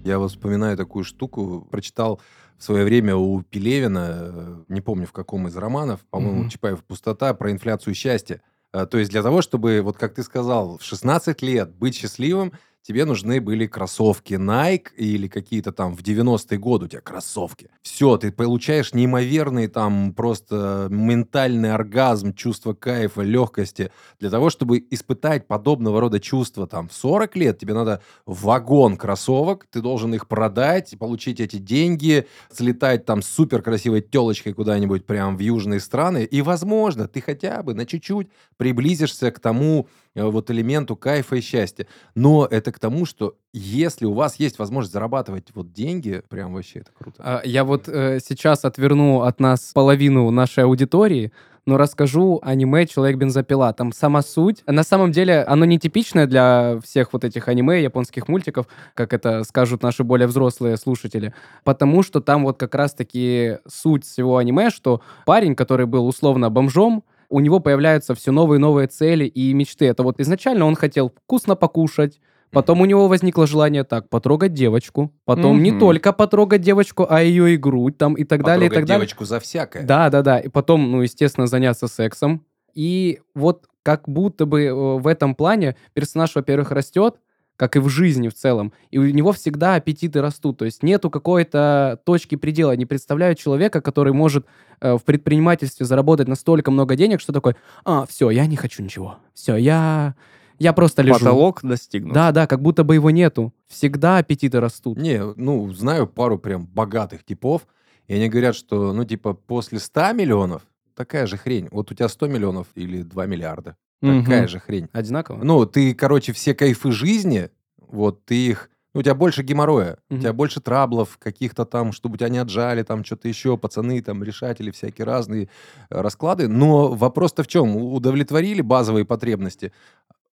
Я 0.09 0.19
вот 0.19 0.31
вспоминаю 0.31 0.77
такую 0.77 1.05
штуку, 1.05 1.69
прочитал 1.71 2.21
в 2.57 2.65
свое 2.65 2.85
время 2.85 3.15
у 3.15 3.43
Пелевина, 3.43 4.09
э, 4.11 4.57
не 4.69 4.81
помню 4.81 5.07
в 5.07 5.13
каком 5.13 5.47
из 5.49 5.57
романов, 5.57 6.01
по-моему, 6.11 6.41
Мгм. 6.41 6.49
Чапаев 6.49 6.83
«Пустота», 6.83 7.35
про 7.35 7.53
инфляцию 7.53 7.95
счастья. 7.95 8.41
Э, 8.73 8.87
То 8.87 8.97
есть 8.99 9.11
для 9.11 9.23
того, 9.23 9.43
чтобы, 9.43 9.83
вот 9.83 9.99
как 9.99 10.15
ты 10.15 10.23
сказал, 10.23 10.79
в 10.79 10.83
16 10.83 11.43
лет 11.43 11.75
быть 11.75 11.95
счастливым, 11.95 12.53
тебе 12.89 13.05
нужны 13.05 13.39
были 13.43 13.67
кроссовки 13.67 14.33
Nike 14.33 14.95
или 14.97 15.29
какие-то 15.29 15.73
там 15.73 15.95
в 15.95 16.01
90-е 16.01 16.59
годы 16.59 16.87
у 16.87 16.89
тебя 16.89 17.03
кроссовки. 17.03 17.69
Все, 17.83 18.17
ты 18.17 18.33
получаешь 18.33 18.95
неимоверный 18.95 19.69
там 19.69 20.15
просто 20.15 20.87
ментальный 20.89 21.75
оргазм, 21.75 22.33
чувство 22.33 22.73
кайфа, 22.73 23.21
легкости. 23.21 23.93
Для 24.19 24.31
того, 24.31 24.49
чтобы 24.49 24.83
испытать 24.91 25.47
подобного 25.47 26.01
рода 26.01 26.19
чувства 26.19 26.67
там 26.67 26.89
в 26.89 26.95
40 26.95 27.37
лет, 27.37 27.59
тебе 27.59 27.75
надо 27.75 28.01
вагон 28.25 28.97
кроссовок, 28.97 29.67
ты 29.71 29.83
должен 29.83 30.15
их 30.15 30.27
продать, 30.27 30.97
получить 30.99 31.41
эти 31.41 31.57
деньги, 31.57 32.27
слетать 32.51 33.05
там 33.05 33.21
с 33.21 33.27
супер 33.27 33.61
красивой 33.61 34.01
телочкой 34.01 34.55
куда-нибудь 34.55 35.05
прям 35.05 35.37
в 35.37 35.41
южные 35.41 35.81
страны, 35.81 36.25
и, 36.25 36.41
возможно, 36.41 37.07
ты 37.07 37.21
хотя 37.21 37.63
бы 37.63 37.75
на 37.75 37.85
чуть-чуть 37.85 38.29
приблизишься 38.57 39.31
к 39.31 39.41
тому 39.41 39.89
вот 40.27 40.51
элементу 40.51 40.97
кайфа 40.97 41.37
и 41.37 41.41
счастья. 41.41 41.87
Но 42.15 42.47
это 42.51 42.73
к 42.73 42.79
тому, 42.79 43.07
что 43.07 43.37
если 43.53 44.05
у 44.07 44.13
вас 44.13 44.37
есть 44.37 44.59
возможность 44.59 44.93
зарабатывать 44.93 45.49
вот 45.55 45.73
деньги, 45.73 46.23
прям 46.29 46.55
вообще 46.55 46.81
это 46.81 46.91
круто. 46.97 47.23
А, 47.23 47.43
Я 47.45 47.65
вот 47.65 47.89
э, 47.89 48.19
сейчас 48.27 48.65
отверну 48.65 49.23
от 49.23 49.41
нас 49.41 49.73
половину 49.75 50.31
нашей 50.31 50.65
аудитории, 50.65 51.33
но 51.69 51.77
расскажу 51.77 52.41
аниме 52.43 52.87
«Человек-бензопила». 52.87 53.73
Там 53.75 53.93
сама 53.93 54.23
суть. 54.23 54.63
На 54.67 54.83
самом 54.83 55.13
деле 55.13 55.43
оно 55.43 55.67
нетипичное 55.67 56.27
для 56.27 56.81
всех 56.83 57.13
вот 57.13 57.25
этих 57.25 57.47
аниме, 57.47 57.83
японских 57.83 58.27
мультиков, 58.27 58.67
как 58.95 59.13
это 59.13 59.45
скажут 59.45 59.83
наши 59.83 60.03
более 60.03 60.27
взрослые 60.29 60.79
слушатели, 60.79 61.35
потому 61.65 62.03
что 62.03 62.23
там 62.23 62.45
вот 62.45 62.59
как 62.59 62.75
раз-таки 62.75 63.59
суть 63.69 64.07
всего 64.07 64.39
аниме, 64.39 64.71
что 64.71 65.03
парень, 65.27 65.55
который 65.55 65.85
был 65.85 66.07
условно 66.07 66.49
бомжом, 66.49 67.05
у 67.29 67.41
него 67.41 67.61
появляются 67.61 68.15
все 68.15 68.33
новые 68.33 68.59
и 68.59 68.61
новые 68.61 68.89
цели 68.89 69.25
и 69.25 69.53
мечты. 69.53 69.87
Это 69.87 70.03
вот 70.03 70.21
изначально 70.21 70.65
он 70.65 70.75
хотел 70.75 71.11
вкусно 71.25 71.57
покушать, 71.57 72.21
Потом 72.51 72.81
у 72.81 72.87
него 72.87 73.09
возникло 73.09 73.47
желание 73.47 73.85
так, 73.85 74.09
потрогать 74.09 74.55
девочку. 74.55 75.13
Потом 75.27 75.63
не 75.63 75.71
Мгм. 75.71 75.81
только 75.81 76.15
потрогать 76.15 76.63
девочку, 76.63 77.07
а 77.07 77.21
ее 77.23 77.53
и 77.53 77.57
грудь 77.59 77.99
там 77.99 78.15
и 78.15 78.25
так 78.25 78.43
далее, 78.43 78.67
и 78.67 78.69
Потрогать 78.71 78.75
так 78.75 78.89
далее. 78.89 79.01
девочку 79.01 79.25
за 79.27 79.39
всякое. 79.39 79.83
Да, 79.83 80.09
да, 80.09 80.23
да. 80.23 80.39
И 80.39 80.49
потом, 80.49 80.91
ну, 80.91 81.03
естественно, 81.03 81.47
заняться 81.47 81.89
сексом. 81.89 82.47
И 82.73 83.21
вот 83.35 83.67
как 83.83 84.09
будто 84.09 84.47
бы 84.47 84.63
э, 84.65 84.73
в 84.73 85.07
этом 85.07 85.35
плане 85.35 85.77
персонаж, 85.93 86.35
во-первых, 86.35 86.71
растет, 86.71 87.17
как 87.59 87.75
и 87.75 87.81
в 87.81 87.89
жизни 87.89 88.29
в 88.29 88.35
целом. 88.35 88.73
И 88.93 88.99
у 88.99 89.05
него 89.05 89.33
всегда 89.33 89.75
аппетиты 89.75 90.23
растут. 90.23 90.59
То 90.59 90.65
есть 90.65 90.85
нету 90.85 91.11
какой-то 91.11 92.01
точки 92.05 92.37
предела. 92.37 92.77
Не 92.77 92.87
представляю 92.87 93.35
человека, 93.35 93.81
который 93.81 94.13
может 94.13 94.47
э, 94.81 94.97
в 94.97 95.03
предпринимательстве 95.03 95.85
заработать 95.85 96.29
настолько 96.29 96.71
много 96.71 96.95
денег, 96.95 97.21
что 97.21 97.33
такой, 97.33 97.57
а, 97.85 98.07
все, 98.07 98.31
я 98.31 98.47
не 98.47 98.55
хочу 98.55 98.81
ничего. 98.81 99.19
Все, 99.35 99.57
я, 99.57 100.15
я 100.61 100.73
просто 100.73 101.03
лежу. 101.03 101.19
Потолок 101.19 101.61
достигнут. 101.65 102.15
Да, 102.15 102.31
да, 102.31 102.47
как 102.47 102.63
будто 102.63 102.85
бы 102.85 102.95
его 102.95 103.11
нету. 103.11 103.53
Всегда 103.67 104.19
аппетиты 104.19 104.61
растут. 104.61 104.97
Не, 104.97 105.21
ну, 105.35 105.69
знаю 105.73 106.07
пару 106.07 106.39
прям 106.39 106.65
богатых 106.65 107.25
типов, 107.25 107.67
и 108.07 108.15
они 108.15 108.29
говорят, 108.29 108.55
что, 108.55 108.93
ну, 108.93 109.05
типа, 109.05 109.35
после 109.35 109.81
100 109.81 110.13
миллионов 110.13 110.63
такая 110.95 111.27
же 111.27 111.37
хрень. 111.37 111.67
Вот 111.73 111.91
у 111.91 111.95
тебя 111.95 112.09
100 112.09 112.29
миллионов 112.29 112.69
или 112.77 113.03
2 113.03 113.27
миллиарда. 113.27 113.77
Такая 114.01 114.47
же 114.47 114.61
хрень. 114.61 114.89
Одинаково? 114.93 115.43
Ну, 115.43 115.67
ты, 115.67 115.95
короче, 115.95 116.33
все 116.33 116.55
кайфы 116.55 116.93
жизни, 116.93 117.51
вот 117.79 118.25
ты 118.25 118.35
их... 118.47 118.71
Ну, 118.95 119.01
у 119.01 119.03
тебя 119.03 119.15
больше 119.15 119.43
геморроя, 119.43 119.99
у 120.09 120.15
Мгм. 120.15 120.21
тебя 120.23 120.33
больше 120.33 120.61
траблов 120.61 121.19
каких-то 121.19 121.65
там, 121.67 121.93
чтобы 121.93 122.17
тебя 122.17 122.31
не 122.31 122.39
отжали, 122.39 122.83
там 122.83 123.05
что-то 123.05 123.29
еще, 123.29 123.57
пацаны, 123.59 124.01
там, 124.01 124.25
решатели, 124.25 124.71
всякие 124.71 125.05
разные 125.05 125.45
э, 125.91 126.01
расклады. 126.01 126.49
Но 126.49 126.89
вопрос-то 126.95 127.43
в 127.43 127.49
чем? 127.49 127.77
Удовлетворили 127.77 128.63
базовые 128.63 129.05
потребности? 129.05 129.73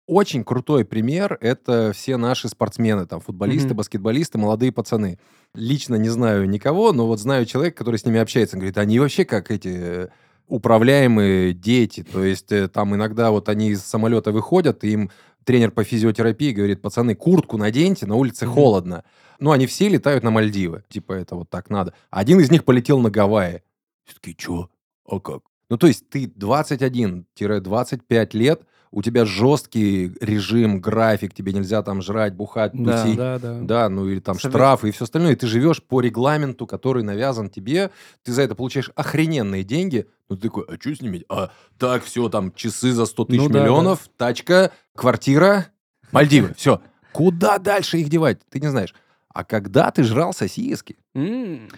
Очень 0.07 0.45
крутой 0.45 0.85
пример— 0.85 1.39
это 1.41 1.93
все 1.95 2.17
наши 2.17 2.49
спортсмены, 2.49 3.07
там, 3.07 3.21
футболисты, 3.21 3.69
Мгм. 3.69 3.77
баскетболисты, 3.77 4.37
молодые 4.37 4.71
пацаны. 4.73 5.19
Лично 5.55 5.95
не 5.95 6.09
знаю 6.11 6.49
никого, 6.49 6.93
но 6.93 7.07
вот 7.07 7.21
знаю 7.21 7.47
человека, 7.47 7.79
который 7.79 7.97
с 7.97 8.05
ними 8.05 8.19
общается. 8.19 8.57
Он 8.57 8.61
говорит, 8.61 8.77
они 8.79 8.99
вообще 8.99 9.25
как 9.25 9.51
эти 9.51 9.69
э, 9.73 10.09
управляемые 10.53 11.55
дети. 11.55 12.03
То 12.03 12.23
есть 12.23 12.53
э, 12.53 12.69
там 12.69 12.95
иногда 12.95 13.31
вот 13.31 13.49
они 13.49 13.71
из 13.71 13.83
самолета 13.83 14.33
выходят, 14.33 14.85
и 14.85 14.91
им 14.91 15.11
тренер 15.45 15.71
по 15.71 15.83
физиотерапии 15.83 16.53
говорит, 16.53 16.83
пацаны, 16.83 17.15
куртку 17.15 17.57
наденьте, 17.57 18.07
на 18.07 18.17
улице 18.17 18.45
Мгм. 18.47 18.55
холодно. 18.55 19.05
Ну, 19.39 19.51
они 19.51 19.67
все 19.67 19.89
летают 19.89 20.23
на 20.23 20.31
Мальдивы. 20.31 20.85
Типа, 20.89 21.15
это 21.15 21.35
вот 21.37 21.51
так 21.51 21.71
надо. 21.71 21.95
Один 22.11 22.39
из 22.39 22.51
них 22.51 22.65
полетел 22.65 23.01
на 23.01 23.11
Гавайи. 23.11 23.63
Все 24.05 24.15
такие, 24.17 24.37
чё? 24.37 24.69
А 25.09 25.19
как? 25.19 25.41
Ну, 25.71 25.79
то 25.79 25.87
есть 25.87 26.09
ты 26.11 26.27
21-25 26.27 28.37
лет, 28.37 28.63
у 28.93 29.03
тебя 29.03 29.25
жесткий 29.25 30.13
режим, 30.21 30.81
график, 30.81 31.35
тебе 31.35 31.53
нельзя 31.53 31.83
там 31.83 32.03
жрать, 32.03 32.35
бухать, 32.35 32.73
Да. 32.75 33.03
тусить. 33.03 33.17
Да, 33.17 33.39
да. 33.39 33.59
Да, 33.63 33.89
ну 33.89 34.07
или 34.07 34.21
там 34.21 34.39
Совет- 34.39 34.53
штрафы 34.53 34.89
и 34.89 34.93
все 34.93 35.05
остальное, 35.05 35.33
и 35.33 35.35
ты 35.35 35.47
живешь 35.47 35.83
по 35.83 36.01
регламенту, 36.01 36.67
который 36.67 37.03
навязан 37.03 37.49
тебе, 37.51 37.91
ты 38.23 38.33
за 38.33 38.43
это 38.43 38.55
получаешь 38.55 38.91
охрененные 38.95 39.65
деньги, 39.65 40.07
ну 40.29 40.37
ты 40.37 40.43
такой, 40.49 40.65
а 40.69 40.75
что 40.79 40.95
с 40.95 41.01
ними? 41.01 41.25
А 41.29 41.51
так, 41.79 42.05
все, 42.05 42.29
там, 42.29 42.53
часы 42.53 42.93
за 42.93 43.07
100 43.07 43.25
тысяч 43.25 43.41
Ну 43.41 43.49
да, 43.49 43.61
миллионов, 43.63 44.09
тачка, 44.17 44.71
квартира, 44.95 45.67
Мальдивы, 46.13 46.53
все. 46.57 46.81
Куда 47.13 47.59
дальше 47.59 47.99
их 47.99 48.11
девать? 48.11 48.39
Ты 48.51 48.61
не 48.61 48.69
знаешь. 48.69 48.95
А 49.35 49.45
когда 49.45 49.91
ты 49.91 50.03
жрал 50.03 50.33
сосиски, 50.33 50.97
М. 51.15 51.69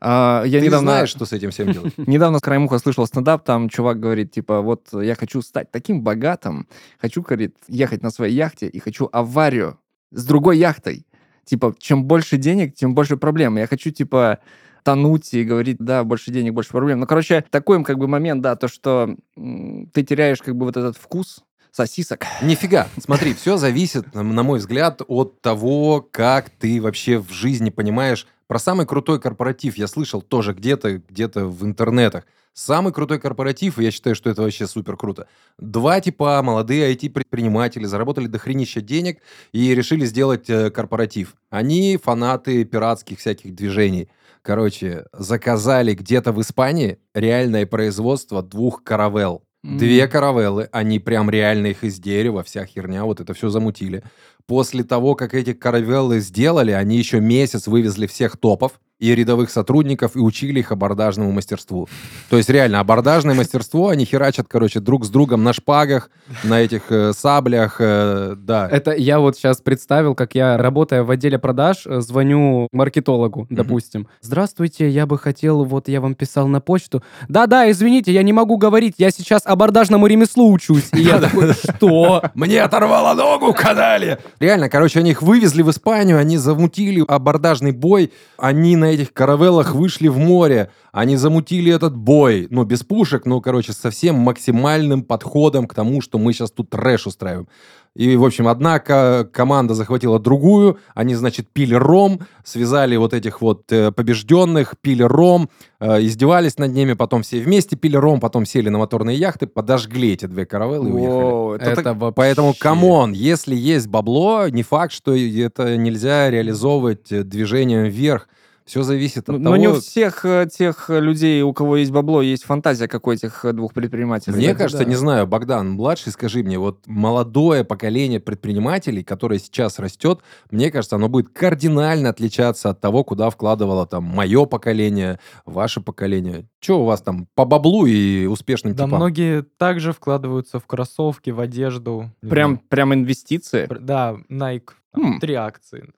А, 0.00 0.44
я 0.46 0.60
ты 0.60 0.66
недавно... 0.66 0.92
знаешь, 0.92 1.10
что 1.10 1.26
с 1.26 1.32
этим 1.32 1.50
всем 1.50 1.72
делать. 1.72 1.94
Недавно 1.98 2.38
с 2.38 2.42
краемуха 2.42 2.78
слышал 2.78 3.06
стендап, 3.06 3.44
там 3.44 3.68
чувак 3.68 4.00
говорит, 4.00 4.32
типа, 4.32 4.60
вот 4.60 4.88
я 4.92 5.14
хочу 5.14 5.42
стать 5.42 5.70
таким 5.70 6.02
богатым, 6.02 6.66
хочу, 6.98 7.22
говорит, 7.22 7.56
ехать 7.68 8.02
на 8.02 8.10
своей 8.10 8.34
яхте 8.34 8.66
и 8.66 8.78
хочу 8.78 9.08
аварию 9.12 9.78
с 10.10 10.24
другой 10.24 10.58
яхтой. 10.58 11.06
Типа, 11.44 11.74
чем 11.78 12.04
больше 12.04 12.36
денег, 12.36 12.74
тем 12.74 12.94
больше 12.94 13.16
проблем. 13.16 13.58
Я 13.58 13.66
хочу, 13.66 13.90
типа, 13.90 14.38
тонуть 14.82 15.34
и 15.34 15.44
говорить, 15.44 15.78
да, 15.78 16.04
больше 16.04 16.30
денег, 16.30 16.54
больше 16.54 16.70
проблем. 16.70 17.00
Ну, 17.00 17.06
короче, 17.06 17.44
такой 17.50 17.82
как 17.84 17.98
бы 17.98 18.06
момент, 18.06 18.42
да, 18.42 18.56
то, 18.56 18.68
что 18.68 19.16
ты 19.34 20.02
теряешь 20.02 20.40
как 20.40 20.56
бы 20.56 20.66
вот 20.66 20.76
этот 20.76 20.96
вкус 20.96 21.44
сосисок. 21.74 22.24
Нифига. 22.40 22.88
Смотри, 22.98 23.34
все 23.34 23.56
зависит, 23.56 24.14
на 24.14 24.42
мой 24.42 24.60
взгляд, 24.60 25.02
от 25.08 25.40
того, 25.40 26.06
как 26.08 26.50
ты 26.50 26.80
вообще 26.80 27.18
в 27.18 27.32
жизни 27.32 27.70
понимаешь 27.70 28.26
Про 28.46 28.58
самый 28.58 28.86
крутой 28.86 29.20
корпоратив 29.20 29.76
я 29.76 29.88
слышал 29.88 30.22
тоже 30.22 30.52
где-то, 30.52 30.98
где-то 30.98 31.46
в 31.46 31.64
интернетах. 31.64 32.24
Самый 32.52 32.92
крутой 32.92 33.18
корпоратив, 33.18 33.78
и 33.78 33.84
я 33.84 33.90
считаю, 33.90 34.14
что 34.14 34.30
это 34.30 34.42
вообще 34.42 34.68
супер 34.68 34.96
круто. 34.96 35.26
Два 35.58 36.00
типа 36.00 36.40
молодые 36.42 36.94
IT-предприниматели 36.94 37.84
заработали 37.84 38.28
дохренища 38.28 38.80
денег 38.80 39.20
и 39.52 39.74
решили 39.74 40.04
сделать 40.04 40.48
э, 40.48 40.70
корпоратив. 40.70 41.34
Они 41.50 41.96
фанаты 41.96 42.64
пиратских 42.64 43.18
всяких 43.18 43.56
движений. 43.56 44.08
Короче, 44.42 45.06
заказали 45.12 45.94
где-то 45.94 46.30
в 46.30 46.40
Испании 46.40 46.98
реальное 47.14 47.66
производство 47.66 48.40
двух 48.42 48.84
каравелл. 48.84 49.42
Две 49.64 50.06
каравеллы, 50.06 50.68
они 50.72 50.98
прям 50.98 51.30
реально 51.30 51.68
их 51.68 51.84
из 51.84 51.98
дерева, 51.98 52.42
вся 52.42 52.66
херня, 52.66 53.06
вот 53.06 53.20
это 53.20 53.32
все 53.32 53.48
замутили. 53.48 54.02
После 54.46 54.84
того, 54.84 55.14
как 55.14 55.32
эти 55.32 55.54
каравеллы 55.54 56.20
сделали, 56.20 56.72
они 56.72 56.98
еще 56.98 57.18
месяц 57.18 57.66
вывезли 57.66 58.06
всех 58.06 58.36
топов 58.36 58.78
и 59.00 59.14
рядовых 59.14 59.50
сотрудников 59.50 60.14
и 60.14 60.20
учили 60.20 60.60
их 60.60 60.70
абордажному 60.70 61.32
мастерству. 61.32 61.88
То 62.30 62.36
есть 62.36 62.48
реально 62.48 62.80
абордажное 62.80 63.34
мастерство, 63.34 63.88
они 63.88 64.04
херачат, 64.04 64.46
короче, 64.48 64.78
друг 64.78 65.04
с 65.04 65.08
другом 65.08 65.42
на 65.42 65.52
шпагах, 65.52 66.10
на 66.44 66.60
этих 66.60 66.82
э, 66.90 67.12
саблях, 67.12 67.76
э, 67.80 68.36
да. 68.38 68.68
Это 68.70 68.92
я 68.92 69.18
вот 69.18 69.36
сейчас 69.36 69.60
представил, 69.60 70.14
как 70.14 70.36
я, 70.36 70.56
работая 70.56 71.02
в 71.02 71.10
отделе 71.10 71.38
продаж, 71.38 71.86
э, 71.86 72.00
звоню 72.00 72.68
маркетологу, 72.72 73.48
допустим. 73.50 74.06
Здравствуйте, 74.20 74.88
я 74.88 75.06
бы 75.06 75.18
хотел, 75.18 75.64
вот 75.64 75.88
я 75.88 76.00
вам 76.00 76.14
писал 76.14 76.46
на 76.46 76.60
почту. 76.60 77.02
Да-да, 77.28 77.68
извините, 77.70 78.12
я 78.12 78.22
не 78.22 78.32
могу 78.32 78.58
говорить, 78.58 78.94
я 78.98 79.10
сейчас 79.10 79.42
абордажному 79.44 80.06
ремеслу 80.06 80.52
учусь. 80.52 80.90
И 80.92 81.00
я 81.00 81.18
такой, 81.18 81.52
что? 81.52 82.22
Мне 82.34 82.62
оторвало 82.62 83.14
ногу, 83.14 83.52
канали! 83.52 84.18
Реально, 84.38 84.68
короче, 84.68 85.00
они 85.00 85.10
их 85.10 85.20
вывезли 85.20 85.62
в 85.62 85.70
Испанию, 85.70 86.18
они 86.18 86.38
замутили 86.38 87.04
абордажный 87.06 87.72
бой, 87.72 88.12
они 88.38 88.76
на 88.84 88.90
этих 88.92 89.12
каравеллах 89.12 89.74
вышли 89.74 90.08
в 90.08 90.18
море, 90.18 90.70
они 90.92 91.16
замутили 91.16 91.72
этот 91.72 91.96
бой, 91.96 92.46
ну, 92.50 92.64
без 92.64 92.82
пушек, 92.84 93.26
но, 93.26 93.40
короче, 93.40 93.72
со 93.72 93.90
всем 93.90 94.14
максимальным 94.16 95.02
подходом 95.02 95.66
к 95.66 95.74
тому, 95.74 96.00
что 96.00 96.18
мы 96.18 96.32
сейчас 96.32 96.50
тут 96.50 96.70
трэш 96.70 97.06
устраиваем. 97.06 97.48
И, 97.96 98.16
в 98.16 98.24
общем, 98.24 98.48
одна 98.48 98.80
ко- 98.80 99.24
команда 99.32 99.74
захватила 99.74 100.18
другую, 100.18 100.78
они, 100.94 101.14
значит, 101.14 101.48
пили 101.52 101.74
ром, 101.74 102.18
связали 102.44 102.96
вот 102.96 103.14
этих 103.14 103.40
вот 103.40 103.70
э, 103.70 103.92
побежденных, 103.92 104.74
пили 104.80 105.04
ром, 105.04 105.48
э, 105.78 106.02
издевались 106.02 106.58
над 106.58 106.72
ними, 106.72 106.94
потом 106.94 107.22
все 107.22 107.38
вместе 107.40 107.76
пили 107.76 107.96
ром, 107.96 108.18
потом 108.18 108.46
сели 108.46 108.68
на 108.68 108.78
моторные 108.78 109.16
яхты, 109.16 109.46
подожгли 109.46 110.12
эти 110.12 110.26
две 110.26 110.44
каравеллы 110.44 110.88
и 110.88 110.92
уехали. 110.92 111.56
Это 111.72 111.80
Это 111.80 111.94
вообще- 111.94 112.14
Поэтому, 112.16 112.54
come 112.58 112.89
on, 112.89 113.12
если 113.12 113.54
есть 113.54 113.86
бабло, 113.86 114.48
не 114.48 114.64
факт, 114.64 114.92
что 114.92 115.14
это 115.14 115.76
нельзя 115.76 116.30
реализовывать 116.30 117.12
э, 117.12 117.22
движением 117.22 117.84
вверх. 117.84 118.28
Все 118.64 118.82
зависит 118.82 119.28
от 119.28 119.36
Ну, 119.38 119.44
того... 119.44 119.50
Но 119.50 119.56
не 119.56 119.68
у 119.68 119.74
всех 119.74 120.24
э, 120.24 120.48
тех 120.50 120.88
людей, 120.88 121.42
у 121.42 121.52
кого 121.52 121.76
есть 121.76 121.90
бабло, 121.92 122.22
есть 122.22 122.44
фантазия, 122.44 122.88
как 122.88 123.06
у 123.06 123.12
этих 123.12 123.44
э, 123.44 123.52
двух 123.52 123.74
предпринимателей. 123.74 124.36
Мне 124.36 124.54
кажется, 124.54 124.84
да. 124.84 124.88
не 124.88 124.96
знаю, 124.96 125.26
Богдан, 125.26 125.72
младший, 125.72 126.12
скажи 126.12 126.42
мне, 126.42 126.58
вот 126.58 126.80
молодое 126.86 127.62
поколение 127.64 128.20
предпринимателей, 128.20 129.04
которое 129.04 129.38
сейчас 129.38 129.78
растет, 129.78 130.20
мне 130.50 130.70
кажется, 130.70 130.96
оно 130.96 131.10
будет 131.10 131.28
кардинально 131.28 132.08
отличаться 132.08 132.70
от 132.70 132.80
того, 132.80 133.04
куда 133.04 133.28
вкладывало 133.28 133.86
там 133.86 134.04
мое 134.04 134.46
поколение, 134.46 135.20
ваше 135.44 135.82
поколение. 135.82 136.48
Че 136.60 136.78
у 136.78 136.84
вас 136.84 137.02
там 137.02 137.28
по 137.34 137.44
баблу 137.44 137.84
и 137.84 138.24
успешным 138.24 138.74
Да, 138.74 138.84
типам? 138.84 138.98
многие 138.98 139.42
также 139.42 139.92
вкладываются 139.92 140.58
в 140.58 140.66
кроссовки, 140.66 141.28
в 141.28 141.40
одежду. 141.40 142.10
Прям, 142.22 142.56
прям 142.56 142.94
инвестиции. 142.94 143.68
Да, 143.78 144.16
Nike. 144.30 144.70
там 144.94 145.16
Хм. 145.16 145.20
Три 145.20 145.34
акции. 145.34 145.90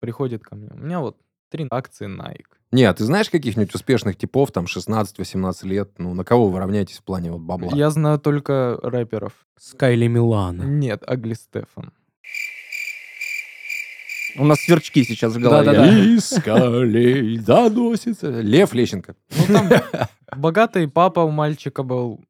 Приходит 0.00 0.42
ко 0.42 0.54
мне. 0.56 0.70
У 0.72 0.78
меня 0.78 1.00
вот 1.00 1.16
три 1.54 1.68
акции 1.70 2.08
Nike. 2.08 2.46
Нет, 2.72 2.96
ты 2.96 3.04
знаешь 3.04 3.30
каких-нибудь 3.30 3.72
успешных 3.76 4.16
типов, 4.16 4.50
там, 4.50 4.64
16-18 4.64 5.64
лет? 5.68 5.90
Ну, 5.98 6.12
на 6.14 6.24
кого 6.24 6.48
вы 6.48 6.58
равняетесь 6.58 6.98
в 6.98 7.04
плане 7.04 7.30
вот 7.30 7.42
бабла? 7.42 7.70
Я 7.76 7.90
знаю 7.90 8.18
только 8.18 8.80
рэперов. 8.82 9.32
Скайли 9.56 10.08
Милана. 10.08 10.62
Нет, 10.64 11.04
Агли 11.06 11.34
Стефан. 11.34 11.92
У 14.36 14.44
нас 14.44 14.58
сверчки 14.58 15.04
сейчас 15.04 15.34
в 15.36 15.38
голове. 15.40 15.64
Да-да-да. 15.66 16.16
Искали, 16.16 17.36
доносится. 17.38 18.40
Лев 18.40 18.74
Лещенко. 18.74 19.14
Ну, 19.30 19.46
там 19.46 19.70
богатый 20.36 20.88
папа 20.88 21.20
у 21.20 21.30
мальчика 21.30 21.84
был. 21.84 22.20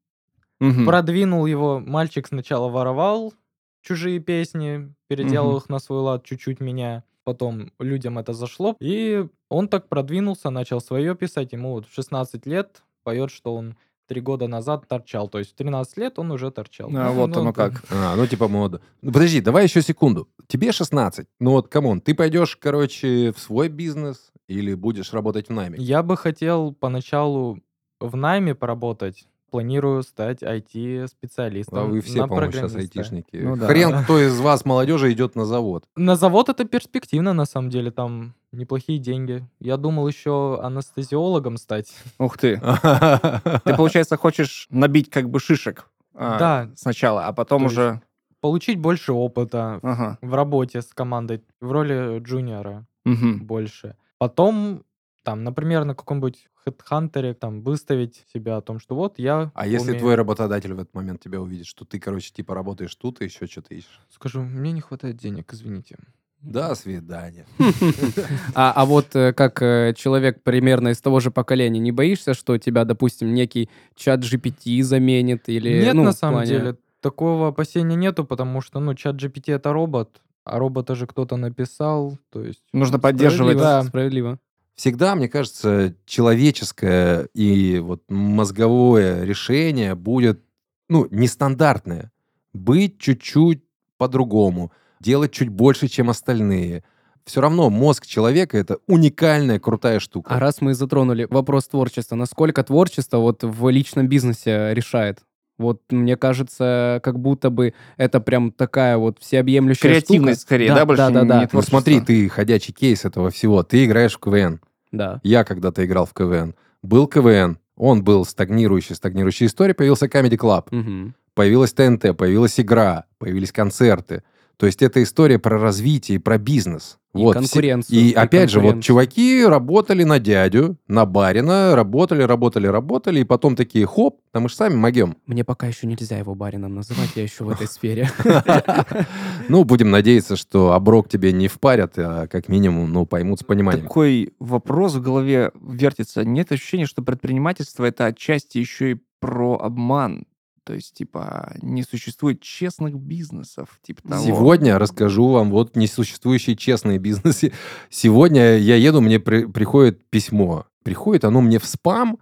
Мгм. 0.61 0.85
Продвинул 0.85 1.47
его. 1.47 1.81
Мальчик 1.81 2.27
сначала 2.27 2.69
воровал 2.69 3.33
чужие 3.81 4.19
песни, 4.19 4.93
переделал 5.09 5.53
Мгм. 5.53 5.57
их 5.59 5.69
на 5.71 5.79
свой 5.79 6.01
лад, 6.01 6.25
чуть-чуть 6.25 6.61
меняя. 6.61 7.05
Потом 7.25 7.73
людям 7.79 8.19
это 8.19 8.35
зашло. 8.35 8.77
И 8.81 9.27
он 9.49 9.69
так 9.69 9.89
продвинулся, 9.89 10.51
начал 10.51 10.81
свое 10.81 11.15
писать. 11.15 11.53
Ему 11.53 11.73
вот 11.73 11.87
в 11.87 11.95
16 11.95 12.47
лет 12.47 12.83
поет, 13.03 13.31
что 13.31 13.55
он 13.55 13.77
три 14.07 14.21
года 14.21 14.47
назад 14.47 14.87
торчал. 14.87 15.29
То 15.29 15.39
есть 15.39 15.53
в 15.53 15.55
13 15.55 15.97
лет 15.97 16.19
он 16.19 16.31
уже 16.31 16.51
торчал. 16.51 16.91
А, 16.95 17.11
вот 17.11 17.31
ну, 17.31 17.41
оно 17.41 17.53
там- 17.53 17.73
как. 17.73 17.85
А, 17.91 18.15
ну, 18.17 18.27
типа 18.27 18.49
мода. 18.49 18.81
Ну, 19.03 19.13
подожди, 19.13 19.41
давай 19.41 19.65
еще 19.65 19.83
секунду. 19.83 20.29
Тебе 20.47 20.73
16. 20.73 21.27
Ну, 21.41 21.53
вот, 21.53 21.69
come 21.69 21.87
on, 21.87 22.01
ты 22.01 22.15
пойдешь, 22.15 22.57
короче, 22.57 23.33
в 23.33 23.39
свой 23.39 23.69
бизнес 23.69 24.33
или 24.47 24.75
будешь 24.75 25.13
работать 25.13 25.49
в 25.49 25.53
найме? 25.53 25.79
Я 25.79 26.03
бы 26.03 26.17
хотел 26.17 26.73
поначалу 26.73 27.61
в 28.01 28.17
найме 28.17 28.55
поработать. 28.55 29.27
Планирую 29.55 30.03
стать 30.03 30.43
IT-специалистом. 30.43 31.79
А 31.79 31.85
вы 31.85 32.01
все, 32.01 32.23
на 32.23 32.27
по-моему, 32.29 32.51
сейчас 32.51 32.73
программиста. 32.73 32.99
айтишники. 32.99 33.37
Ну 33.37 33.57
да. 33.57 33.69
Хрен 33.69 33.93
кто 34.03 34.19
из 34.19 34.41
вас, 34.41 34.65
молодежи, 34.65 35.13
идет 35.13 35.37
на 35.37 35.45
завод. 35.45 35.85
На 35.95 36.17
завод 36.17 36.49
это 36.49 36.65
перспективно, 36.65 37.33
на 37.33 37.45
самом 37.45 37.71
деле, 37.71 37.93
там 37.93 38.35
неплохие 38.51 38.99
деньги. 38.99 39.47
Я 39.61 39.77
думал 39.77 40.09
еще 40.09 40.59
анестезиологом 40.61 41.57
стать. 41.57 41.95
Ух 42.19 42.37
ты. 42.37 42.57
Ты, 42.61 43.75
получается, 43.77 44.17
хочешь 44.17 44.67
набить 44.71 45.09
как 45.09 45.31
бы 45.31 45.39
шишек 45.39 45.89
а, 46.17 46.39
Да. 46.41 46.71
сначала, 46.75 47.27
а 47.29 47.33
потом 47.33 47.61
То 47.63 47.67
уже... 47.67 48.03
Получить 48.41 48.81
больше 48.81 49.13
опыта 49.13 49.79
Ага. 49.85 50.19
в 50.21 50.35
работе 50.35 50.83
с 50.83 50.87
командой, 50.87 51.45
в 51.61 51.71
роли 51.71 52.19
джуниора 52.19 52.87
больше. 53.05 53.95
Потом, 54.19 54.83
там, 55.23 55.45
например, 55.45 55.85
на 55.85 55.95
каком-нибудь 55.95 56.49
хедхантере, 56.65 57.35
там, 57.35 57.61
выставить 57.63 58.25
себя 58.33 58.57
о 58.57 58.61
том, 58.61 58.79
что 58.81 58.95
вот 58.95 59.19
я 59.19 59.51
А 59.55 59.67
если 59.67 59.89
умею. 59.91 60.01
твой 60.01 60.15
работодатель 60.15 60.73
в 60.75 60.79
этот 60.81 60.95
момент 60.95 61.21
тебя 61.23 61.41
увидит, 61.41 61.67
что 61.67 61.85
ты, 61.85 61.99
короче, 62.01 62.33
типа 62.33 62.55
работаешь 62.55 62.95
тут 62.95 63.21
и 63.21 63.25
еще 63.25 63.47
что-то 63.47 63.75
ищешь? 63.75 64.01
Скажу, 64.11 64.43
мне 64.43 64.73
не 64.73 64.81
хватает 64.81 65.17
денег, 65.17 65.53
извините. 65.53 65.97
До 66.41 66.75
свидания. 66.75 67.47
А, 68.55 68.73
а 68.77 68.85
вот 68.85 69.17
э, 69.17 69.33
как 69.33 69.63
э, 69.63 69.95
человек 69.97 70.43
примерно 70.43 70.89
из 70.89 71.01
того 71.01 71.21
же 71.21 71.31
поколения, 71.31 71.81
не 71.81 71.91
боишься, 71.93 72.35
что 72.35 72.59
тебя, 72.59 72.85
допустим, 72.85 73.33
некий 73.35 73.69
чат 73.95 74.21
GPT 74.21 74.83
заменит? 74.83 75.49
Или, 75.49 75.81
Нет, 75.81 75.95
ну, 75.95 76.05
на 76.05 76.13
самом 76.13 76.35
плане- 76.35 76.49
деле, 76.51 76.77
такого 77.01 77.49
опасения 77.49 77.97
нету, 77.97 78.25
потому 78.25 78.61
что, 78.61 78.81
ну, 78.81 78.95
чат 78.95 79.17
GPT 79.17 79.55
это 79.55 79.73
робот, 79.73 80.21
а 80.45 80.59
робота 80.59 80.95
же 80.95 81.07
кто-то 81.07 81.37
написал, 81.37 82.19
то 82.31 82.45
есть... 82.45 82.63
Нужно 82.73 82.99
поддерживать. 82.99 83.57
Да. 83.57 83.83
Справедливо. 83.83 84.39
Всегда, 84.75 85.15
мне 85.15 85.29
кажется, 85.29 85.95
человеческое 86.05 87.29
и 87.33 87.79
вот 87.79 88.03
мозговое 88.09 89.25
решение 89.25 89.95
будет, 89.95 90.43
ну, 90.89 91.07
нестандартное. 91.11 92.11
Быть 92.53 92.99
чуть-чуть 92.99 93.63
по-другому, 93.99 94.73
делать 95.01 95.33
чуть 95.33 95.49
больше, 95.49 95.87
чем 95.89 96.11
остальные. 96.11 96.83
Все 97.25 97.41
равно 97.41 97.71
мозг 97.71 98.05
человека— 98.05 98.59
это 98.59 98.79
уникальная, 98.87 99.59
крутая 99.59 100.01
штука. 100.01 100.35
А 100.35 100.39
раз 100.41 100.61
мы 100.61 100.75
затронули 100.75 101.27
вопрос 101.31 101.69
творчества, 101.69 102.17
насколько 102.17 102.63
творчество 102.65 103.19
вот 103.19 103.45
в 103.45 103.69
личном 103.71 104.09
бизнесе 104.09 104.75
решает? 104.75 105.21
Вот 105.59 105.83
мне 105.91 106.17
кажется, 106.17 107.01
как 107.03 107.19
будто 107.19 107.51
бы 107.51 107.75
это 107.97 108.21
прям 108.21 108.51
такая 108.51 108.97
вот 108.97 109.19
всеобъемлющая 109.21 109.91
Креативность 109.91 110.41
штука. 110.41 110.47
скорее, 110.47 110.75
да, 110.75 110.85
больше 110.85 111.03
да, 111.03 111.11
да, 111.11 111.23
не 111.23 111.29
да. 111.29 111.49
Ну 111.53 111.63
смотри, 111.63 112.01
ты 112.01 112.29
ходячий 112.29 112.73
кейс 112.73 113.05
этого 113.05 113.31
всего. 113.31 113.63
Ты 113.63 113.85
играешь 113.85 114.15
в 114.15 114.19
КВН. 114.19 114.61
Да. 114.91 115.21
Я 115.23 115.45
когда-то 115.45 115.85
играл 115.85 116.07
в 116.07 116.13
КВН. 116.13 116.55
Был 116.83 117.07
КВН. 117.07 117.59
Он 117.77 118.03
был 118.03 118.25
стагнирующий, 118.25 118.95
стагнирующая 118.95 119.47
история. 119.47 119.75
Появился 119.75 120.07
Comedy 120.07 120.37
Club. 120.37 120.67
Мгм. 120.71 121.15
Появилась 121.35 121.73
ТНТ, 121.73 122.17
появилась 122.17 122.61
игра, 122.61 123.05
появились 123.19 123.51
концерты. 123.51 124.23
То 124.57 124.67
есть 124.67 124.83
это 124.83 125.03
история 125.03 125.39
про 125.39 125.59
развитие, 125.59 126.21
про 126.21 126.39
бизнес. 126.39 126.99
И 127.15 127.23
Вот, 127.23 127.35
конкуренцию. 127.35 127.97
И 127.97 128.13
опять 128.13 128.51
же, 128.51 128.59
вот 128.59 128.83
чуваки 128.83 129.45
работали 129.45 130.03
на 130.03 130.19
дядю, 130.19 130.77
на 130.89 131.07
барина, 131.07 131.77
работали, 131.77 132.23
работали, 132.23 132.67
работали, 132.67 133.21
и 133.21 133.25
потом 133.25 133.55
такие, 133.55 133.87
хоп, 133.87 134.21
да 134.33 134.41
мы 134.41 134.49
же 134.49 134.57
сами 134.57 134.75
могем. 134.75 135.17
Мне 135.27 135.45
пока 135.45 135.69
еще 135.69 135.87
нельзя 135.87 136.19
его 136.19 136.35
барином 136.35 136.75
называть, 136.75 137.11
я 137.15 137.23
еще 137.23 137.45
в 137.45 137.51
этой 137.51 137.69
сфере. 137.69 138.11
Ну, 139.49 139.65
будем 139.65 139.91
надеяться, 139.91 140.37
что 140.37 140.73
оброк 140.73 141.09
тебе 141.09 141.33
не 141.33 141.49
впарят, 141.49 141.95
а 141.99 142.27
как 142.27 142.49
минимум, 142.49 142.93
ну, 142.93 143.05
поймут 143.05 143.41
с 143.41 143.45
пониманием. 143.45 143.87
Такой 143.87 144.33
вопрос 144.39 144.95
в 144.95 145.03
голове 145.03 145.53
вертится. 145.61 146.25
Нет 146.25 146.51
ощущения, 146.51 146.87
что 146.87 147.03
предпринимательство 147.03 147.85
это 147.85 148.07
отчасти 148.07 148.59
еще 148.59 148.93
и 148.93 148.97
про 149.21 149.59
обман. 149.59 150.25
То 150.65 150.73
есть, 150.75 150.95
типа, 150.95 151.55
не 151.61 151.83
существует 151.83 152.41
честных 152.41 152.97
бизнесов, 152.99 153.79
типа 153.83 154.03
того. 154.03 154.25
Сегодня 154.25 154.79
расскажу 154.79 155.29
вам 155.29 155.51
вот 155.51 155.77
несуществующие 155.77 156.57
честные 156.57 156.99
бизнесы. 156.99 157.53
Сегодня 157.91 158.57
я 158.57 158.77
еду, 158.77 159.01
мне 159.03 159.21
при- 159.21 159.45
приходит 159.45 160.09
письмо. 160.09 160.67
Приходит 160.83 161.25
оно 161.25 161.41
мне 161.43 161.59
в 161.59 161.67
спам, 161.67 162.19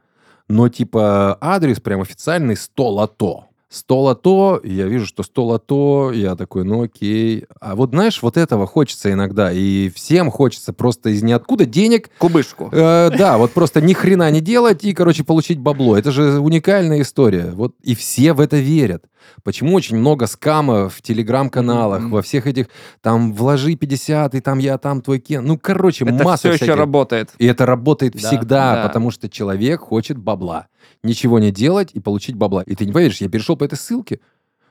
но 0.48 0.68
типа 0.68 1.38
адрес 1.40 1.80
прям 1.80 2.00
официальный 2.00 2.56
100 2.56 2.88
лото. 2.90 3.48
100 3.72 4.00
лото, 4.02 4.60
и 4.62 4.72
я 4.74 4.86
вижу, 4.86 5.06
что 5.06 5.22
100 5.22 5.44
лото, 5.44 6.12
я 6.14 6.36
такой, 6.36 6.64
ну 6.64 6.82
окей. 6.82 7.46
А 7.60 7.74
вот 7.74 7.90
знаешь, 7.90 8.22
вот 8.22 8.36
этого 8.36 8.66
хочется 8.66 9.10
иногда, 9.12 9.50
и 9.50 9.88
всем 9.88 10.30
хочется 10.30 10.72
просто 10.74 11.08
из 11.10 11.22
ниоткуда 11.22 11.64
денег 11.64 12.10
Кубышку. 12.18 12.68
Э, 12.70 13.10
да, 13.16 13.38
вот 13.38 13.52
просто 13.52 13.80
ни 13.80 13.94
хрена 13.94 14.30
не 14.30 14.40
делать 14.40 14.84
и, 14.84 14.92
короче, 14.92 15.24
получить 15.24 15.58
бабло. 15.58 15.96
Это 15.96 16.10
же 16.12 16.38
уникальная 16.38 17.00
история. 17.00 17.52
Вот 17.54 17.74
и 17.82 17.94
все 17.94 18.34
в 18.34 18.40
это 18.40 18.58
верят. 18.58 19.04
Почему 19.44 19.74
очень 19.74 19.96
много 19.96 20.26
скамов 20.26 20.96
в 20.96 21.02
телеграм-каналах, 21.02 22.00
Мгм. 22.02 22.10
во 22.10 22.22
всех 22.22 22.46
этих, 22.46 22.66
там, 23.00 23.32
вложи 23.32 23.76
50, 23.76 24.34
и 24.34 24.40
там 24.40 24.58
я, 24.58 24.76
там 24.78 25.00
твой 25.00 25.20
кен. 25.20 25.46
Ну, 25.46 25.56
короче, 25.58 26.04
Это 26.04 26.24
масса 26.24 26.38
все 26.38 26.48
еще 26.50 26.56
всяких. 26.64 26.76
работает. 26.76 27.30
И 27.38 27.46
это 27.46 27.64
работает 27.64 28.14
Да, 28.14 28.18
всегда, 28.28 28.74
да. 28.74 28.82
потому 28.88 29.10
что 29.12 29.28
человек 29.30 29.80
хочет 29.80 30.18
бабла. 30.18 30.66
Ничего 31.02 31.38
не 31.38 31.50
делать 31.50 31.90
и 31.92 32.00
получить 32.00 32.36
бабла. 32.36 32.62
И 32.62 32.74
ты 32.74 32.86
не 32.86 32.92
поверишь, 32.92 33.20
я 33.20 33.28
перешел 33.28 33.56
по 33.56 33.64
этой 33.64 33.76
ссылке, 33.76 34.20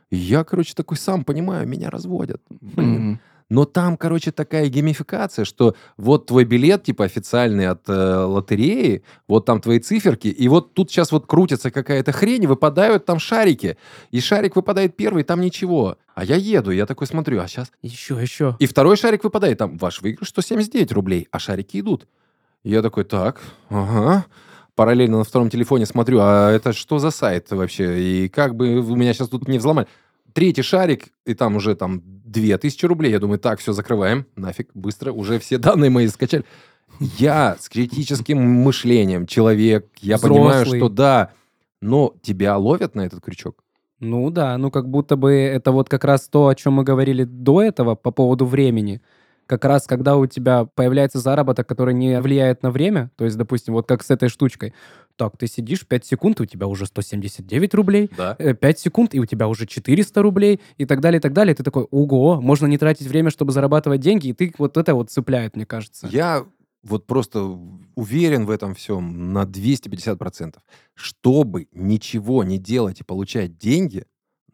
и 0.10 0.17
я, 0.17 0.43
короче, 0.43 0.74
такой 0.76 0.97
сам 0.97 1.24
понимаю, 1.24 1.67
меня 1.67 1.89
разводят. 1.89 2.41
Блин. 2.50 2.91
Мгм. 2.91 3.19
Но 3.52 3.65
там, 3.65 3.97
короче, 3.97 4.32
такая 4.32 4.69
геймификация, 4.69 5.43
что 5.43 5.76
вот 5.97 6.28
твой 6.28 6.45
билет, 6.45 6.84
типа, 6.84 7.04
официальный 7.04 7.67
от 7.67 7.82
э, 7.89 8.24
лотереи, 8.24 9.04
вот 9.28 9.45
там 9.45 9.60
твои 9.60 9.80
циферки, 9.80 10.30
и 10.30 10.47
вот 10.47 10.74
тут 10.74 10.89
сейчас 10.89 11.12
вот 11.12 11.28
крутится 11.28 11.69
какая-то 11.69 12.13
хрень, 12.13 12.47
выпадают 12.47 13.04
там 13.04 13.19
шарики. 13.19 13.76
И 14.10 14.21
шарик 14.21 14.56
выпадает 14.56 14.95
первый, 14.95 15.24
там 15.24 15.41
ничего. 15.41 15.97
А 16.15 16.24
я 16.24 16.38
еду, 16.38 16.71
я 16.71 16.86
такой 16.86 17.08
смотрю, 17.08 17.41
а 17.41 17.47
сейчас... 17.50 17.74
Еще, 17.82 18.17
еще. 18.21 18.56
И 18.60 18.67
второй 18.67 18.95
шарик 18.95 19.26
выпадает, 19.26 19.58
там 19.58 19.78
ваш 19.78 20.02
выигрыш 20.02 20.30
179 20.30 20.93
рублей, 20.93 21.28
а 21.30 21.38
шарики 21.38 21.82
идут. 21.82 22.08
Я 22.63 22.82
такой, 22.82 23.04
так, 23.04 23.41
ага. 23.67 24.26
Параллельно 24.82 25.20
на 25.20 25.24
втором 25.24 25.52
телефоне 25.52 25.86
смотрю, 25.86 26.22
а 26.24 26.50
это 26.50 26.74
что 26.74 26.98
за 26.98 27.12
сайт 27.12 27.52
вообще? 27.52 28.02
И 28.02 28.30
как 28.30 28.56
бы 28.56 28.80
у 28.80 28.96
меня 28.96 29.13
сейчас 29.13 29.30
тут 29.30 29.48
не 29.48 29.60
взломали. 29.60 29.86
Третий 30.34 30.63
шарик, 30.63 31.10
и 31.24 31.36
там 31.36 31.56
уже 31.56 31.76
там 31.76 32.02
2000 32.04 32.88
рублей. 32.88 33.12
Я 33.12 33.20
думаю, 33.20 33.38
так, 33.38 33.60
все, 33.60 33.74
закрываем. 33.74 34.26
Нафиг, 34.36 34.72
быстро, 34.74 35.12
уже 35.12 35.38
все 35.38 35.60
данные 35.60 35.91
мои 35.91 36.08
скачали. 36.08 36.46
Я 37.00 37.58
с 37.60 37.70
критическим 37.70 38.41
мышлением 38.41 39.28
человек, 39.28 39.86
я 40.00 40.17
понимаю, 40.17 40.63
Взрослый. 40.63 40.80
что 40.80 40.89
да, 40.89 41.30
но 41.80 42.15
тебя 42.24 42.58
ловят 42.58 42.96
на 42.96 43.02
этот 43.02 43.22
крючок. 43.24 43.63
Ну 44.00 44.32
да, 44.32 44.58
ну 44.58 44.72
как 44.72 44.89
будто 44.89 45.15
бы 45.15 45.32
это 45.32 45.72
вот 45.72 45.89
как 45.89 46.06
раз 46.06 46.28
то, 46.28 46.48
о 46.48 46.56
чем 46.56 46.74
мы 46.74 46.84
говорили 46.84 47.24
до 47.24 47.62
этого 47.62 47.94
по 47.94 48.10
поводу 48.10 48.48
времени. 48.48 49.04
Как 49.52 49.66
раз 49.66 49.86
когда 49.86 50.16
у 50.16 50.28
тебя 50.28 50.64
появляется 50.64 51.20
заработок, 51.20 51.68
который 51.68 51.94
не 51.94 52.22
влияет 52.22 52.64
на 52.64 52.72
время, 52.72 53.12
то 53.18 53.26
есть, 53.26 53.36
допустим, 53.36 53.74
вот 53.74 53.86
как 53.86 54.02
с 54.02 54.10
этой 54.10 54.30
штучкой. 54.30 54.74
Так, 55.18 55.38
ты 55.38 55.46
сидишь 55.46 55.86
5 55.86 56.06
секунд, 56.06 56.40
и 56.40 56.44
у 56.44 56.46
тебя 56.46 56.68
уже 56.68 56.86
179 56.86 57.74
рублей, 57.74 58.10
Да. 58.16 58.36
5 58.36 58.80
секунд, 58.80 59.14
и 59.14 59.20
у 59.20 59.26
тебя 59.26 59.50
уже 59.50 59.68
400 59.68 60.22
рублей, 60.22 60.62
и 60.78 60.86
так 60.86 61.02
далее, 61.02 61.18
и 61.18 61.22
так 61.22 61.34
далее. 61.34 61.54
Ты 61.54 61.64
такой, 61.64 61.84
ого, 61.92 62.40
можно 62.40 62.66
не 62.66 62.78
тратить 62.78 63.08
время, 63.08 63.30
чтобы 63.30 63.52
зарабатывать 63.52 64.00
деньги, 64.00 64.30
и 64.30 64.34
ты 64.34 64.54
вот 64.58 64.78
это 64.78 64.96
вот 64.96 65.12
цепляет, 65.12 65.58
мне 65.58 65.66
кажется. 65.66 66.08
Я 66.10 66.46
вот 66.82 67.06
просто 67.06 67.60
уверен 67.96 68.46
в 68.46 68.52
этом 68.52 68.74
всем 68.74 69.34
на 69.34 69.44
250%. 69.44 70.60
Чтобы 70.94 71.68
ничего 71.74 72.46
не 72.46 72.58
делать 72.58 73.02
и 73.02 73.04
получать 73.04 73.58
деньги, 73.58 74.06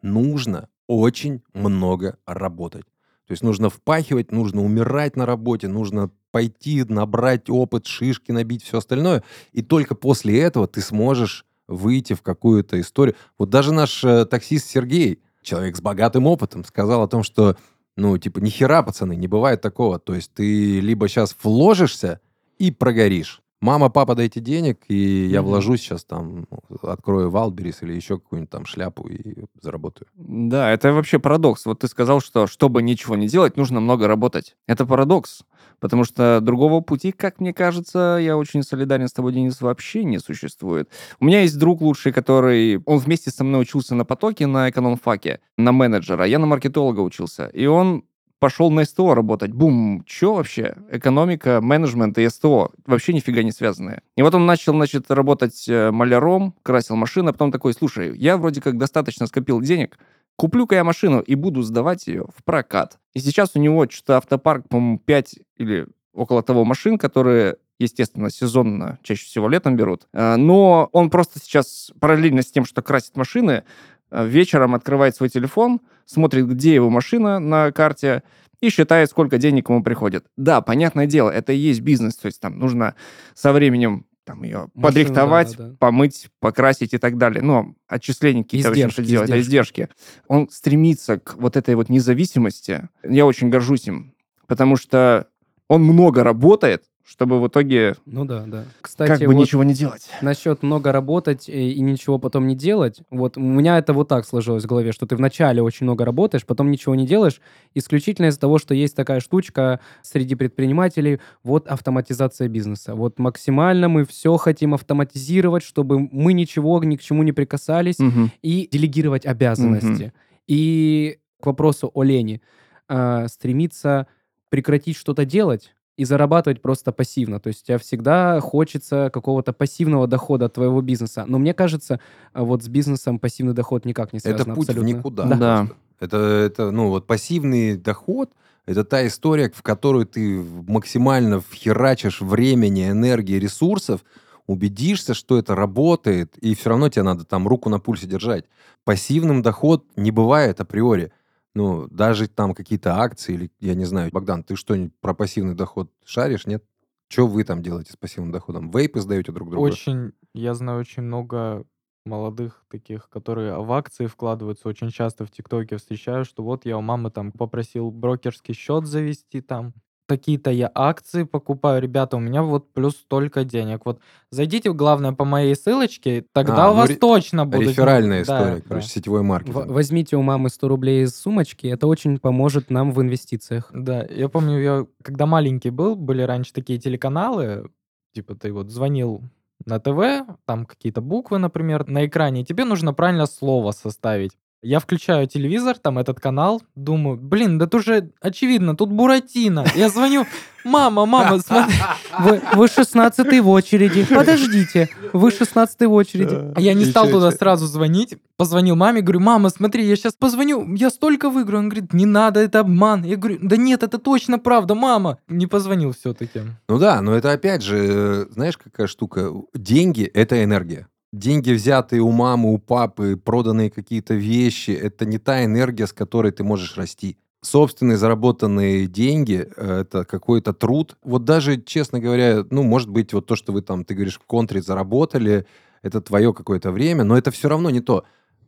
нужно 0.02 0.68
очень 0.88 1.44
много 1.54 2.18
работать. 2.26 2.84
То 3.28 3.32
есть 3.32 3.42
нужно 3.42 3.68
впахивать, 3.68 4.32
нужно 4.32 4.64
умирать 4.64 5.14
на 5.14 5.26
работе, 5.26 5.68
нужно 5.68 6.10
пойти, 6.30 6.82
набрать 6.82 7.50
опыт, 7.50 7.86
шишки 7.86 8.32
набить, 8.32 8.64
все 8.64 8.78
остальное. 8.78 9.22
И 9.52 9.60
только 9.60 9.94
после 9.94 10.40
этого 10.40 10.66
ты 10.66 10.80
сможешь 10.80 11.44
выйти 11.66 12.14
в 12.14 12.22
какую-то 12.22 12.80
историю. 12.80 13.16
Вот 13.36 13.50
даже 13.50 13.74
наш 13.74 14.02
э, 14.02 14.24
таксист 14.24 14.70
Сергей, 14.70 15.20
человек 15.42 15.76
с 15.76 15.82
богатым 15.82 16.26
опытом, 16.26 16.64
сказал 16.64 17.02
о 17.02 17.08
том, 17.08 17.22
что 17.22 17.58
ну, 17.96 18.16
типа, 18.16 18.38
ни 18.38 18.48
хера, 18.48 18.82
пацаны, 18.82 19.14
не 19.14 19.26
бывает 19.26 19.60
такого. 19.60 19.98
То 19.98 20.14
есть 20.14 20.32
ты 20.32 20.80
либо 20.80 21.06
сейчас 21.08 21.36
вложишься 21.42 22.20
и 22.56 22.70
прогоришь. 22.70 23.42
Мама, 23.60 23.88
папа, 23.90 24.14
дайте 24.14 24.38
денег, 24.38 24.78
и 24.88 25.26
я 25.26 25.40
Мгм. 25.42 25.50
вложусь 25.50 25.80
сейчас 25.80 26.04
там, 26.04 26.46
открою 26.80 27.28
Валберис 27.30 27.82
или 27.82 27.92
еще 27.92 28.18
какую-нибудь 28.18 28.50
там 28.50 28.64
шляпу 28.64 29.08
и 29.08 29.46
заработаю. 29.60 30.06
Да, 30.14 30.70
это 30.70 30.92
вообще 30.92 31.18
парадокс. 31.18 31.66
Вот 31.66 31.80
ты 31.80 31.88
сказал, 31.88 32.20
что 32.20 32.46
чтобы 32.46 32.82
ничего 32.82 33.16
не 33.16 33.26
делать, 33.26 33.56
нужно 33.56 33.80
много 33.80 34.06
работать. 34.06 34.56
Это 34.68 34.86
парадокс. 34.86 35.42
Потому 35.80 36.04
что 36.04 36.40
другого 36.40 36.80
пути, 36.80 37.10
как 37.10 37.40
мне 37.40 37.52
кажется, 37.52 38.18
я 38.20 38.36
очень 38.36 38.62
солидарен 38.62 39.08
с 39.08 39.12
тобой, 39.12 39.32
Денис, 39.32 39.60
вообще 39.60 40.04
не 40.04 40.18
существует. 40.20 40.88
У 41.18 41.24
меня 41.24 41.42
есть 41.42 41.58
друг 41.58 41.80
лучший, 41.80 42.12
который... 42.12 42.80
Он 42.86 42.98
вместе 42.98 43.30
со 43.30 43.42
мной 43.42 43.62
учился 43.62 43.94
на 43.96 44.04
потоке, 44.04 44.46
на 44.46 44.70
эконом-факе, 44.70 45.40
на 45.56 45.72
менеджера. 45.72 46.24
Я 46.26 46.38
на 46.38 46.46
маркетолога 46.46 47.00
учился. 47.00 47.46
И 47.46 47.66
он 47.66 48.04
пошел 48.38 48.70
на 48.70 48.84
СТО 48.84 49.14
работать. 49.14 49.52
Бум, 49.52 50.04
что 50.06 50.34
вообще? 50.34 50.76
Экономика, 50.90 51.60
менеджмент 51.60 52.18
и 52.18 52.28
СТО 52.28 52.72
вообще 52.86 53.12
нифига 53.12 53.42
не 53.42 53.52
связанные. 53.52 54.02
И 54.16 54.22
вот 54.22 54.34
он 54.34 54.46
начал, 54.46 54.72
значит, 54.72 55.10
работать 55.10 55.68
э, 55.68 55.90
маляром, 55.90 56.54
красил 56.62 56.96
машины, 56.96 57.30
а 57.30 57.32
потом 57.32 57.52
такой, 57.52 57.74
слушай, 57.74 58.16
я 58.16 58.36
вроде 58.36 58.60
как 58.60 58.78
достаточно 58.78 59.26
скопил 59.26 59.60
денег, 59.60 59.98
куплю-ка 60.36 60.76
я 60.76 60.84
машину 60.84 61.20
и 61.20 61.34
буду 61.34 61.62
сдавать 61.62 62.06
ее 62.06 62.26
в 62.36 62.44
прокат. 62.44 62.98
И 63.14 63.20
сейчас 63.20 63.50
у 63.54 63.58
него 63.58 63.88
что-то 63.88 64.18
автопарк, 64.18 64.68
по-моему, 64.68 64.98
5 64.98 65.34
или 65.56 65.86
около 66.12 66.42
того 66.42 66.64
машин, 66.64 66.98
которые 66.98 67.56
естественно, 67.78 68.30
сезонно, 68.30 68.98
чаще 69.02 69.24
всего 69.24 69.48
летом 69.48 69.76
берут. 69.76 70.08
А, 70.12 70.36
Но 70.36 70.88
он 70.92 71.10
просто 71.10 71.38
сейчас 71.38 71.92
параллельно 72.00 72.42
с 72.42 72.50
тем, 72.50 72.64
что 72.64 72.82
красит 72.82 73.16
машины, 73.16 73.64
а, 74.10 74.24
вечером 74.24 74.74
открывает 74.74 75.16
свой 75.16 75.28
телефон, 75.28 75.80
смотрит, 76.08 76.48
где 76.48 76.74
его 76.74 76.90
машина 76.90 77.38
на 77.38 77.70
карте, 77.70 78.22
и 78.60 78.70
считает, 78.70 79.10
сколько 79.10 79.38
денег 79.38 79.68
ему 79.68 79.84
приходит. 79.84 80.26
Да, 80.36 80.60
понятное 80.60 81.06
дело, 81.06 81.30
это 81.30 81.52
и 81.52 81.56
есть 81.56 81.80
бизнес, 81.80 82.16
то 82.16 82.26
есть 82.26 82.40
там 82.40 82.58
нужно 82.58 82.94
со 83.34 83.52
временем 83.52 84.06
там 84.24 84.42
ее 84.42 84.68
Машину, 84.74 84.82
подрихтовать, 84.82 85.56
да, 85.56 85.68
да, 85.68 85.76
помыть, 85.78 86.28
покрасить 86.40 86.92
и 86.92 86.98
так 86.98 87.16
далее. 87.16 87.42
Но 87.42 87.74
отчисления 87.86 88.42
какие-то, 88.42 88.72
Издержки, 88.72 89.02
делать, 89.02 89.30
да, 89.30 89.40
издержки. 89.40 89.88
Он 90.26 90.50
стремится 90.50 91.18
к 91.18 91.36
вот 91.36 91.56
этой 91.56 91.74
вот 91.76 91.88
независимости. 91.88 92.88
Я 93.02 93.24
очень 93.24 93.48
горжусь 93.48 93.86
им, 93.86 94.14
потому 94.46 94.76
что 94.76 95.28
он 95.68 95.82
много 95.82 96.24
работает, 96.24 96.84
чтобы 97.08 97.40
в 97.40 97.48
итоге 97.48 97.96
Ну 98.04 98.26
да, 98.26 98.44
да. 98.46 98.64
Кстати, 98.82 99.08
как 99.10 99.20
бы 99.20 99.34
вот 99.34 99.40
ничего 99.40 99.64
не 99.64 99.72
делать. 99.72 100.08
насчет 100.20 100.62
много 100.62 100.92
работать 100.92 101.48
и, 101.48 101.72
и 101.72 101.80
ничего 101.80 102.18
потом 102.18 102.46
не 102.46 102.54
делать, 102.54 103.00
вот 103.10 103.38
у 103.38 103.40
меня 103.40 103.78
это 103.78 103.94
вот 103.94 104.08
так 104.08 104.26
сложилось 104.26 104.64
в 104.64 104.66
голове, 104.66 104.92
что 104.92 105.06
ты 105.06 105.16
вначале 105.16 105.62
очень 105.62 105.84
много 105.84 106.04
работаешь, 106.04 106.44
потом 106.44 106.70
ничего 106.70 106.94
не 106.94 107.06
делаешь, 107.06 107.40
исключительно 107.74 108.26
из-за 108.26 108.38
того, 108.40 108.58
что 108.58 108.74
есть 108.74 108.94
такая 108.94 109.20
штучка 109.20 109.80
среди 110.02 110.34
предпринимателей, 110.34 111.20
вот 111.42 111.66
автоматизация 111.66 112.48
бизнеса. 112.48 112.94
Вот 112.94 113.18
максимально 113.18 113.88
мы 113.88 114.04
все 114.04 114.36
хотим 114.36 114.74
автоматизировать, 114.74 115.62
чтобы 115.64 115.98
мы 115.98 116.34
ничего 116.34 116.82
ни 116.84 116.96
к 116.96 117.00
чему 117.00 117.22
не 117.22 117.32
прикасались, 117.32 117.98
Мгм. 117.98 118.30
и 118.42 118.68
делегировать 118.70 119.24
обязанности. 119.24 120.12
И 120.46 121.18
к 121.40 121.46
вопросу 121.46 121.90
о 121.94 122.02
лени. 122.02 122.42
А, 122.88 123.28
стремиться 123.28 124.06
прекратить 124.50 124.96
что-то 124.96 125.24
делать 125.24 125.74
и 125.98 126.04
зарабатывать 126.04 126.62
просто 126.62 126.92
пассивно. 126.92 127.40
То 127.40 127.48
есть 127.48 127.66
тебе 127.66 127.76
всегда 127.78 128.40
хочется 128.40 129.10
какого-то 129.12 129.52
пассивного 129.52 130.06
дохода 130.06 130.46
от 130.46 130.54
твоего 130.54 130.80
бизнеса. 130.80 131.24
Но 131.26 131.38
мне 131.38 131.52
кажется, 131.52 131.98
а 132.32 132.44
вот 132.44 132.62
с 132.62 132.68
бизнесом 132.68 133.18
пассивный 133.18 133.52
доход 133.52 133.84
никак 133.84 134.12
не 134.12 134.20
связан 134.20 134.42
Это 134.42 134.54
путь 134.54 134.68
абсолютно. 134.68 134.94
в 134.94 134.96
никуда. 134.96 135.24
Да. 135.24 135.36
Да. 135.36 135.68
Это, 135.98 136.16
это, 136.16 136.70
ну, 136.70 136.88
вот 136.90 137.08
пассивный 137.08 137.76
доход— 137.76 138.30
это 138.66 138.84
та 138.84 139.04
история, 139.08 139.50
в 139.52 139.62
которую 139.62 140.06
ты 140.06 140.40
максимально 140.68 141.40
вхерачишь 141.40 142.20
времени, 142.20 142.88
энергии, 142.88 143.34
ресурсов, 143.34 144.04
убедишься, 144.46 145.14
что 145.14 145.36
это 145.36 145.56
работает, 145.56 146.38
и 146.38 146.54
все 146.54 146.70
равно 146.70 146.88
тебе 146.90 147.02
надо 147.02 147.24
там 147.24 147.48
руку 147.48 147.68
на 147.70 147.80
пульсе 147.80 148.06
держать. 148.06 148.44
Пассивным 148.84 149.42
доход 149.42 149.84
не 149.96 150.12
бывает 150.12 150.60
априори. 150.60 151.10
Ну, 151.54 151.88
даже 151.88 152.28
там 152.28 152.54
какие-то 152.54 152.96
акции 152.96 153.34
или, 153.34 153.50
я 153.60 153.74
не 153.74 153.84
знаю, 153.84 154.10
Богдан, 154.12 154.44
ты 154.44 154.54
что-нибудь 154.56 154.92
про 155.00 155.14
пассивный 155.14 155.54
доход 155.54 155.90
шаришь, 156.04 156.46
нет? 156.46 156.64
Что 157.08 157.26
вы 157.26 157.42
там 157.44 157.62
делаете 157.62 157.92
с 157.92 157.96
пассивным 157.96 158.32
доходом? 158.32 158.70
Вейпы 158.70 159.00
сдаете 159.00 159.32
друг 159.32 159.50
другу? 159.50 159.64
Очень, 159.64 160.12
я 160.34 160.54
знаю 160.54 160.80
очень 160.80 161.02
много 161.02 161.64
молодых 162.04 162.64
таких, 162.68 163.08
которые 163.08 163.58
в 163.58 163.72
акции 163.72 164.06
вкладываются. 164.06 164.68
Очень 164.68 164.90
часто 164.90 165.24
в 165.24 165.30
ТикТоке 165.30 165.76
встречаю, 165.76 166.24
что 166.24 166.42
вот 166.42 166.64
я 166.66 166.76
у 166.76 166.80
мамы 166.80 167.10
там 167.10 167.32
попросил 167.32 167.90
брокерский 167.90 168.54
счет 168.54 168.86
завести 168.86 169.40
там, 169.40 169.74
такие-то 170.08 170.50
я 170.50 170.70
акции 170.74 171.22
покупаю, 171.22 171.80
ребята, 171.80 172.16
у 172.16 172.20
меня 172.20 172.42
вот 172.42 172.72
плюс 172.72 172.96
столько 172.96 173.44
денег. 173.44 173.82
Вот 173.84 174.00
зайдите, 174.30 174.72
главное, 174.72 175.12
по 175.12 175.24
моей 175.24 175.54
ссылочке, 175.54 176.24
тогда 176.32 176.64
А, 176.66 176.70
у 176.70 176.72
ну, 176.72 176.78
вас 176.78 176.88
ре- 176.90 176.96
точно 176.96 177.46
будут... 177.46 177.68
Реферальная 177.68 178.24
Да, 178.24 178.38
история, 178.40 178.56
да. 178.56 178.62
короче, 178.68 178.88
сетевой 178.88 179.20
В- 179.20 179.24
маркетинг. 179.24 179.66
Возьмите 179.68 180.16
у 180.16 180.22
мамы 180.22 180.48
100 180.48 180.66
рублей 180.66 181.04
из 181.04 181.14
сумочки, 181.14 181.66
это 181.68 181.86
очень 181.86 182.18
поможет 182.18 182.70
нам 182.70 182.90
в 182.92 183.00
инвестициях. 183.02 183.70
Да, 183.72 184.02
я 184.04 184.28
помню, 184.28 184.58
я 184.60 184.86
когда 185.02 185.26
маленький 185.26 185.70
был, 185.70 185.94
были 185.94 186.22
раньше 186.22 186.52
такие 186.52 186.78
телеканалы, 186.80 187.70
типа 188.14 188.34
ты 188.34 188.52
вот 188.52 188.70
звонил 188.70 189.22
на 189.66 189.78
ТВ, 189.78 190.26
там 190.46 190.64
какие-то 190.66 191.00
буквы, 191.02 191.38
например, 191.38 191.86
на 191.86 192.06
экране, 192.06 192.40
и 192.40 192.44
тебе 192.44 192.64
нужно 192.64 192.94
правильно 192.94 193.26
слово 193.26 193.72
составить. 193.72 194.32
Я 194.60 194.80
включаю 194.80 195.28
телевизор, 195.28 195.78
там 195.78 195.98
этот 195.98 196.18
канал, 196.18 196.60
думаю, 196.74 197.16
блин, 197.16 197.58
да 197.58 197.68
тут 197.68 197.84
же 197.84 198.10
очевидно, 198.20 198.76
тут 198.76 198.90
Буратино. 198.90 199.64
Я 199.76 199.88
звоню, 199.88 200.26
мама, 200.64 201.06
мама, 201.06 201.38
смотри. 201.38 201.76
Вы, 202.18 202.42
вы 202.54 202.66
16 202.66 203.40
в 203.40 203.48
очереди. 203.48 204.04
Подождите, 204.12 204.88
вы 205.12 205.30
16 205.30 205.80
в 205.82 205.92
очереди. 205.92 206.52
А 206.56 206.60
Я 206.60 206.74
не 206.74 206.86
стал 206.86 207.08
туда 207.08 207.30
сразу 207.30 207.66
звонить, 207.66 208.16
позвонил 208.36 208.74
маме, 208.74 209.00
говорю, 209.00 209.20
мама, 209.20 209.50
смотри, 209.50 209.86
я 209.86 209.94
сейчас 209.94 210.14
позвоню, 210.14 210.74
я 210.74 210.90
столько 210.90 211.30
выиграю. 211.30 211.60
Он 211.62 211.68
говорит, 211.68 211.92
не 211.92 212.06
надо, 212.06 212.40
это 212.40 212.58
обман. 212.58 213.04
Я 213.04 213.16
говорю, 213.16 213.38
да 213.40 213.56
нет, 213.56 213.84
это 213.84 213.98
точно 213.98 214.40
правда, 214.40 214.74
мама. 214.74 215.18
Не 215.28 215.46
позвонил 215.46 215.92
все-таки. 215.92 216.40
Ну 216.68 216.78
да, 216.80 217.00
но 217.00 217.14
это 217.14 217.30
опять 217.30 217.62
же, 217.62 217.76
э, 217.78 218.26
знаешь, 218.32 218.58
какая 218.58 218.88
штука? 218.88 219.30
Деньги— 219.54 220.02
это 220.14 220.42
энергия. 220.42 220.88
Деньги, 221.12 221.52
взятые 221.52 222.02
у 222.02 222.10
мамы, 222.10 222.52
у 222.52 222.58
папы, 222.58 223.16
проданные 223.16 223.70
какие-то 223.70 224.14
вещи, 224.14 224.72
это 224.72 225.06
не 225.06 225.18
та 225.18 225.44
энергия, 225.44 225.86
с 225.86 225.92
которой 225.92 226.32
ты 226.32 226.44
можешь 226.44 226.76
расти. 226.76 227.16
Собственные 227.40 227.96
заработанные 227.96 228.86
деньги 228.86 229.48
э,— 229.56 229.80
это 229.82 230.04
какой-то 230.04 230.52
труд. 230.52 230.96
Вот 231.02 231.24
даже, 231.24 231.62
честно 231.62 232.00
говоря, 232.00 232.44
ну, 232.50 232.62
может 232.62 232.90
быть, 232.90 233.12
вот 233.14 233.26
то, 233.26 233.36
что 233.36 233.52
вы 233.52 233.62
там, 233.62 233.84
ты 233.84 233.94
говоришь, 233.94 234.18
в 234.18 234.26
контре 234.26 234.60
заработали, 234.60 235.46
это 235.82 236.00
твое 236.00 236.34
какое-то 236.34 236.72
время, 236.72 237.04
но 237.04 237.16
это 237.16 237.30
все 237.30 237.48
равно 237.48 237.70
не 237.70 237.80
то. 237.80 238.04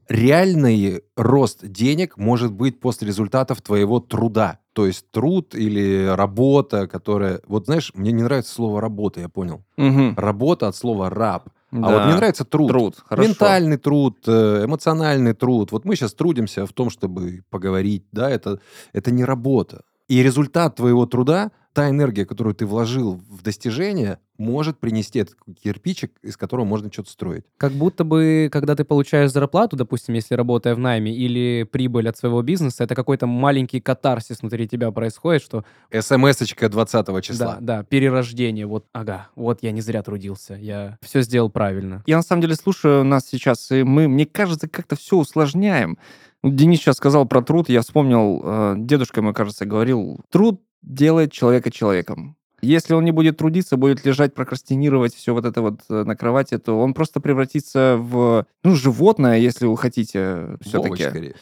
Реальный 0.09 1.03
рост 1.17 1.65
денег 1.65 2.17
может 2.17 2.53
быть 2.53 2.81
после 2.81 3.07
результатов 3.07 3.63
твоего 3.63 4.01
труда. 4.01 4.59
То 4.73 4.87
есть 4.87 5.09
труд 5.13 5.55
или 5.55 6.07
работа, 6.07 6.89
которая... 6.89 7.41
Вот 7.47 7.67
знаешь, 7.67 7.93
мне 7.95 8.11
не 8.11 8.25
нравится 8.25 8.53
слово 8.53 8.81
«работа», 8.81 9.21
я 9.21 9.29
понял. 9.29 9.63
Мгм. 9.77 10.15
Работа 10.17 10.67
от 10.67 10.77
слова 10.77 11.11
«раб». 11.11 11.51
А 11.73 11.77
вот 11.77 11.91
Да. 11.91 12.07
мне 12.07 12.17
нравится 12.17 12.45
труд. 12.45 12.69
Труд, 12.69 12.97
хорошо. 13.07 13.29
Ментальный 13.29 13.77
труд, 13.77 14.19
э, 14.27 14.65
эмоциональный 14.65 15.35
труд. 15.35 15.71
Вот 15.73 15.85
мы 15.85 15.95
сейчас 15.95 16.15
трудимся 16.15 16.67
в 16.67 16.73
том, 16.73 16.91
чтобы 16.91 17.43
поговорить, 17.51 18.05
да, 18.13 18.29
это, 18.29 18.59
это 18.93 19.11
не 19.13 19.25
работа. 19.25 19.83
И 20.09 20.23
результат 20.23 20.77
твоего 20.77 21.07
труда, 21.07 21.53
та 21.73 21.89
энергия, 21.89 22.25
которую 22.27 22.55
ты 22.55 22.67
вложил 22.67 23.21
в 23.29 23.43
достижение, 23.43 24.19
может 24.39 24.79
принести 24.79 25.19
этот 25.19 25.37
кирпичик, 25.63 26.13
из 26.23 26.37
которого 26.37 26.65
можно 26.65 26.91
что-то 26.91 27.11
строить. 27.11 27.45
Как 27.59 27.73
будто 27.73 28.05
бы, 28.05 28.49
когда 28.51 28.75
ты 28.75 28.85
получаешь 28.85 29.31
зарплату, 29.31 29.77
допустим, 29.77 30.15
если 30.15 30.35
работая 30.35 30.75
в 30.75 30.79
найме, 30.79 31.15
или 31.15 31.69
прибыль 31.71 32.09
от 32.09 32.17
своего 32.17 32.43
бизнеса, 32.43 32.85
это 32.85 32.95
какой-то 32.95 33.27
маленький 33.27 33.81
катарсис 33.81 34.41
внутри 34.41 34.67
тебя 34.67 34.91
происходит, 34.91 35.43
что 35.43 35.65
СМС-очка 35.93 36.69
20 36.69 37.23
числа. 37.23 37.47
да, 37.47 37.59
да, 37.61 37.83
перерождение, 37.85 38.67
вот, 38.67 38.87
ага, 38.93 39.29
вот 39.37 39.63
я 39.63 39.73
не 39.73 39.83
зря 39.83 40.03
трудился, 40.03 40.55
я 40.55 40.99
все 41.03 41.21
сделал 41.21 41.51
правильно. 41.51 42.03
Я 42.07 42.17
на 42.17 42.23
самом 42.23 42.43
деле 42.43 42.55
слушаю 42.55 43.05
нас 43.05 43.27
сейчас, 43.27 43.71
и 43.71 43.83
мы, 43.83 44.09
мне 44.09 44.25
кажется, 44.25 44.69
как-то 44.69 44.97
все 44.97 45.17
усложняем. 45.17 45.99
Денис 46.43 46.81
сейчас 46.81 46.97
сказал 46.97 47.27
про 47.27 47.43
труд, 47.43 47.69
я 47.69 47.83
вспомнил, 47.83 48.41
э, 48.43 48.75
дедушка 48.79 49.21
мой, 49.21 49.35
кажется, 49.35 49.67
говорил, 49.67 50.21
труд 50.31 50.63
делает 50.83 51.33
человека 51.33 51.71
человеком. 51.71 52.37
Если 52.63 52.95
он 52.95 53.05
не 53.05 53.13
будет 53.13 53.37
трудиться, 53.37 53.77
будет 53.77 54.05
лежать, 54.05 54.35
прокрастинировать 54.35 55.15
все 55.15 55.33
вот 55.35 55.45
это 55.45 55.63
вот 55.63 55.81
э, 55.89 56.05
на 56.05 56.17
кровати, 56.17 56.59
то 56.59 56.79
он 56.81 56.95
просто 56.95 57.21
превратится 57.21 57.97
в, 57.99 58.47
ну, 58.65 58.75
животное, 58.75 59.39
если 59.39 59.67
вы 59.67 59.77
хотите 59.77 60.57
все-таки. 60.61 60.89
Вовочка 60.89 61.11
скорее. 61.11 61.35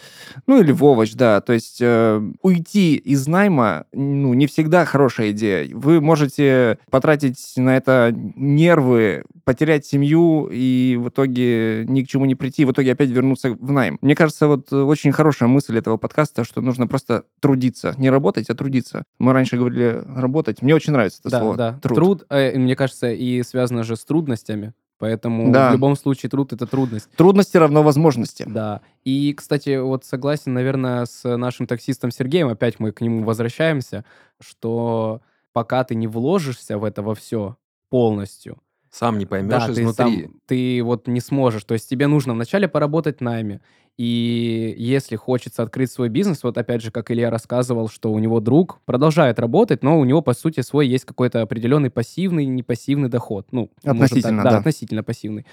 Ну, 0.47 0.61
или 0.61 0.73
в 0.73 0.85
овощ, 0.85 1.12
да. 1.12 1.41
То 1.41 1.53
есть 1.53 1.79
э, 1.81 2.23
уйти 2.43 2.97
из 2.97 3.27
найма, 3.27 3.87
ну, 3.93 4.35
не 4.35 4.47
всегда 4.47 4.85
хорошая 4.85 5.33
идея. 5.33 5.69
Вы 5.75 6.01
можете 6.01 6.79
потратить 6.91 7.55
на 7.57 7.77
это 7.77 8.14
нервы, 8.14 9.25
потерять 9.45 9.87
семью 9.87 10.49
и 10.53 10.97
в 11.01 11.09
итоге 11.09 11.85
ни 11.89 12.03
к 12.03 12.09
чему 12.09 12.27
не 12.27 12.35
прийти, 12.35 12.64
в 12.64 12.73
итоге 12.73 12.93
опять 12.93 13.11
вернуться 13.11 13.51
в 13.51 13.73
найм. 13.73 13.99
Мне 14.03 14.14
кажется, 14.14 14.47
вот 14.47 14.71
э, 14.73 14.77
очень 14.77 15.11
хорошая 15.12 15.49
мысль 15.49 15.79
этого 15.79 15.97
подкаста, 15.97 16.45
что 16.45 16.61
нужно 16.61 16.87
просто 16.87 17.25
трудиться. 17.41 17.95
Не 17.99 18.11
работать, 18.11 18.51
а 18.51 18.55
трудиться. 18.55 19.05
Мы 19.19 19.33
раньше 19.33 19.57
говорили 19.57 20.03
работать. 20.07 20.62
Мне 20.62 20.75
очень 20.75 20.93
нравится 20.93 21.08
это 21.21 21.31
да, 21.31 21.41
слово. 21.41 21.57
да. 21.57 21.73
Труд. 21.83 21.97
Труд, 21.97 22.27
э, 22.31 22.59
мне 22.59 22.77
кажется, 22.77 23.11
и 23.11 23.43
связано 23.43 23.83
же 23.85 23.97
с 23.97 24.05
трудностями, 24.05 24.75
поэтому 24.99 25.53
Да. 25.53 25.71
в 25.71 25.73
любом 25.73 25.97
случае 25.97 26.31
труд— 26.31 26.53
это 26.55 26.67
трудность. 26.67 27.11
Трудности 27.17 27.57
равно 27.57 27.83
возможности. 27.83 28.45
Да. 28.47 28.81
И, 29.05 29.33
кстати, 29.35 29.79
вот 29.79 30.05
согласен, 30.05 30.53
наверное, 30.55 31.05
с 31.07 31.37
нашим 31.37 31.67
таксистом 31.67 32.11
Сергеем, 32.11 32.49
опять 32.49 32.79
мы 32.81 32.93
к 32.93 33.01
нему 33.01 33.25
возвращаемся, 33.25 34.05
что 34.41 35.21
пока 35.53 35.85
ты 35.85 35.95
не 35.95 36.07
вложишься 36.07 36.79
в 36.79 36.85
это 36.85 37.03
во 37.03 37.15
все 37.15 37.57
полностью, 37.91 38.59
Сам 38.91 39.18
не 39.18 39.26
поймешь 39.26 39.51
да, 39.51 39.66
ты, 39.66 39.72
изнутри. 39.72 40.22
сам- 40.24 40.41
ты 40.47 40.82
вот 40.82 41.09
не 41.09 41.20
сможешь. 41.20 41.64
То 41.64 41.74
есть 41.74 41.89
тебе 41.89 42.07
нужно 42.07 42.32
вначале 42.34 42.68
поработать 42.68 43.20
нами. 43.20 43.61
И 43.97 44.74
если 44.78 45.16
хочется 45.16 45.62
открыть 45.64 45.91
свой 45.91 46.09
бизнес, 46.09 46.45
вот 46.45 46.57
опять 46.57 46.82
же, 46.82 46.93
как 46.93 47.11
Илья 47.11 47.30
рассказывал, 47.30 47.89
что 47.89 48.12
у 48.12 48.18
него 48.20 48.39
друг 48.39 48.80
продолжает 48.84 49.41
работать, 49.41 49.82
но 49.82 49.99
у 49.99 50.05
него, 50.05 50.22
по 50.22 50.34
сути, 50.34 50.61
свой 50.61 50.86
есть 50.86 51.05
какой-то 51.05 51.43
определенный 51.43 51.91
пассивный, 51.91 52.47
непассивный 52.47 53.09
доход. 53.09 53.49
Ну, 53.51 53.70
можем 53.84 53.99
так- 53.99 54.05
Относительно, 54.05 54.45
да, 54.45 54.51
да. 54.51 54.59
относительно 54.59 55.03
пассивный. 55.03 55.47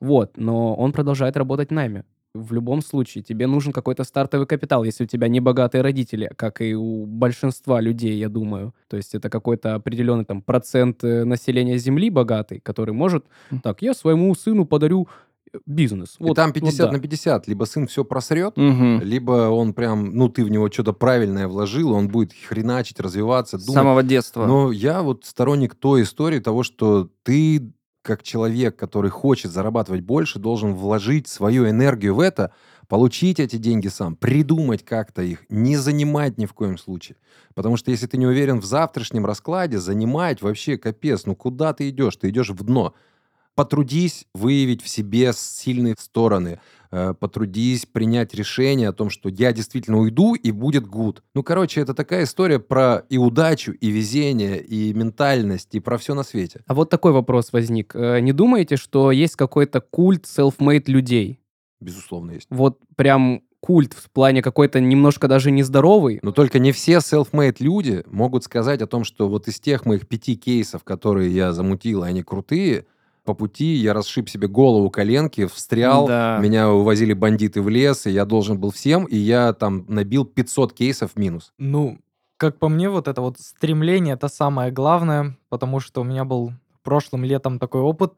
Вот, 0.00 0.32
но 0.36 0.74
он 0.74 0.90
продолжает 0.90 1.36
работать 1.36 1.70
нами. 1.70 2.02
В 2.34 2.54
любом 2.54 2.80
случае, 2.80 3.22
тебе 3.22 3.46
нужен 3.46 3.74
какой-то 3.74 4.04
стартовый 4.04 4.46
капитал, 4.46 4.84
если 4.84 5.04
у 5.04 5.06
тебя 5.06 5.28
не 5.28 5.38
богатые 5.40 5.82
родители, 5.82 6.32
как 6.34 6.62
и 6.62 6.74
у 6.74 7.04
большинства 7.04 7.78
людей, 7.78 8.14
я 8.18 8.30
думаю. 8.30 8.74
То 8.88 8.96
есть 8.96 9.14
это 9.14 9.28
какой-то 9.28 9.74
определенный 9.74 10.24
там 10.24 10.40
процент 10.40 11.04
э, 11.04 11.24
населения 11.24 11.76
Земли 11.76 12.08
богатый, 12.08 12.60
который 12.60 12.94
может, 12.94 13.26
так, 13.62 13.82
я 13.82 13.92
своему 13.92 14.34
сыну 14.34 14.64
подарю 14.64 15.08
э, 15.52 15.58
бизнес. 15.66 16.16
И 16.18 16.24
Вот, 16.24 16.36
там 16.36 16.46
вот 16.46 16.54
50 16.54 16.86
да. 16.86 16.92
на 16.92 17.00
50. 17.00 17.48
Либо 17.48 17.64
сын 17.66 17.86
все 17.86 18.02
просрет, 18.02 18.56
Мгм. 18.56 19.02
либо 19.02 19.50
он 19.50 19.74
прям, 19.74 20.14
ну, 20.16 20.30
ты 20.30 20.42
в 20.42 20.50
него 20.50 20.70
что-то 20.70 20.94
правильное 20.94 21.48
вложил, 21.48 21.92
он 21.92 22.08
будет 22.08 22.32
хреначить, 22.32 22.98
развиваться, 22.98 23.58
С 23.58 23.66
думать. 23.66 23.74
самого 23.78 24.02
детства. 24.02 24.46
Но 24.46 24.72
я 24.72 25.02
вот 25.02 25.26
сторонник 25.26 25.74
той 25.74 26.04
истории 26.04 26.38
того, 26.38 26.62
что 26.62 27.10
ты, 27.24 27.70
как 28.02 28.22
человек, 28.22 28.76
который 28.76 29.10
хочет 29.10 29.52
зарабатывать 29.52 30.02
больше, 30.02 30.38
должен 30.38 30.74
вложить 30.74 31.28
свою 31.28 31.68
энергию 31.68 32.14
в 32.16 32.20
это, 32.20 32.52
получить 32.88 33.40
эти 33.40 33.56
деньги 33.56 33.88
сам, 33.88 34.16
придумать 34.16 34.84
как-то 34.84 35.22
их, 35.22 35.44
не 35.48 35.76
занимать 35.76 36.36
ни 36.36 36.46
в 36.46 36.52
коем 36.52 36.76
случае. 36.76 37.16
Потому 37.54 37.76
что 37.76 37.90
если 37.90 38.06
ты 38.06 38.18
не 38.18 38.26
уверен 38.26 38.60
в 38.60 38.64
завтрашнем 38.64 39.24
раскладе, 39.24 39.78
занимать 39.78 40.42
вообще 40.42 40.76
капец, 40.76 41.24
ну 41.24 41.34
куда 41.34 41.72
ты 41.72 41.88
идешь? 41.88 42.16
Ты 42.16 42.28
идешь 42.28 42.50
в 42.50 42.62
дно. 42.64 42.94
Потрудись 43.54 44.26
выявить 44.34 44.82
в 44.82 44.88
себе 44.88 45.32
сильные 45.34 45.94
стороны, 45.98 46.58
э, 46.90 47.12
потрудись 47.18 47.84
принять 47.84 48.32
решение 48.34 48.88
о 48.88 48.92
том, 48.94 49.10
что 49.10 49.28
я 49.28 49.52
действительно 49.52 49.98
уйду 49.98 50.34
и 50.34 50.50
будет 50.52 50.86
гуд. 50.86 51.22
Ну, 51.34 51.42
короче, 51.42 51.82
это 51.82 51.92
такая 51.92 52.24
история 52.24 52.58
про 52.58 53.04
и 53.10 53.18
удачу, 53.18 53.72
и 53.72 53.90
везение, 53.90 54.62
и 54.62 54.94
ментальность, 54.94 55.74
и 55.74 55.80
про 55.80 55.98
все 55.98 56.14
на 56.14 56.22
свете. 56.22 56.62
А 56.66 56.72
вот 56.74 56.88
такой 56.88 57.12
вопрос 57.12 57.52
возник. 57.52 57.94
Э, 57.94 58.20
Не 58.20 58.32
думаете, 58.32 58.76
что 58.76 59.10
есть 59.10 59.36
какой-то 59.36 59.80
культ 59.80 60.24
self-made 60.24 60.84
людей? 60.86 61.38
Безусловно, 61.80 62.32
есть. 62.32 62.46
Вот 62.48 62.78
прям 62.96 63.42
культ 63.60 63.92
в 63.92 64.10
плане 64.10 64.42
какой-то 64.42 64.80
немножко 64.80 65.28
даже 65.28 65.50
нездоровый. 65.50 66.20
Но 66.22 66.32
только 66.32 66.58
не 66.58 66.72
все 66.72 66.94
self-made 66.96 67.56
люди 67.60 68.02
могут 68.06 68.44
сказать 68.44 68.82
о 68.82 68.86
том, 68.86 69.04
что 69.04 69.28
вот 69.28 69.46
из 69.46 69.60
тех 69.60 69.84
моих 69.84 70.08
пяти 70.08 70.36
кейсов, 70.36 70.84
которые 70.84 71.30
я 71.34 71.52
замутил, 71.52 72.02
они 72.02 72.22
крутые, 72.22 72.86
по 73.24 73.34
пути 73.34 73.74
я 73.74 73.94
расшиб 73.94 74.28
себе 74.28 74.48
голову, 74.48 74.90
коленки, 74.90 75.46
встрял, 75.46 76.06
Да. 76.06 76.38
меня 76.42 76.70
увозили 76.70 77.12
бандиты 77.12 77.62
в 77.62 77.68
лес, 77.68 78.06
и 78.06 78.10
я 78.10 78.24
должен 78.24 78.58
был 78.58 78.70
всем, 78.70 79.04
и 79.04 79.16
я 79.16 79.52
там 79.52 79.84
набил 79.88 80.24
500 80.24 80.72
кейсов 80.72 81.16
минус. 81.16 81.52
Ну, 81.58 81.98
как 82.36 82.58
по 82.58 82.68
мне, 82.68 82.90
вот 82.90 83.06
это 83.08 83.20
вот 83.20 83.38
стремление, 83.38 84.14
это 84.14 84.28
самое 84.28 84.72
главное, 84.72 85.36
потому 85.48 85.78
что 85.80 86.00
у 86.00 86.04
меня 86.04 86.24
был 86.24 86.52
прошлым 86.82 87.24
летом 87.24 87.58
такой 87.60 87.80
опыт. 87.82 88.14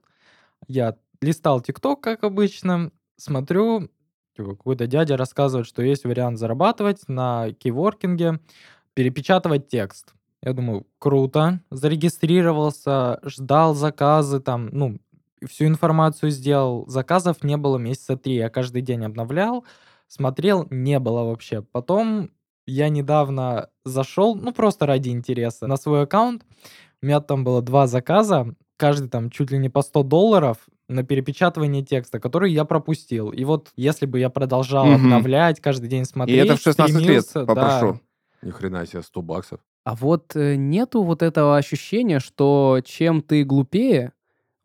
Я 0.68 0.96
листал 1.20 1.60
ТикТок, 1.60 2.00
как 2.00 2.24
обычно, 2.24 2.90
смотрю, 3.16 3.90
типа, 4.36 4.50
какой-то 4.56 4.86
дядя 4.86 5.16
рассказывает, 5.18 5.66
что 5.66 5.82
есть 5.82 6.04
вариант 6.04 6.38
зарабатывать 6.38 7.06
на 7.08 7.52
кейворкинге, 7.52 8.40
перепечатывать 8.94 9.68
текст. 9.68 10.14
Я 10.44 10.52
думаю, 10.52 10.86
круто. 10.98 11.60
Зарегистрировался, 11.70 13.18
ждал 13.24 13.74
заказы, 13.74 14.40
там, 14.40 14.68
ну, 14.72 14.98
всю 15.48 15.66
информацию 15.66 16.30
сделал. 16.30 16.86
Заказов 16.86 17.42
не 17.42 17.56
было 17.56 17.78
месяца 17.78 18.16
три. 18.16 18.36
Я 18.36 18.50
каждый 18.50 18.82
день 18.82 19.04
обновлял, 19.04 19.64
смотрел, 20.06 20.66
не 20.70 20.98
было 20.98 21.24
вообще. 21.24 21.62
Потом 21.62 22.30
Я 22.66 22.88
недавно 22.88 23.68
зашел, 23.84 24.34
ну 24.36 24.50
просто 24.52 24.86
ради 24.86 25.10
интереса, 25.10 25.66
на 25.66 25.76
свой 25.76 26.04
аккаунт. 26.04 26.44
У 27.02 27.06
меня 27.06 27.20
там 27.20 27.44
было 27.44 27.60
два 27.60 27.86
заказа, 27.86 28.54
каждый 28.78 29.10
там 29.10 29.28
чуть 29.28 29.50
ли 29.50 29.58
не 29.58 29.68
по 29.68 29.82
100 29.82 30.02
долларов 30.04 30.56
на 30.88 31.02
перепечатывание 31.04 31.82
текста, 31.84 32.20
который 32.20 32.52
я 32.52 32.64
пропустил. 32.64 33.28
И 33.30 33.44
вот 33.44 33.70
если 33.76 34.06
бы 34.06 34.18
я 34.18 34.30
продолжал 34.30 34.86
Мгм. 34.86 34.94
обновлять, 34.94 35.60
каждый 35.60 35.88
день 35.90 36.02
И 36.02 36.06
смотреть, 36.06 36.44
это 36.46 36.56
в 36.56 36.60
16 36.62 36.94
лет, 36.96 37.02
стремился, 37.26 37.44
да. 37.44 37.46
попрошу. 37.54 38.00
Ни 38.40 38.50
хрена 38.50 38.86
себе, 38.86 39.02
100 39.02 39.20
баксов. 39.22 39.60
А 39.84 39.94
вот 39.94 40.32
э, 40.34 40.56
нету 40.56 41.02
вот 41.02 41.22
этого 41.22 41.56
ощущения, 41.58 42.18
что 42.18 42.80
чем 42.84 43.20
ты 43.20 43.44
глупее, 43.44 44.12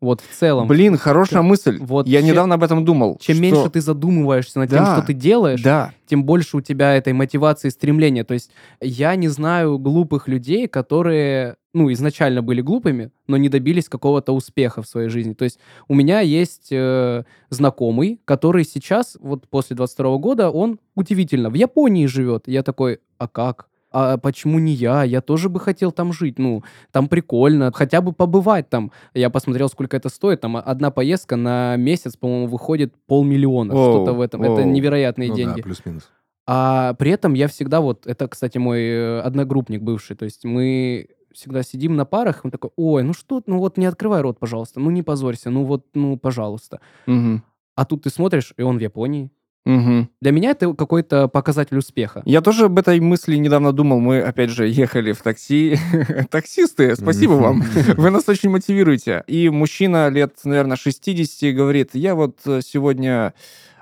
вот 0.00 0.22
в 0.22 0.34
целом, 0.34 0.66
Блин, 0.66 0.96
хорошая 0.96 1.42
мысль. 1.42 1.76
Вот 1.78 2.06
Я 2.08 2.20
чем- 2.20 2.28
недавно 2.30 2.54
об 2.54 2.62
этом 2.62 2.86
думал. 2.86 3.18
чем 3.20 3.34
что- 3.36 3.42
меньше 3.42 3.68
ты 3.68 3.82
задумываешься 3.82 4.58
над 4.58 4.70
тем, 4.70 4.78
Да, 4.78 4.96
что 4.96 5.06
ты 5.06 5.12
делаешь, 5.12 5.62
Да. 5.62 5.92
тем 6.06 6.24
больше 6.24 6.56
у 6.56 6.62
тебя 6.62 6.94
этой 6.96 7.12
мотивации 7.12 7.68
и 7.68 7.70
стремления. 7.70 8.24
То 8.24 8.32
есть 8.32 8.50
я 8.80 9.14
не 9.16 9.28
знаю 9.28 9.78
глупых 9.78 10.26
людей, 10.26 10.68
которые, 10.68 11.56
ну, 11.74 11.92
изначально 11.92 12.40
были 12.40 12.62
глупыми, 12.62 13.10
но 13.26 13.36
не 13.36 13.50
добились 13.50 13.90
какого-то 13.90 14.32
успеха 14.34 14.80
в 14.80 14.86
своей 14.88 15.10
жизни. 15.10 15.34
То 15.34 15.44
есть 15.44 15.58
у 15.86 15.92
меня 15.94 16.20
есть 16.20 16.68
э, 16.72 17.24
знакомый, 17.50 18.20
который 18.24 18.64
сейчас, 18.64 19.18
вот 19.20 19.46
после 19.48 19.76
22 19.76 20.16
года, 20.16 20.48
он 20.48 20.78
удивительно 20.94 21.50
в 21.50 21.54
Японии 21.54 22.06
живет. 22.06 22.44
Я 22.46 22.62
такой, 22.62 23.00
а 23.18 23.28
как? 23.28 23.66
А 23.92 24.18
почему 24.18 24.58
не 24.58 24.72
я? 24.72 25.02
Я 25.02 25.20
тоже 25.20 25.48
бы 25.48 25.60
хотел 25.60 25.92
там 25.92 26.12
жить. 26.12 26.38
Ну, 26.38 26.62
там 26.92 27.08
прикольно. 27.08 27.72
Хотя 27.72 28.00
бы 28.00 28.12
побывать 28.12 28.68
там. 28.68 28.92
Я 29.14 29.30
посмотрел, 29.30 29.68
сколько 29.68 29.96
это 29.96 30.08
стоит. 30.08 30.40
Там 30.40 30.56
одна 30.56 30.90
поездка 30.90 31.36
на 31.36 31.76
месяц, 31.76 32.16
по-моему, 32.16 32.46
выходит 32.46 32.94
полмиллиона. 33.06 33.72
Что-то 33.72 34.12
в 34.12 34.20
этом. 34.20 34.42
Это 34.42 34.62
оу. 34.62 34.64
невероятные 34.64 35.30
Ну 35.30 35.34
деньги. 35.34 35.56
да, 35.56 35.62
плюс-минус. 35.62 36.08
А 36.46 36.94
при 36.94 37.12
этом 37.12 37.34
я 37.34 37.46
всегда 37.46 37.80
вот, 37.80 38.06
это, 38.06 38.26
кстати, 38.26 38.58
мой 38.58 38.80
э, 38.82 39.20
одногруппник 39.20 39.82
бывший, 39.82 40.16
то 40.16 40.24
есть 40.24 40.44
мы 40.44 41.08
всегда 41.32 41.62
сидим 41.62 41.94
на 41.94 42.04
парах, 42.04 42.40
он 42.44 42.50
такой, 42.50 42.70
ой, 42.74 43.04
ну 43.04 43.12
что, 43.12 43.40
ну 43.46 43.58
вот 43.58 43.76
не 43.76 43.86
открывай 43.86 44.20
рот, 44.20 44.40
пожалуйста, 44.40 44.80
ну 44.80 44.90
не 44.90 45.02
позорься, 45.04 45.50
ну 45.50 45.64
вот, 45.64 45.86
ну 45.94 46.16
пожалуйста. 46.16 46.80
Мгм. 47.06 47.44
А 47.76 47.84
тут 47.84 48.02
ты 48.02 48.10
смотришь, 48.10 48.52
и 48.56 48.62
он 48.62 48.78
в 48.78 48.80
Японии. 48.80 49.30
Мгм. 49.66 50.08
Для 50.20 50.32
меня 50.32 50.50
это 50.50 50.72
какой-то 50.72 51.28
показатель 51.28 51.76
успеха. 51.76 52.22
Я 52.24 52.40
тоже 52.40 52.66
об 52.66 52.78
этой 52.78 52.98
мысли 53.00 53.36
недавно 53.36 53.72
думал. 53.72 54.00
Мы, 54.00 54.20
опять 54.20 54.50
же, 54.50 54.66
ехали 54.66 55.12
в 55.12 55.20
такси. 55.22 55.76
Таксисты, 56.30 56.96
спасибо 56.96 57.32
вам. 57.32 57.62
Вы 57.96 58.10
нас 58.10 58.28
очень 58.28 58.50
мотивируете. 58.50 59.22
И 59.26 59.50
мужчина 59.50 60.08
лет, 60.08 60.34
наверное, 60.44 60.76
60 60.76 61.54
говорит, 61.54 61.90
я 61.94 62.14
вот 62.14 62.38
э, 62.46 62.60
сегодня 62.64 63.34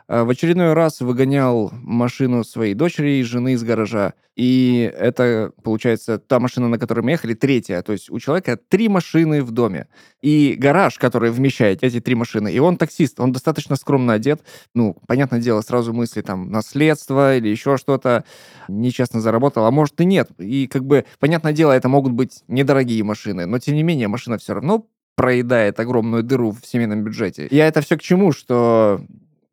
в 0.09 0.31
очередной 0.31 0.73
раз 0.73 1.01
выгонял 1.01 1.71
машину 1.73 2.43
своей 2.43 2.73
дочери 2.73 3.19
и 3.19 3.23
жены 3.23 3.53
из 3.53 3.63
гаража. 3.63 4.15
И 4.37 4.91
это, 4.97 5.53
получается, 5.63 6.19
та 6.19 6.39
машина, 6.39 6.69
на 6.69 6.79
которой 6.79 7.01
мы 7.01 7.11
ехали, 7.11 7.35
третья. 7.35 7.83
То 7.83 7.93
есть 7.93 8.09
у 8.09 8.19
человека 8.19 8.57
три 8.57 8.89
машины 8.89 9.43
в 9.43 9.51
доме. 9.51 9.89
И 10.23 10.55
гараж, 10.57 10.97
который 10.99 11.31
вмещает 11.31 11.83
эти 11.83 12.01
три 12.01 12.15
машины. 12.15 12.51
И 12.51 12.59
он 12.59 12.77
таксист, 12.77 13.21
он 13.21 13.33
достаточно 13.33 13.77
скромно 13.77 14.15
одет. 14.15 14.41
Ну, 14.75 14.97
понятное 15.07 15.41
дело, 15.41 15.61
сразу 15.61 15.93
мысли 15.93 16.23
там 16.23 16.51
наследство 16.51 17.37
или 17.37 17.49
еще 17.49 17.77
что-то. 17.77 18.25
Нечестно 18.69 19.21
заработал, 19.21 19.67
а 19.67 19.71
может 19.71 20.01
и 20.01 20.05
нет. 20.05 20.31
И 20.39 20.69
как 20.69 20.85
бы, 20.85 21.05
понятное 21.19 21.53
дело, 21.53 21.73
это 21.73 21.89
могут 21.89 22.13
быть 22.13 22.45
недорогие 22.49 23.03
машины. 23.03 23.45
Но, 23.45 23.59
тем 23.59 23.75
не 23.75 23.83
менее, 23.83 24.09
машина 24.09 24.39
все 24.39 24.55
равно 24.55 24.87
проедает 25.17 25.81
огромную 25.81 26.23
дыру 26.23 26.53
в 26.53 26.65
семейном 26.65 27.03
бюджете. 27.03 27.49
Я 27.51 27.67
это 27.67 27.81
все 27.81 27.99
к 27.99 28.03
чему, 28.03 28.31
что 28.31 29.01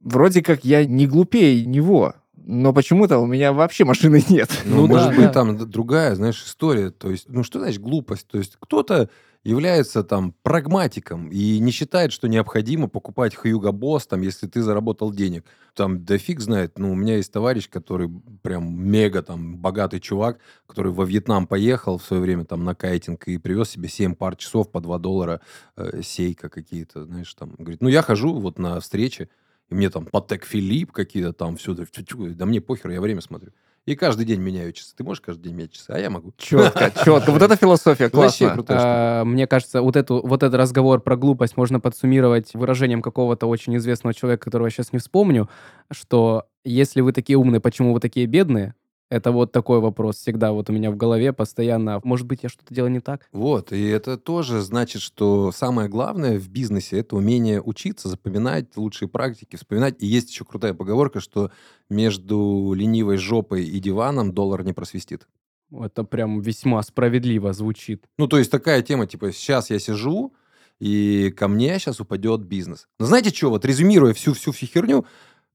вроде 0.05 0.41
как 0.41 0.63
я 0.63 0.85
не 0.85 1.07
глупее 1.07 1.65
него, 1.65 2.13
но 2.37 2.71
почему-то 2.73 3.17
у 3.17 3.25
меня 3.25 3.51
вообще 3.51 3.83
машины 3.83 4.23
нет. 4.29 4.49
Ну, 4.63 4.77
Ну 4.77 4.87
может 4.87 5.09
да, 5.09 5.15
быть, 5.15 5.25
да. 5.25 5.33
там 5.33 5.69
другая, 5.69 6.15
знаешь, 6.15 6.41
история. 6.45 6.91
То 6.91 7.11
есть, 7.11 7.25
ну, 7.27 7.43
что 7.43 7.59
значит 7.59 7.81
глупость? 7.81 8.27
То 8.27 8.37
есть, 8.37 8.55
кто-то 8.59 9.09
является 9.43 10.03
там 10.03 10.33
прагматиком 10.41 11.29
и 11.29 11.59
не 11.59 11.71
считает, 11.71 12.11
что 12.11 12.27
необходимо 12.27 12.87
покупать 12.87 13.35
Хьюго 13.35 13.71
Босс, 13.71 14.07
там, 14.07 14.21
если 14.21 14.47
ты 14.47 14.63
заработал 14.63 15.11
денег. 15.11 15.45
Там, 15.75 16.03
да 16.03 16.17
фиг 16.17 16.39
знает. 16.39 16.79
Ну, 16.79 16.91
у 16.91 16.95
меня 16.95 17.17
есть 17.17 17.31
товарищ, 17.31 17.69
который 17.69 18.09
прям 18.41 18.75
мега 18.75 19.21
там 19.21 19.57
богатый 19.57 19.99
чувак, 19.99 20.39
который 20.65 20.91
во 20.91 21.05
Вьетнам 21.05 21.45
поехал 21.45 21.99
в 21.99 22.03
свое 22.03 22.23
время 22.23 22.45
там 22.45 22.63
на 22.63 22.73
кайтинг 22.73 23.27
и 23.27 23.37
привез 23.37 23.69
себе 23.69 23.87
7 23.87 24.15
пар 24.15 24.35
часов 24.35 24.71
по 24.71 24.81
2 24.81 24.97
доллара 24.97 25.41
э, 25.77 26.01
сейка 26.01 26.49
какие-то, 26.49 27.05
знаешь, 27.05 27.31
там. 27.35 27.53
Говорит, 27.57 27.81
ну, 27.81 27.89
я 27.89 28.01
хожу 28.01 28.33
вот 28.39 28.57
на 28.57 28.79
встречи, 28.79 29.29
и 29.69 29.75
мне 29.75 29.89
там 29.89 30.05
Патек 30.05 30.45
Филипп 30.45 30.91
какие-то 30.91 31.33
там 31.33 31.57
все, 31.57 31.75
да 31.75 32.45
мне 32.45 32.61
похер, 32.61 32.91
я 32.91 33.01
время 33.01 33.21
смотрю. 33.21 33.51
И 33.85 33.95
каждый 33.95 34.25
день 34.25 34.41
меняю 34.41 34.73
часы. 34.73 34.95
Ты 34.95 35.03
можешь 35.03 35.21
каждый 35.21 35.43
день 35.43 35.53
менять 35.53 35.73
часы, 35.73 35.91
а 35.91 35.99
я 35.99 36.09
могу. 36.09 36.33
Четко, 36.37 36.91
четко. 37.05 37.31
Вот 37.31 37.41
это 37.41 37.55
философия, 37.55 38.09
классно. 38.09 38.65
А, 38.69 39.23
Мне 39.23 39.45
кажется, 39.45 39.83
вот, 39.83 39.95
эту, 39.95 40.25
вот 40.25 40.41
этот 40.41 40.59
разговор 40.59 41.01
про 41.01 41.15
глупость 41.15 41.55
можно 41.55 41.79
подсуммировать 41.79 42.55
выражением 42.55 43.03
какого-то 43.03 43.45
очень 43.45 43.77
известного 43.77 44.15
человека, 44.15 44.45
которого 44.45 44.67
я 44.67 44.71
сейчас 44.71 44.91
не 44.91 44.97
вспомню, 44.97 45.49
что 45.91 46.45
если 46.63 47.01
вы 47.01 47.13
такие 47.13 47.37
умные, 47.37 47.59
почему 47.61 47.93
вы 47.93 47.99
такие 47.99 48.25
бедные? 48.25 48.73
Это 49.09 49.31
вот 49.31 49.51
такой 49.51 49.79
вопрос 49.79 50.17
всегда 50.17 50.51
вот 50.51 50.69
у 50.69 50.73
меня 50.73 50.89
в 50.89 50.97
голове 50.97 51.31
постоянно. 51.31 52.01
Может 52.03 52.25
быть, 52.25 52.41
я 52.41 52.49
что-то 52.49 52.73
делаю 52.73 52.91
не 52.91 53.01
так? 53.01 53.27
Вот, 53.31 53.71
и 53.71 53.85
это 53.87 54.17
тоже 54.17 54.61
значит, 54.61 55.01
что 55.01 55.51
самое 55.51 55.87
главное 55.87 56.39
в 56.39 56.49
бизнесе 56.49 56.99
это 56.99 57.15
умение 57.15 57.61
учиться, 57.61 58.09
запоминать 58.09 58.75
лучшие 58.75 59.07
практики, 59.07 59.55
вспоминать. 59.55 59.95
И 59.99 60.07
есть 60.07 60.31
еще 60.31 60.43
крутая 60.43 60.73
поговорка, 60.73 61.19
что 61.19 61.51
между 61.89 62.73
ленивой 62.75 63.17
жопой 63.17 63.63
и 63.63 63.79
диваном 63.79 64.33
доллар 64.33 64.63
не 64.63 64.73
просвистит. 64.73 65.27
Это 65.71 66.03
прям 66.03 66.41
весьма 66.41 66.81
справедливо 66.81 67.53
звучит. 67.53 68.05
Ну, 68.17 68.27
то 68.27 68.37
есть 68.37 68.49
такая 68.49 68.81
тема, 68.81 69.07
типа, 69.07 69.31
сейчас 69.31 69.69
я 69.69 69.79
сижу, 69.79 70.33
и 70.79 71.33
ко 71.37 71.47
мне 71.47 71.77
сейчас 71.79 71.99
упадет 71.99 72.41
бизнес. 72.41 72.87
Но 72.99 73.05
знаете 73.05 73.33
что, 73.33 73.49
вот 73.49 73.65
резюмируя 73.65 74.13
всю-всю 74.13 74.51
всю 74.51 74.65
херню, 74.65 75.05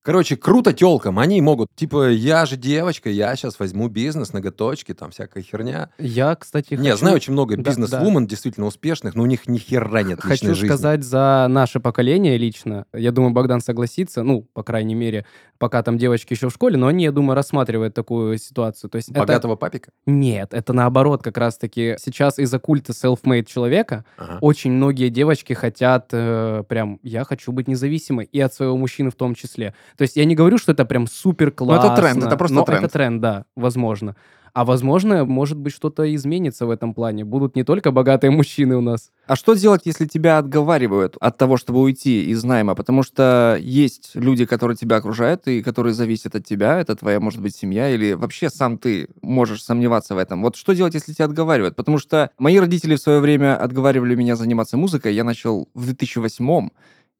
короче, 0.02 0.36
круто 0.36 0.72
телкам, 0.72 1.18
они 1.18 1.40
могут, 1.40 1.68
типа, 1.74 2.10
я 2.10 2.46
же 2.46 2.56
девочка, 2.56 3.10
я 3.10 3.34
сейчас 3.36 3.58
возьму 3.58 3.88
бизнес, 3.88 4.32
ноготочки, 4.32 4.94
там 4.94 5.10
всякая 5.10 5.42
херня. 5.42 5.90
Я, 5.98 6.34
кстати, 6.36 6.74
Не, 6.74 6.90
хочу... 6.90 6.96
знаю 6.98 7.16
очень 7.16 7.32
много 7.32 7.56
Да, 7.56 7.62
бизнес-вумен, 7.62 8.26
действительно 8.26 8.66
успешных, 8.66 9.14
но 9.14 9.22
у 9.22 9.26
них 9.26 9.48
ни 9.48 9.58
хера 9.58 10.02
нет 10.02 10.18
личной 10.24 10.28
Хочу 10.28 10.54
жизни. 10.54 10.66
сказать 10.66 11.02
за 11.04 11.46
наше 11.48 11.80
поколение 11.80 12.36
лично. 12.38 12.86
Я 12.92 13.12
думаю, 13.12 13.32
Богдан 13.32 13.60
согласится, 13.60 14.22
ну, 14.22 14.42
по 14.52 14.62
крайней 14.62 14.94
мере, 14.94 15.26
пока 15.58 15.82
там 15.82 15.98
девочки 15.98 16.32
еще 16.32 16.48
в 16.48 16.52
школе, 16.52 16.76
но 16.76 16.86
они, 16.86 17.04
я 17.04 17.12
думаю, 17.12 17.34
рассматривают 17.34 17.94
такую 17.94 18.38
ситуацию. 18.38 18.88
То 18.90 18.96
есть 18.96 19.10
это... 19.10 19.20
Богатого 19.20 19.56
папика? 19.56 19.90
Нет, 20.06 20.54
это 20.54 20.72
наоборот 20.72 21.22
как 21.22 21.36
раз-таки 21.36 21.96
сейчас 22.02 22.38
из-за 22.38 22.58
культа 22.58 22.92
self-made 22.92 23.44
человека 23.44 24.04
Ага. 24.16 24.38
очень 24.40 24.72
многие 24.72 25.08
девочки 25.10 25.52
хотят 25.52 26.08
э, 26.12 26.64
прям, 26.68 26.98
я 27.02 27.24
хочу 27.24 27.52
быть 27.52 27.68
независимой, 27.68 28.24
и 28.24 28.40
от 28.40 28.54
своего 28.54 28.76
мужчины 28.76 29.10
в 29.10 29.14
том 29.14 29.34
числе. 29.34 29.74
То 29.96 30.02
есть 30.02 30.16
я 30.16 30.24
не 30.24 30.34
говорю, 30.34 30.58
что 30.58 30.72
это 30.72 30.84
прям 30.84 31.06
супер 31.06 31.50
классно. 31.50 31.92
Это 31.92 31.96
тренд, 31.96 32.24
это 32.24 32.36
просто 32.36 32.56
но 32.56 32.64
тренд. 32.64 32.84
это 32.84 32.92
тренд, 32.92 33.20
да, 33.20 33.44
возможно. 33.56 34.16
А 34.52 34.64
возможно, 34.64 35.24
может 35.24 35.58
быть, 35.58 35.72
что-то 35.72 36.12
изменится 36.14 36.66
в 36.66 36.70
этом 36.70 36.94
плане. 36.94 37.24
Будут 37.24 37.54
не 37.54 37.64
только 37.64 37.92
богатые 37.92 38.30
мужчины 38.30 38.76
у 38.76 38.80
нас. 38.80 39.10
А 39.26 39.36
что 39.36 39.54
делать, 39.54 39.82
если 39.84 40.06
тебя 40.06 40.38
отговаривают 40.38 41.16
от 41.20 41.38
того, 41.38 41.56
чтобы 41.56 41.80
уйти 41.80 42.24
из 42.24 42.42
найма? 42.42 42.74
Потому 42.74 43.02
что 43.02 43.56
есть 43.60 44.12
люди, 44.14 44.44
которые 44.44 44.76
тебя 44.76 44.96
окружают 44.96 45.46
и 45.46 45.62
которые 45.62 45.94
зависят 45.94 46.34
от 46.34 46.44
тебя. 46.44 46.80
Это 46.80 46.96
твоя, 46.96 47.20
может 47.20 47.40
быть, 47.40 47.54
семья 47.54 47.90
или 47.90 48.12
вообще 48.12 48.50
сам 48.50 48.78
ты 48.78 49.08
можешь 49.22 49.62
сомневаться 49.62 50.14
в 50.14 50.18
этом. 50.18 50.42
Вот 50.42 50.56
что 50.56 50.72
делать, 50.72 50.94
если 50.94 51.12
тебя 51.12 51.26
отговаривают? 51.26 51.76
Потому 51.76 51.98
что 51.98 52.30
мои 52.38 52.58
родители 52.58 52.96
в 52.96 53.00
свое 53.00 53.20
время 53.20 53.56
отговаривали 53.56 54.14
меня 54.14 54.36
заниматься 54.36 54.76
музыкой. 54.76 55.14
Я 55.14 55.24
начал 55.24 55.68
в 55.74 55.84
2008 55.84 56.70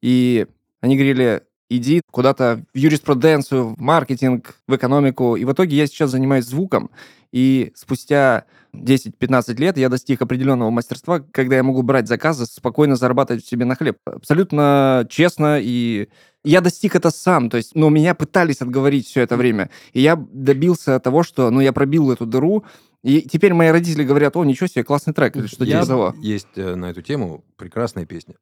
и 0.01 0.47
они 0.81 0.95
говорили, 0.95 1.43
иди 1.71 2.01
куда-то 2.11 2.63
в 2.73 2.77
юриспруденцию, 2.77 3.75
в 3.75 3.79
маркетинг, 3.79 4.55
в 4.67 4.75
экономику. 4.75 5.37
И 5.37 5.45
в 5.45 5.53
итоге 5.53 5.77
я 5.77 5.87
сейчас 5.87 6.11
занимаюсь 6.11 6.45
звуком. 6.45 6.91
И 7.31 7.71
спустя 7.75 8.43
10-15 8.73 9.55
лет 9.55 9.77
я 9.77 9.87
достиг 9.87 10.21
определенного 10.21 10.69
мастерства, 10.69 11.19
когда 11.31 11.55
я 11.55 11.63
могу 11.63 11.81
брать 11.81 12.09
заказы, 12.09 12.45
спокойно 12.45 12.97
зарабатывать 12.97 13.45
себе 13.45 13.63
на 13.63 13.75
хлеб. 13.75 13.97
Абсолютно 14.05 15.07
честно 15.09 15.59
и 15.61 16.09
я 16.43 16.59
достиг 16.59 16.95
это 16.95 17.11
сам, 17.11 17.49
то 17.49 17.57
есть, 17.57 17.75
ну, 17.75 17.89
меня 17.89 18.15
пытались 18.15 18.61
отговорить 18.61 19.07
все 19.07 19.21
это 19.21 19.37
время. 19.37 19.69
И 19.93 20.01
я 20.01 20.15
добился 20.15 20.99
того, 20.99 21.21
что, 21.21 21.51
ну, 21.51 21.61
я 21.61 21.71
пробил 21.71 22.11
эту 22.11 22.25
дыру, 22.25 22.65
и 23.03 23.21
теперь 23.21 23.53
мои 23.53 23.69
родители 23.69 24.03
говорят, 24.03 24.35
о, 24.35 24.43
ничего 24.43 24.67
себе, 24.67 24.83
классный 24.83 25.13
трек, 25.13 25.35
или 25.35 25.45
что 25.45 25.63
Я-. 25.63 25.79
Есть 26.19 26.47
э, 26.55 26.75
на 26.75 26.89
эту 26.89 27.03
тему 27.03 27.45
прекрасная 27.57 28.05
песня. 28.07 28.35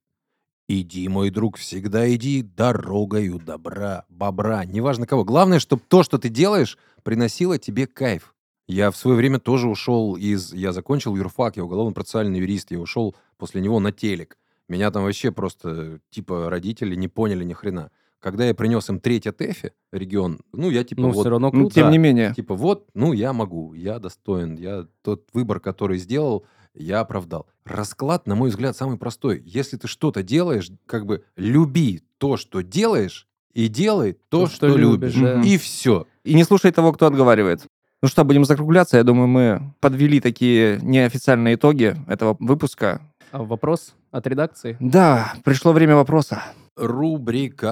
Иди, 0.72 1.08
мой 1.08 1.32
друг, 1.32 1.58
всегда 1.58 2.08
иди 2.14 2.44
дорогою 2.44 3.40
добра, 3.40 4.06
бобра, 4.08 4.66
неважно 4.66 5.08
кого. 5.08 5.24
Главное, 5.24 5.58
чтобы 5.58 5.82
то, 5.88 6.04
что 6.04 6.20
ты 6.20 6.30
делаешь, 6.30 6.78
приносило 7.02 7.58
тебе 7.58 7.88
кайф. 7.88 8.36
Я 8.68 8.92
в 8.92 8.96
свое 8.96 9.18
время 9.18 9.40
тоже 9.40 9.68
ушел 9.68 10.16
из... 10.16 10.54
Я 10.54 10.72
закончил 10.72 11.16
юрфак, 11.16 11.58
я 11.58 11.64
уголовно-процессуальный 11.64 12.40
юрист, 12.40 12.70
я 12.70 12.80
ушел 12.80 13.16
после 13.40 13.62
него 13.62 13.80
на 13.80 13.92
телек. 13.92 14.38
Меня 14.68 14.92
там 14.92 15.06
вообще 15.06 15.32
просто, 15.32 16.02
типа, 16.12 16.52
родители 16.52 16.94
не 16.94 17.08
поняли 17.08 17.44
ни 17.44 17.54
хрена. 17.54 17.90
когда 18.20 18.46
я 18.46 18.54
принес 18.54 18.88
им 18.90 19.00
третье 19.00 19.32
ТЭФИ, 19.32 19.72
регион, 19.92 20.40
ну, 20.54 20.70
я 20.70 20.84
типа 20.84 21.02
Ну, 21.02 21.10
вот... 21.10 21.22
все 21.22 21.30
равно 21.32 21.48
Ну, 21.52 21.62
круто. 21.62 21.74
тем 21.74 21.86
да. 21.86 21.92
не 21.92 21.98
менее. 21.98 22.32
Типа 22.36 22.54
вот, 22.54 22.88
ну, 22.94 23.12
я 23.14 23.34
могу, 23.34 23.74
я 23.74 23.98
достоин, 23.98 24.56
я 24.58 24.86
тот 25.02 25.30
выбор, 25.34 25.60
который 25.60 25.98
сделал, 25.98 26.46
я 26.74 27.00
оправдал. 27.02 27.48
Расклад, 27.66 28.28
на 28.28 28.36
мой 28.36 28.50
взгляд, 28.50 28.76
самый 28.76 28.98
простой. 28.98 29.42
Если 29.46 29.78
ты 29.78 29.88
что-то 29.88 30.24
делаешь, 30.24 30.70
как 30.86 31.06
бы 31.06 31.24
люби 31.36 32.02
то, 32.18 32.38
что 32.38 32.62
делаешь, 32.62 33.28
и 33.54 33.68
делай 33.68 34.14
то, 34.14 34.42
То, 34.42 34.48
что, 34.48 34.70
что 34.70 34.78
любишь. 34.78 35.16
любишь, 35.16 35.36
да. 35.36 35.42
И 35.42 35.58
все. 35.58 36.06
И 36.24 36.34
не 36.34 36.44
слушай 36.44 36.72
того, 36.72 36.94
кто 36.94 37.08
отговаривает. 37.08 37.66
Ну 38.02 38.08
что, 38.08 38.24
будем 38.24 38.46
закругляться. 38.46 38.98
Я 38.98 39.04
думаю, 39.04 39.28
мы 39.28 39.74
подвели 39.82 40.22
такие 40.22 40.80
неофициальные 40.82 41.56
итоги 41.56 41.96
этого 42.08 42.38
выпуска. 42.40 43.02
А 43.32 43.44
вопрос 43.44 43.94
от 44.12 44.26
редакции? 44.28 44.78
Да, 44.80 45.34
пришло 45.44 45.74
время 45.74 45.96
вопроса. 45.96 46.44
Рубрика. 46.76 47.68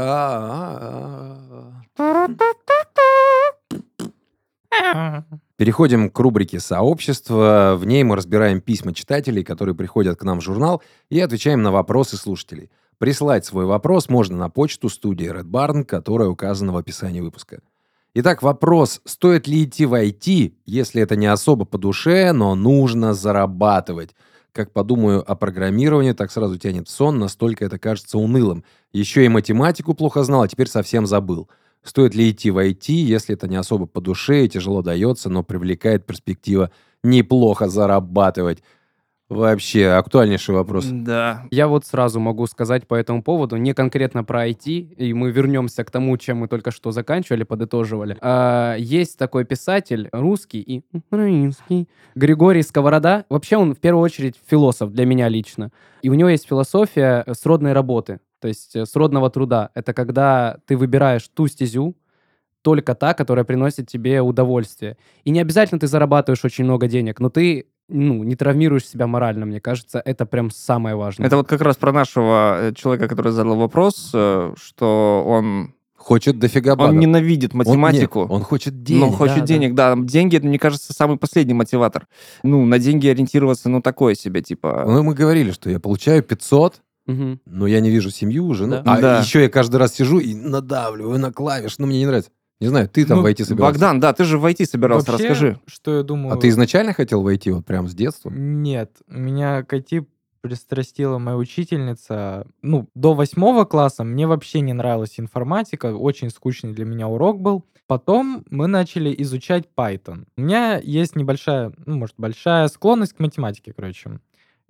Переходим 5.58 6.12
к 6.12 6.20
рубрике 6.20 6.60
«Сообщество». 6.60 7.76
В 7.80 7.86
ней 7.86 8.04
мы 8.04 8.16
разбираем 8.16 8.62
письма 8.62 8.94
читателей, 8.94 9.44
которые 9.44 9.74
приходят 9.74 10.20
к 10.20 10.24
нам 10.24 10.40
в 10.40 10.44
журнал, 10.44 10.84
и 11.10 11.20
отвечаем 11.20 11.64
на 11.64 11.72
вопросы 11.72 12.16
слушателей. 12.16 12.70
Прислать 13.00 13.44
свой 13.44 13.66
вопрос 13.66 14.08
можно 14.08 14.38
на 14.38 14.52
почту 14.52 14.88
студии 14.88 15.28
Red 15.28 15.46
Barn, 15.46 15.84
которая 15.84 16.30
указана 16.30 16.74
в 16.74 16.78
описании 16.78 17.22
выпуска. 17.22 17.62
Итак, 18.14 18.44
вопрос, 18.44 19.02
стоит 19.06 19.48
ли 19.48 19.64
идти 19.64 19.88
в 19.88 19.96
IT, 19.96 20.54
если 20.68 21.02
это 21.02 21.16
не 21.16 21.26
особо 21.26 21.66
по 21.66 21.80
душе, 21.80 22.34
но 22.34 22.54
нужно 22.54 23.16
зарабатывать? 23.16 24.14
Как 24.52 24.72
подумаю 24.72 25.24
о 25.28 25.36
программировании, 25.36 26.12
так 26.12 26.32
сразу 26.32 26.60
тянет 26.60 26.88
в 26.88 26.92
сон, 26.92 27.18
настолько 27.18 27.66
это 27.66 27.80
кажется 27.80 28.20
унылым. 28.20 28.64
Еще 28.94 29.26
и 29.26 29.28
математику 29.28 29.96
плохо 29.96 30.24
знал, 30.24 30.44
а 30.44 30.48
теперь 30.48 30.68
совсем 30.68 31.08
забыл. 31.08 31.50
Стоит 31.84 32.16
ли 32.16 32.30
идти 32.30 32.52
в 32.52 32.58
IT, 32.58 32.92
если 32.92 33.36
это 33.36 33.48
не 33.48 33.56
особо 33.56 33.86
по 33.86 34.02
душе 34.02 34.46
и 34.46 34.50
тяжело 34.50 34.82
дается, 34.82 35.30
но 35.30 35.44
привлекает 35.44 36.06
перспектива 36.06 36.72
неплохо 37.04 37.70
зарабатывать? 37.70 38.62
Вообще, 39.30 39.88
актуальнейший 39.88 40.56
вопрос. 40.56 40.86
Да. 40.90 41.46
Я 41.52 41.68
вот 41.68 41.86
сразу 41.86 42.20
могу 42.20 42.48
сказать 42.48 42.88
по 42.88 42.96
этому 42.96 43.22
поводу, 43.22 43.58
не 43.58 43.74
конкретно 43.74 44.24
про 44.24 44.48
IT, 44.48 44.70
и 44.70 45.14
мы 45.14 45.32
вернемся 45.32 45.84
к 45.84 45.92
тому, 45.92 46.16
чем 46.18 46.38
мы 46.38 46.48
только 46.48 46.72
что 46.72 46.92
заканчивали, 46.92 47.44
подытоживали. 47.44 48.18
А, 48.22 48.76
есть 48.78 49.18
такой 49.18 49.44
писатель, 49.44 50.08
русский 50.14 50.62
и 50.62 50.82
украинский, 50.94 51.90
Григорий 52.16 52.62
Сковорода. 52.62 53.26
Вообще 53.30 53.58
он 53.58 53.76
в 53.76 53.80
первую 53.80 54.02
очередь 54.02 54.36
философ 54.46 54.92
для 54.92 55.06
меня 55.06 55.28
лично. 55.28 55.72
И 56.02 56.10
у 56.10 56.14
него 56.14 56.30
есть 56.30 56.48
философия 56.48 57.26
сродной 57.34 57.74
работы, 57.74 58.22
то 58.40 58.48
есть 58.48 58.76
э, 58.76 58.86
сродного 58.86 59.30
труда. 59.30 59.70
Это 59.74 59.94
когда 59.94 60.58
ты 60.66 60.78
выбираешь 60.78 61.28
ту 61.28 61.48
стезю, 61.48 61.96
только 62.62 62.96
та, 62.96 63.14
которая 63.14 63.46
приносит 63.46 63.88
тебе 63.88 64.22
удовольствие. 64.22 64.98
И 65.24 65.30
не 65.32 65.40
обязательно 65.40 65.80
ты 65.80 65.88
зарабатываешь 65.88 66.44
очень 66.44 66.66
много 66.66 66.88
денег, 66.88 67.20
но 67.20 67.30
ты 67.30 67.68
ну, 67.90 68.24
не 68.24 68.36
травмируешь 68.36 68.86
себя 68.86 69.08
морально, 69.08 69.46
мне 69.46 69.62
кажется, 69.62 70.02
это 70.04 70.26
прям 70.26 70.52
самое 70.52 70.96
важное. 70.96 71.28
Это 71.28 71.38
вот 71.38 71.48
как 71.48 71.62
раз 71.62 71.78
про 71.78 71.94
нашего 71.94 72.58
э, 72.60 72.74
человека, 72.74 73.08
который 73.08 73.32
задал 73.32 73.56
вопрос, 73.56 74.12
э, 74.14 74.54
что 74.58 75.24
он, 75.26 75.74
Хочет 75.96 76.38
дофига 76.40 76.74
он 76.74 76.78
багов. 76.78 76.96
ненавидит 76.96 77.54
Он- 77.54 77.60
математику. 77.60 78.22
нет, 78.22 78.32
Он, 78.32 78.44
хочет 78.44 78.84
денег. 78.84 79.02
Ну, 79.02 79.12
хочет 79.12 79.36
да, 79.36 79.42
да. 79.42 79.48
денег, 79.48 79.74
да. 79.74 79.96
Деньги, 79.98 80.38
это, 80.38 80.48
мне 80.48 80.60
кажется, 80.60 80.94
самый 80.94 81.18
последний 81.18 81.54
мотиватор. 81.54 82.08
Ну, 82.44 82.66
на 82.66 82.78
деньги 82.80 83.08
ориентироваться, 83.08 83.68
ну, 83.70 83.82
такое 83.82 84.16
себе, 84.16 84.42
типа... 84.42 84.84
Ну, 84.86 85.04
мы 85.04 85.14
говорили, 85.14 85.52
что 85.52 85.70
я 85.70 85.80
получаю 85.80 86.24
500, 86.24 86.82
Мгм. 87.08 87.40
но 87.46 87.66
я 87.68 87.80
не 87.80 87.90
вижу 87.90 88.10
семью, 88.12 88.54
жену. 88.54 88.82
Да. 88.84 88.84
А 88.86 89.02
Да. 89.02 89.20
еще 89.22 89.42
я 89.44 89.50
каждый 89.50 89.78
раз 89.78 89.94
сижу 89.96 90.20
и 90.20 90.36
надавливаю 90.36 91.18
на 91.20 91.32
клавиш, 91.32 91.78
но 91.80 91.88
мне 91.88 92.00
не 92.00 92.06
нравится. 92.06 92.32
Не 92.60 92.68
знаю, 92.68 92.90
ты 92.90 93.06
там 93.06 93.18
Ну, 93.18 93.24
войти 93.24 93.44
собирался. 93.44 93.74
Богдан, 93.74 94.00
да, 94.00 94.14
ты 94.14 94.24
же 94.24 94.38
войти 94.40 94.66
собирался, 94.66 95.12
Вообще, 95.12 95.28
расскажи. 95.30 95.60
что 95.68 95.96
я 95.98 96.04
думаю... 96.04 96.34
А 96.34 96.38
ты 96.38 96.50
изначально 96.50 96.94
хотел 96.94 97.22
войти 97.22 97.52
вот 97.52 97.66
прям 97.66 97.88
с 97.88 97.94
детства? 97.94 98.30
Нет, 98.32 98.92
меня 99.08 99.64
к 99.64 99.74
IT 99.74 100.06
пристрастила 100.42 101.18
моя 101.20 101.38
учительница. 101.38 102.48
Ну, 102.62 102.90
до 102.96 103.14
восьмого 103.14 103.66
класса 103.66 104.04
мне 104.04 104.28
вообще 104.28 104.62
не 104.62 104.74
нравилась 104.74 105.20
информатика, 105.20 105.96
очень 105.96 106.30
скучный 106.30 106.74
для 106.74 106.86
меня 106.86 107.08
урок 107.08 107.40
был. 107.42 107.66
Потом 107.86 108.44
мы 108.50 108.68
начали 108.68 109.14
изучать 109.20 109.66
Python. 109.78 110.26
У 110.36 110.42
меня 110.42 110.80
есть 110.84 111.16
небольшая, 111.16 111.72
ну, 111.86 111.98
может, 111.98 112.16
большая 112.18 112.68
склонность 112.70 113.14
к 113.14 113.20
математике, 113.20 113.72
короче. 113.76 114.20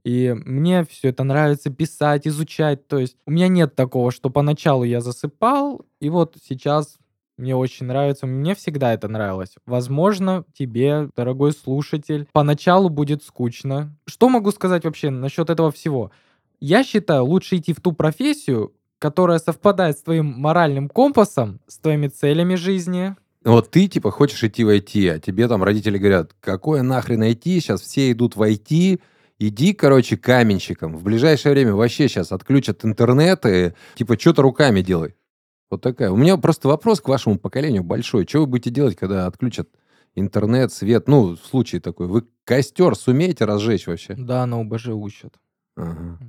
И 0.07 0.33
мне 0.45 0.85
все 0.85 1.09
это 1.09 1.25
нравится 1.25 1.69
писать, 1.69 2.25
изучать. 2.29 2.87
То 2.87 2.97
есть 2.97 3.17
у 3.25 3.31
меня 3.31 3.49
нет 3.49 3.75
такого, 3.75 4.09
что 4.09 4.29
поначалу 4.29 4.85
я 4.85 5.01
засыпал, 5.01 5.85
и 5.99 6.07
вот 6.09 6.37
сейчас 6.47 6.95
мне 7.37 7.57
очень 7.57 7.87
нравится, 7.87 8.25
мне 8.25 8.55
всегда 8.55 8.93
это 8.93 9.09
нравилось. 9.09 9.55
Возможно, 9.65 10.45
тебе, 10.57 11.09
дорогой 11.13 11.51
слушатель, 11.51 12.25
поначалу 12.31 12.87
будет 12.87 13.21
скучно. 13.21 13.97
Что 14.05 14.29
могу 14.29 14.51
сказать 14.51 14.85
вообще 14.85 15.09
насчет 15.09 15.49
этого 15.49 15.73
всего? 15.73 16.11
Я 16.61 16.85
считаю, 16.85 17.25
лучше 17.25 17.57
идти 17.57 17.73
в 17.73 17.81
ту 17.81 17.91
профессию, 17.91 18.71
которая 18.99 19.39
совпадает 19.39 19.97
с 19.97 20.03
твоим 20.03 20.27
моральным 20.37 20.87
компасом, 20.87 21.59
с 21.67 21.79
твоими 21.79 22.07
целями 22.07 22.55
жизни. 22.55 23.13
Вот 23.43 23.71
ты, 23.71 23.89
типа, 23.89 24.11
хочешь 24.11 24.41
идти 24.41 24.63
в 24.63 24.69
IT, 24.69 25.09
а 25.09 25.19
тебе 25.19 25.49
там 25.49 25.65
родители 25.65 25.97
говорят, 25.97 26.31
какое 26.39 26.81
нахрен 26.81 27.23
IT, 27.23 27.43
сейчас 27.43 27.81
все 27.81 28.09
идут 28.13 28.37
в 28.37 28.41
IT, 28.41 29.01
иди, 29.39 29.73
короче, 29.73 30.17
каменщиком. 30.17 30.95
В 30.95 31.03
ближайшее 31.03 31.53
время 31.53 31.73
вообще 31.73 32.07
сейчас 32.07 32.31
отключат 32.31 32.83
интернет 32.85 33.45
и, 33.45 33.73
типа, 33.95 34.19
что-то 34.19 34.41
руками 34.41 34.81
делай. 34.81 35.15
Вот 35.69 35.81
такая. 35.81 36.11
У 36.11 36.17
меня 36.17 36.37
просто 36.37 36.67
вопрос 36.67 37.01
к 37.01 37.09
вашему 37.09 37.37
поколению 37.37 37.83
большой. 37.83 38.25
Что 38.27 38.39
вы 38.39 38.47
будете 38.47 38.69
делать, 38.69 38.95
когда 38.95 39.27
отключат 39.27 39.67
интернет, 40.15 40.71
свет? 40.71 41.07
Ну, 41.07 41.35
в 41.35 41.39
случае 41.39 41.81
такой. 41.81 42.07
Вы 42.07 42.23
костер 42.45 42.95
сумеете 42.95 43.45
разжечь 43.45 43.87
вообще? 43.87 44.15
Да, 44.15 44.45
на 44.45 44.61
ОБЖ 44.61 44.87
учат. 44.89 45.33
Ага. 45.75 46.19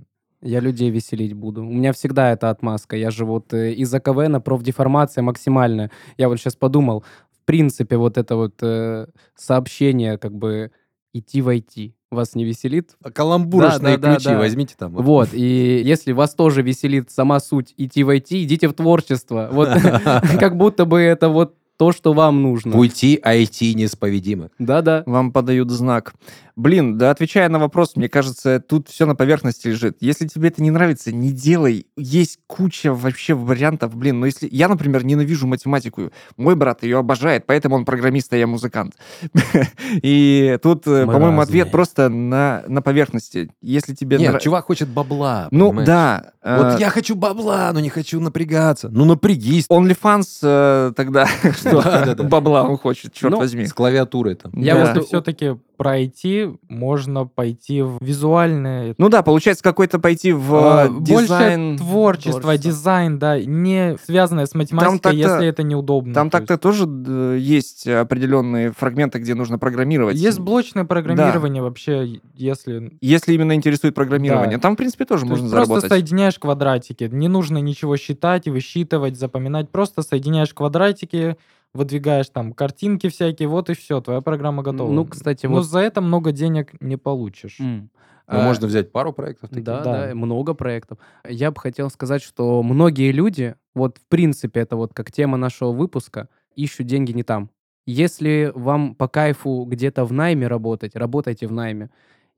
Я 0.41 0.61
людей 0.61 0.91
веселить 0.91 1.33
буду. 1.33 1.63
У 1.63 1.73
меня 1.73 1.93
всегда 1.93 2.33
эта 2.33 2.51
отмазка. 2.51 2.97
Я 2.97 3.11
же 3.11 3.25
вот 3.25 3.53
э, 3.53 3.73
из-за 3.73 3.99
КВН 3.99 4.41
профдеформация 4.41 5.23
максимальная. 5.23 5.91
Я 6.17 6.29
вот 6.29 6.39
сейчас 6.39 6.55
подумал, 6.55 7.05
в 7.31 7.45
принципе, 7.45 7.97
вот 7.97 8.19
это 8.19 8.37
вот 8.37 8.55
э, 8.63 9.07
сообщение, 9.35 10.17
как 10.17 10.33
бы 10.35 10.71
идти 11.13 11.43
войти, 11.43 11.97
вас 12.11 12.35
не 12.35 12.45
веселит? 12.45 12.97
А 13.03 13.11
каламбурочные 13.11 13.97
Да, 13.97 14.03
да, 14.03 14.09
да, 14.09 14.15
ключи 14.15 14.29
да. 14.31 14.39
возьмите 14.39 14.75
там. 14.79 14.93
Вот, 14.93 15.31
и 15.33 15.83
если 15.85 16.13
вас 16.13 16.35
тоже 16.35 16.63
веселит 16.63 17.11
сама 17.11 17.41
суть 17.41 17.75
идти 17.77 18.03
войти, 18.05 18.45
идите 18.45 18.69
в 18.69 18.75
творчество. 18.75 19.49
Вот 19.53 19.69
как 20.41 20.57
будто 20.57 20.85
бы 20.85 21.01
это 21.01 21.29
вот 21.29 21.55
то, 21.79 21.93
что 21.93 22.13
вам 22.13 22.43
нужно. 22.43 22.77
Уйти 22.77 23.19
IT 23.25 23.73
неисповедимо. 23.75 24.51
Да-да. 24.59 25.05
Вам 25.07 25.33
подают 25.33 25.71
знак. 25.71 26.13
Блин, 26.59 26.99
да 26.99 27.13
отвечая 27.13 27.49
на 27.49 27.61
вопрос, 27.61 27.95
мне 27.95 28.09
кажется, 28.09 28.59
тут 28.59 28.89
все 28.89 29.07
на 29.07 29.15
поверхности 29.15 29.69
лежит. 29.69 29.99
Если 30.01 30.27
тебе 30.27 30.49
это 30.49 30.61
не 30.61 30.73
нравится, 30.73 31.13
не 31.13 31.31
делай. 31.31 31.87
Есть 31.97 32.41
куча 32.49 32.93
вообще 32.93 33.35
вариантов. 33.35 33.95
Блин, 33.95 34.19
но 34.19 34.27
если... 34.27 34.49
Я, 34.51 34.67
например, 34.67 35.05
ненавижу 35.05 35.47
математику. 35.47 36.11
Мой 36.37 36.57
брат 36.57 36.83
ее 36.83 36.99
обожает, 36.99 37.47
поэтому 37.47 37.77
он 37.77 37.85
программист, 37.85 38.33
а 38.33 38.37
я 38.37 38.49
музыкант. 38.49 38.95
И 40.03 40.59
тут, 40.61 40.85
э, 40.89 41.07
по-моему, 41.07 41.41
ответ 41.41 41.71
просто 41.71 42.09
на, 42.09 42.65
на 42.67 42.83
поверхности. 42.83 43.53
Если 43.63 43.95
тебе... 43.95 44.19
Нет, 44.19 44.41
чувак 44.41 44.65
хочет 44.65 44.89
бабла. 44.89 45.47
Ну, 45.53 45.69
понимаешь? 45.69 45.87
да. 45.87 46.33
Вот 46.43 46.75
э, 46.75 46.77
я 46.81 46.91
хочу 46.91 47.15
бабла, 47.15 47.71
но 47.73 47.79
не 47.79 47.89
хочу 47.89 48.19
напрягаться. 48.19 48.89
Ну, 48.89 49.05
напрягись. 49.05 49.67
OnlyFans 49.69 50.39
э, 50.43 50.93
тогда 50.97 51.29
Да-да-да. 51.71 52.23
Бабла 52.29 52.65
он 52.65 52.77
хочет, 52.79 53.13
черт 53.13 53.33
Ну, 53.33 53.39
возьми. 53.39 53.67
С 53.67 53.73
клавиатурой 53.73 54.35
там. 54.35 54.53
Я 54.55 54.93
вот 54.95 55.07
все-таки 55.07 55.57
пройти, 55.79 56.49
можно 56.69 57.25
пойти 57.27 57.83
в 57.83 57.99
визуальное 58.01 58.97
Ну 58.99 59.09
да, 59.09 59.23
получается, 59.23 59.63
какой-то 59.63 60.01
пойти 60.01 60.33
в 60.33 60.53
А, 60.55 60.87
э, 60.87 60.89
больше 60.89 61.23
дизайн. 61.23 61.79
творчество, 61.79 62.41
творчество. 62.41 62.59
дизайн, 62.59 63.19
да, 63.21 63.39
не 63.41 63.97
связанное 64.05 64.47
с 64.47 64.55
математикой, 64.55 65.17
если 65.17 65.47
это 65.47 65.63
неудобно. 65.63 66.13
Там 66.15 66.31
То 66.31 66.39
так-то 66.39 66.59
тоже 66.59 66.85
э, 66.87 67.37
есть 67.41 67.87
определенные 67.87 68.73
фрагменты, 68.73 69.21
где 69.21 69.37
нужно 69.37 69.59
программировать. 69.61 70.17
Есть 70.17 70.41
блочное 70.41 70.85
программирование 70.85 71.63
вообще, 71.63 72.21
если 72.35 72.99
Если 73.01 73.35
именно 73.35 73.55
интересует 73.55 73.95
программирование. 73.95 74.57
Да. 74.59 74.63
Там, 74.63 74.75
в 74.75 74.77
принципе, 74.77 75.05
тоже 75.05 75.23
То 75.23 75.29
можно 75.29 75.45
есть 75.45 75.55
просто 75.55 75.75
заработать. 75.75 75.91
соединяешь 75.93 76.39
квадратики. 76.41 77.09
Не 77.13 77.29
нужно 77.29 77.59
ничего 77.59 77.97
считать, 77.97 78.49
высчитывать, 78.49 79.17
запоминать. 79.17 79.71
Просто 79.71 80.03
соединяешь 80.03 80.53
квадратики, 80.53 81.37
выдвигаешь 81.79 82.29
там 82.29 82.53
картинки 82.53 83.09
всякие, 83.09 83.49
вот 83.49 83.71
и 83.71 83.75
все, 83.75 84.01
твоя 84.01 84.21
программа 84.21 84.63
готова. 84.63 84.93
Ну, 84.93 85.05
кстати, 85.07 85.47
Но 85.47 85.55
вот... 85.55 85.63
за 85.63 85.79
это 85.79 86.01
много 86.01 86.33
денег 86.33 86.73
не 86.81 86.97
получишь. 86.97 87.59
М. 87.61 87.91
Ну, 88.31 88.39
А, 88.41 88.45
можно 88.45 88.67
взять 88.67 88.93
пару 88.93 89.15
проектов 89.15 89.49
таких. 89.49 89.65
Да, 89.65 89.83
Да. 89.83 90.07
да, 90.09 90.15
много 90.15 90.53
проектов. 90.53 90.99
Я 91.27 91.51
бы 91.51 91.59
хотел 91.61 91.89
сказать, 91.89 92.23
что 92.23 92.63
многие 92.63 93.11
люди, 93.11 93.55
вот 93.75 93.97
в 93.97 94.07
принципе 94.09 94.61
это 94.61 94.77
вот 94.77 94.93
как 94.93 95.11
тема 95.11 95.39
нашего 95.39 95.73
выпуска, 95.73 96.29
ищут 96.55 96.87
деньги 96.87 97.13
не 97.13 97.23
там. 97.23 97.49
Если 97.87 98.53
вам 98.55 98.95
по 98.95 99.09
кайфу 99.09 99.65
где-то 99.65 100.05
в 100.05 100.13
найме 100.13 100.47
работать, 100.47 100.95
работайте 100.95 101.47
в 101.47 101.53
найме. 101.53 101.89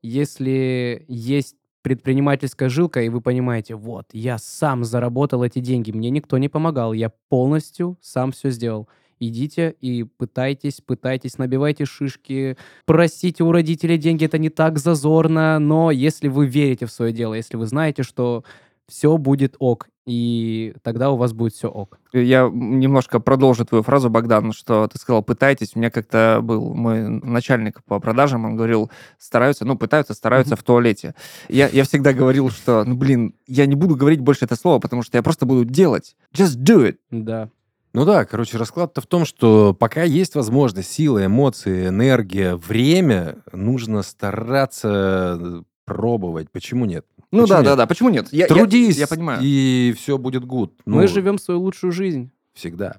Если 0.01 1.05
есть 1.09 1.57
предпринимательская 1.83 2.69
жилка, 2.69 3.03
и 3.03 3.09
вы 3.09 3.21
понимаете, 3.21 3.75
вот, 3.75 4.07
я 4.13 4.39
сам 4.39 4.85
заработал 4.85 5.43
эти 5.43 5.59
деньги, 5.61 5.91
мне 5.93 6.11
никто 6.11 6.39
не 6.39 6.49
помогал, 6.49 6.93
я 6.93 7.11
полностью 7.29 7.99
сам 8.01 8.33
все 8.33 8.51
сделал. 8.51 8.89
Идите 9.21 9.77
и 9.83 10.05
пытайтесь, 10.05 10.81
пытайтесь, 10.81 11.37
набивайте 11.37 11.85
шишки, 11.85 12.57
просите 12.87 13.45
у 13.45 13.53
родителей 13.53 13.99
деньги, 13.99 14.25
это 14.25 14.39
не 14.39 14.49
так 14.49 14.79
зазорно, 14.79 15.59
но 15.59 15.91
если 15.91 16.29
вы 16.29 16.47
верите 16.47 16.87
в 16.87 16.91
свое 16.91 17.13
дело, 17.13 17.35
если 17.35 17.59
вы 17.59 17.67
знаете, 17.67 18.03
что 18.03 18.45
все 18.89 19.19
будет 19.19 19.57
ок, 19.59 19.89
и 20.07 20.75
тогда 20.83 21.11
у 21.11 21.17
вас 21.17 21.33
будет 21.33 21.53
все 21.53 21.69
ок. 21.69 22.01
Я 22.13 22.51
немножко 22.53 23.21
продолжу 23.21 23.65
твою 23.65 23.85
фразу, 23.85 24.11
Богдан, 24.11 24.53
что 24.53 24.89
ты 24.89 24.99
сказал 24.99 25.23
«пытайтесь». 25.23 25.73
У 25.75 25.79
меня 25.79 25.91
как-то 25.91 26.41
был 26.43 26.75
мой 26.75 27.07
начальник 27.09 27.85
по 27.85 28.01
продажам, 28.01 28.45
он 28.45 28.57
говорил, 28.57 28.91
стараются, 29.19 29.65
ну, 29.65 29.77
пытаются, 29.77 30.15
стараются 30.15 30.57
в 30.57 30.63
туалете. 30.63 31.15
Я, 31.49 31.69
я 31.69 31.85
всегда 31.85 32.13
говорил, 32.13 32.51
что, 32.51 32.85
ну, 32.85 32.97
блин, 32.97 33.35
я 33.47 33.67
не 33.67 33.77
буду 33.77 33.95
говорить 33.95 34.21
больше 34.21 34.47
это 34.47 34.57
слово, 34.57 34.81
потому 34.81 35.03
что 35.03 35.19
я 35.19 35.23
просто 35.23 35.47
буду 35.47 35.65
делать. 35.65 36.17
Just 36.35 36.57
do 36.57 36.89
it. 36.89 36.97
Да. 37.11 37.51
Ну 37.93 38.05
да, 38.05 38.25
короче, 38.25 38.57
расклад-то 38.57 39.01
в 39.01 39.07
том, 39.07 39.25
что 39.25 39.75
пока 39.75 40.03
есть 40.05 40.35
возможность, 40.37 40.91
сила, 40.93 41.27
эмоции, 41.27 41.89
энергия, 41.89 42.55
время, 42.55 43.39
нужно 43.53 44.03
стараться 44.03 45.65
пробовать. 45.85 46.51
Почему 46.53 46.85
нет? 46.85 47.05
Ну 47.33 47.43
Почему 47.43 47.47
да, 47.49 47.57
нет? 47.59 47.65
да, 47.65 47.77
да. 47.77 47.87
Почему 47.87 48.09
нет? 48.11 48.29
Я, 48.33 48.41
я- 48.41 48.47
Трудись, 48.47 48.97
Я, 48.97 49.07
понимаю. 49.09 49.41
и 49.43 49.93
все 49.99 50.19
будет 50.19 50.45
good. 50.45 50.71
Ну, 50.87 50.97
Мы 50.97 51.09
живем 51.09 51.39
свою 51.39 51.61
лучшую 51.61 51.93
жизнь. 51.93 52.31
Всегда. 52.55 52.97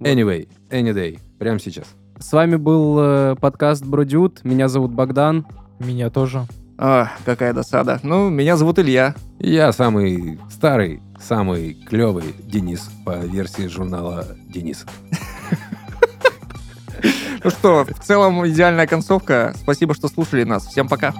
Anyway, 0.00 0.48
any 0.70 0.94
day. 0.94 1.18
Прямо 1.38 1.58
сейчас. 1.58 1.86
С 2.18 2.32
вами 2.32 2.56
был 2.56 2.98
э, 2.98 3.36
подкаст 3.40 3.84
Бродюд. 3.84 4.40
Меня 4.44 4.68
зовут 4.68 4.92
Богдан. 4.92 5.46
Меня 5.78 6.08
тоже. 6.10 6.46
А, 6.82 7.10
какая 7.26 7.52
досада. 7.52 8.00
Ну, 8.02 8.30
меня 8.30 8.56
зовут 8.56 8.78
Илья. 8.78 9.14
Я 9.38 9.70
самый 9.70 10.40
старый, 10.50 11.02
самый 11.20 11.74
клевый 11.74 12.34
Денис 12.38 12.90
по 13.04 13.16
версии 13.18 13.66
журнала 13.66 14.26
Денис. 14.48 14.86
Ну 17.44 17.50
что, 17.50 17.84
в 17.84 18.04
целом 18.04 18.46
идеальная 18.46 18.86
концовка. 18.86 19.54
Спасибо, 19.56 19.94
что 19.94 20.08
слушали 20.08 20.44
нас. 20.44 20.66
Всем 20.66 20.88
пока. 20.88 21.14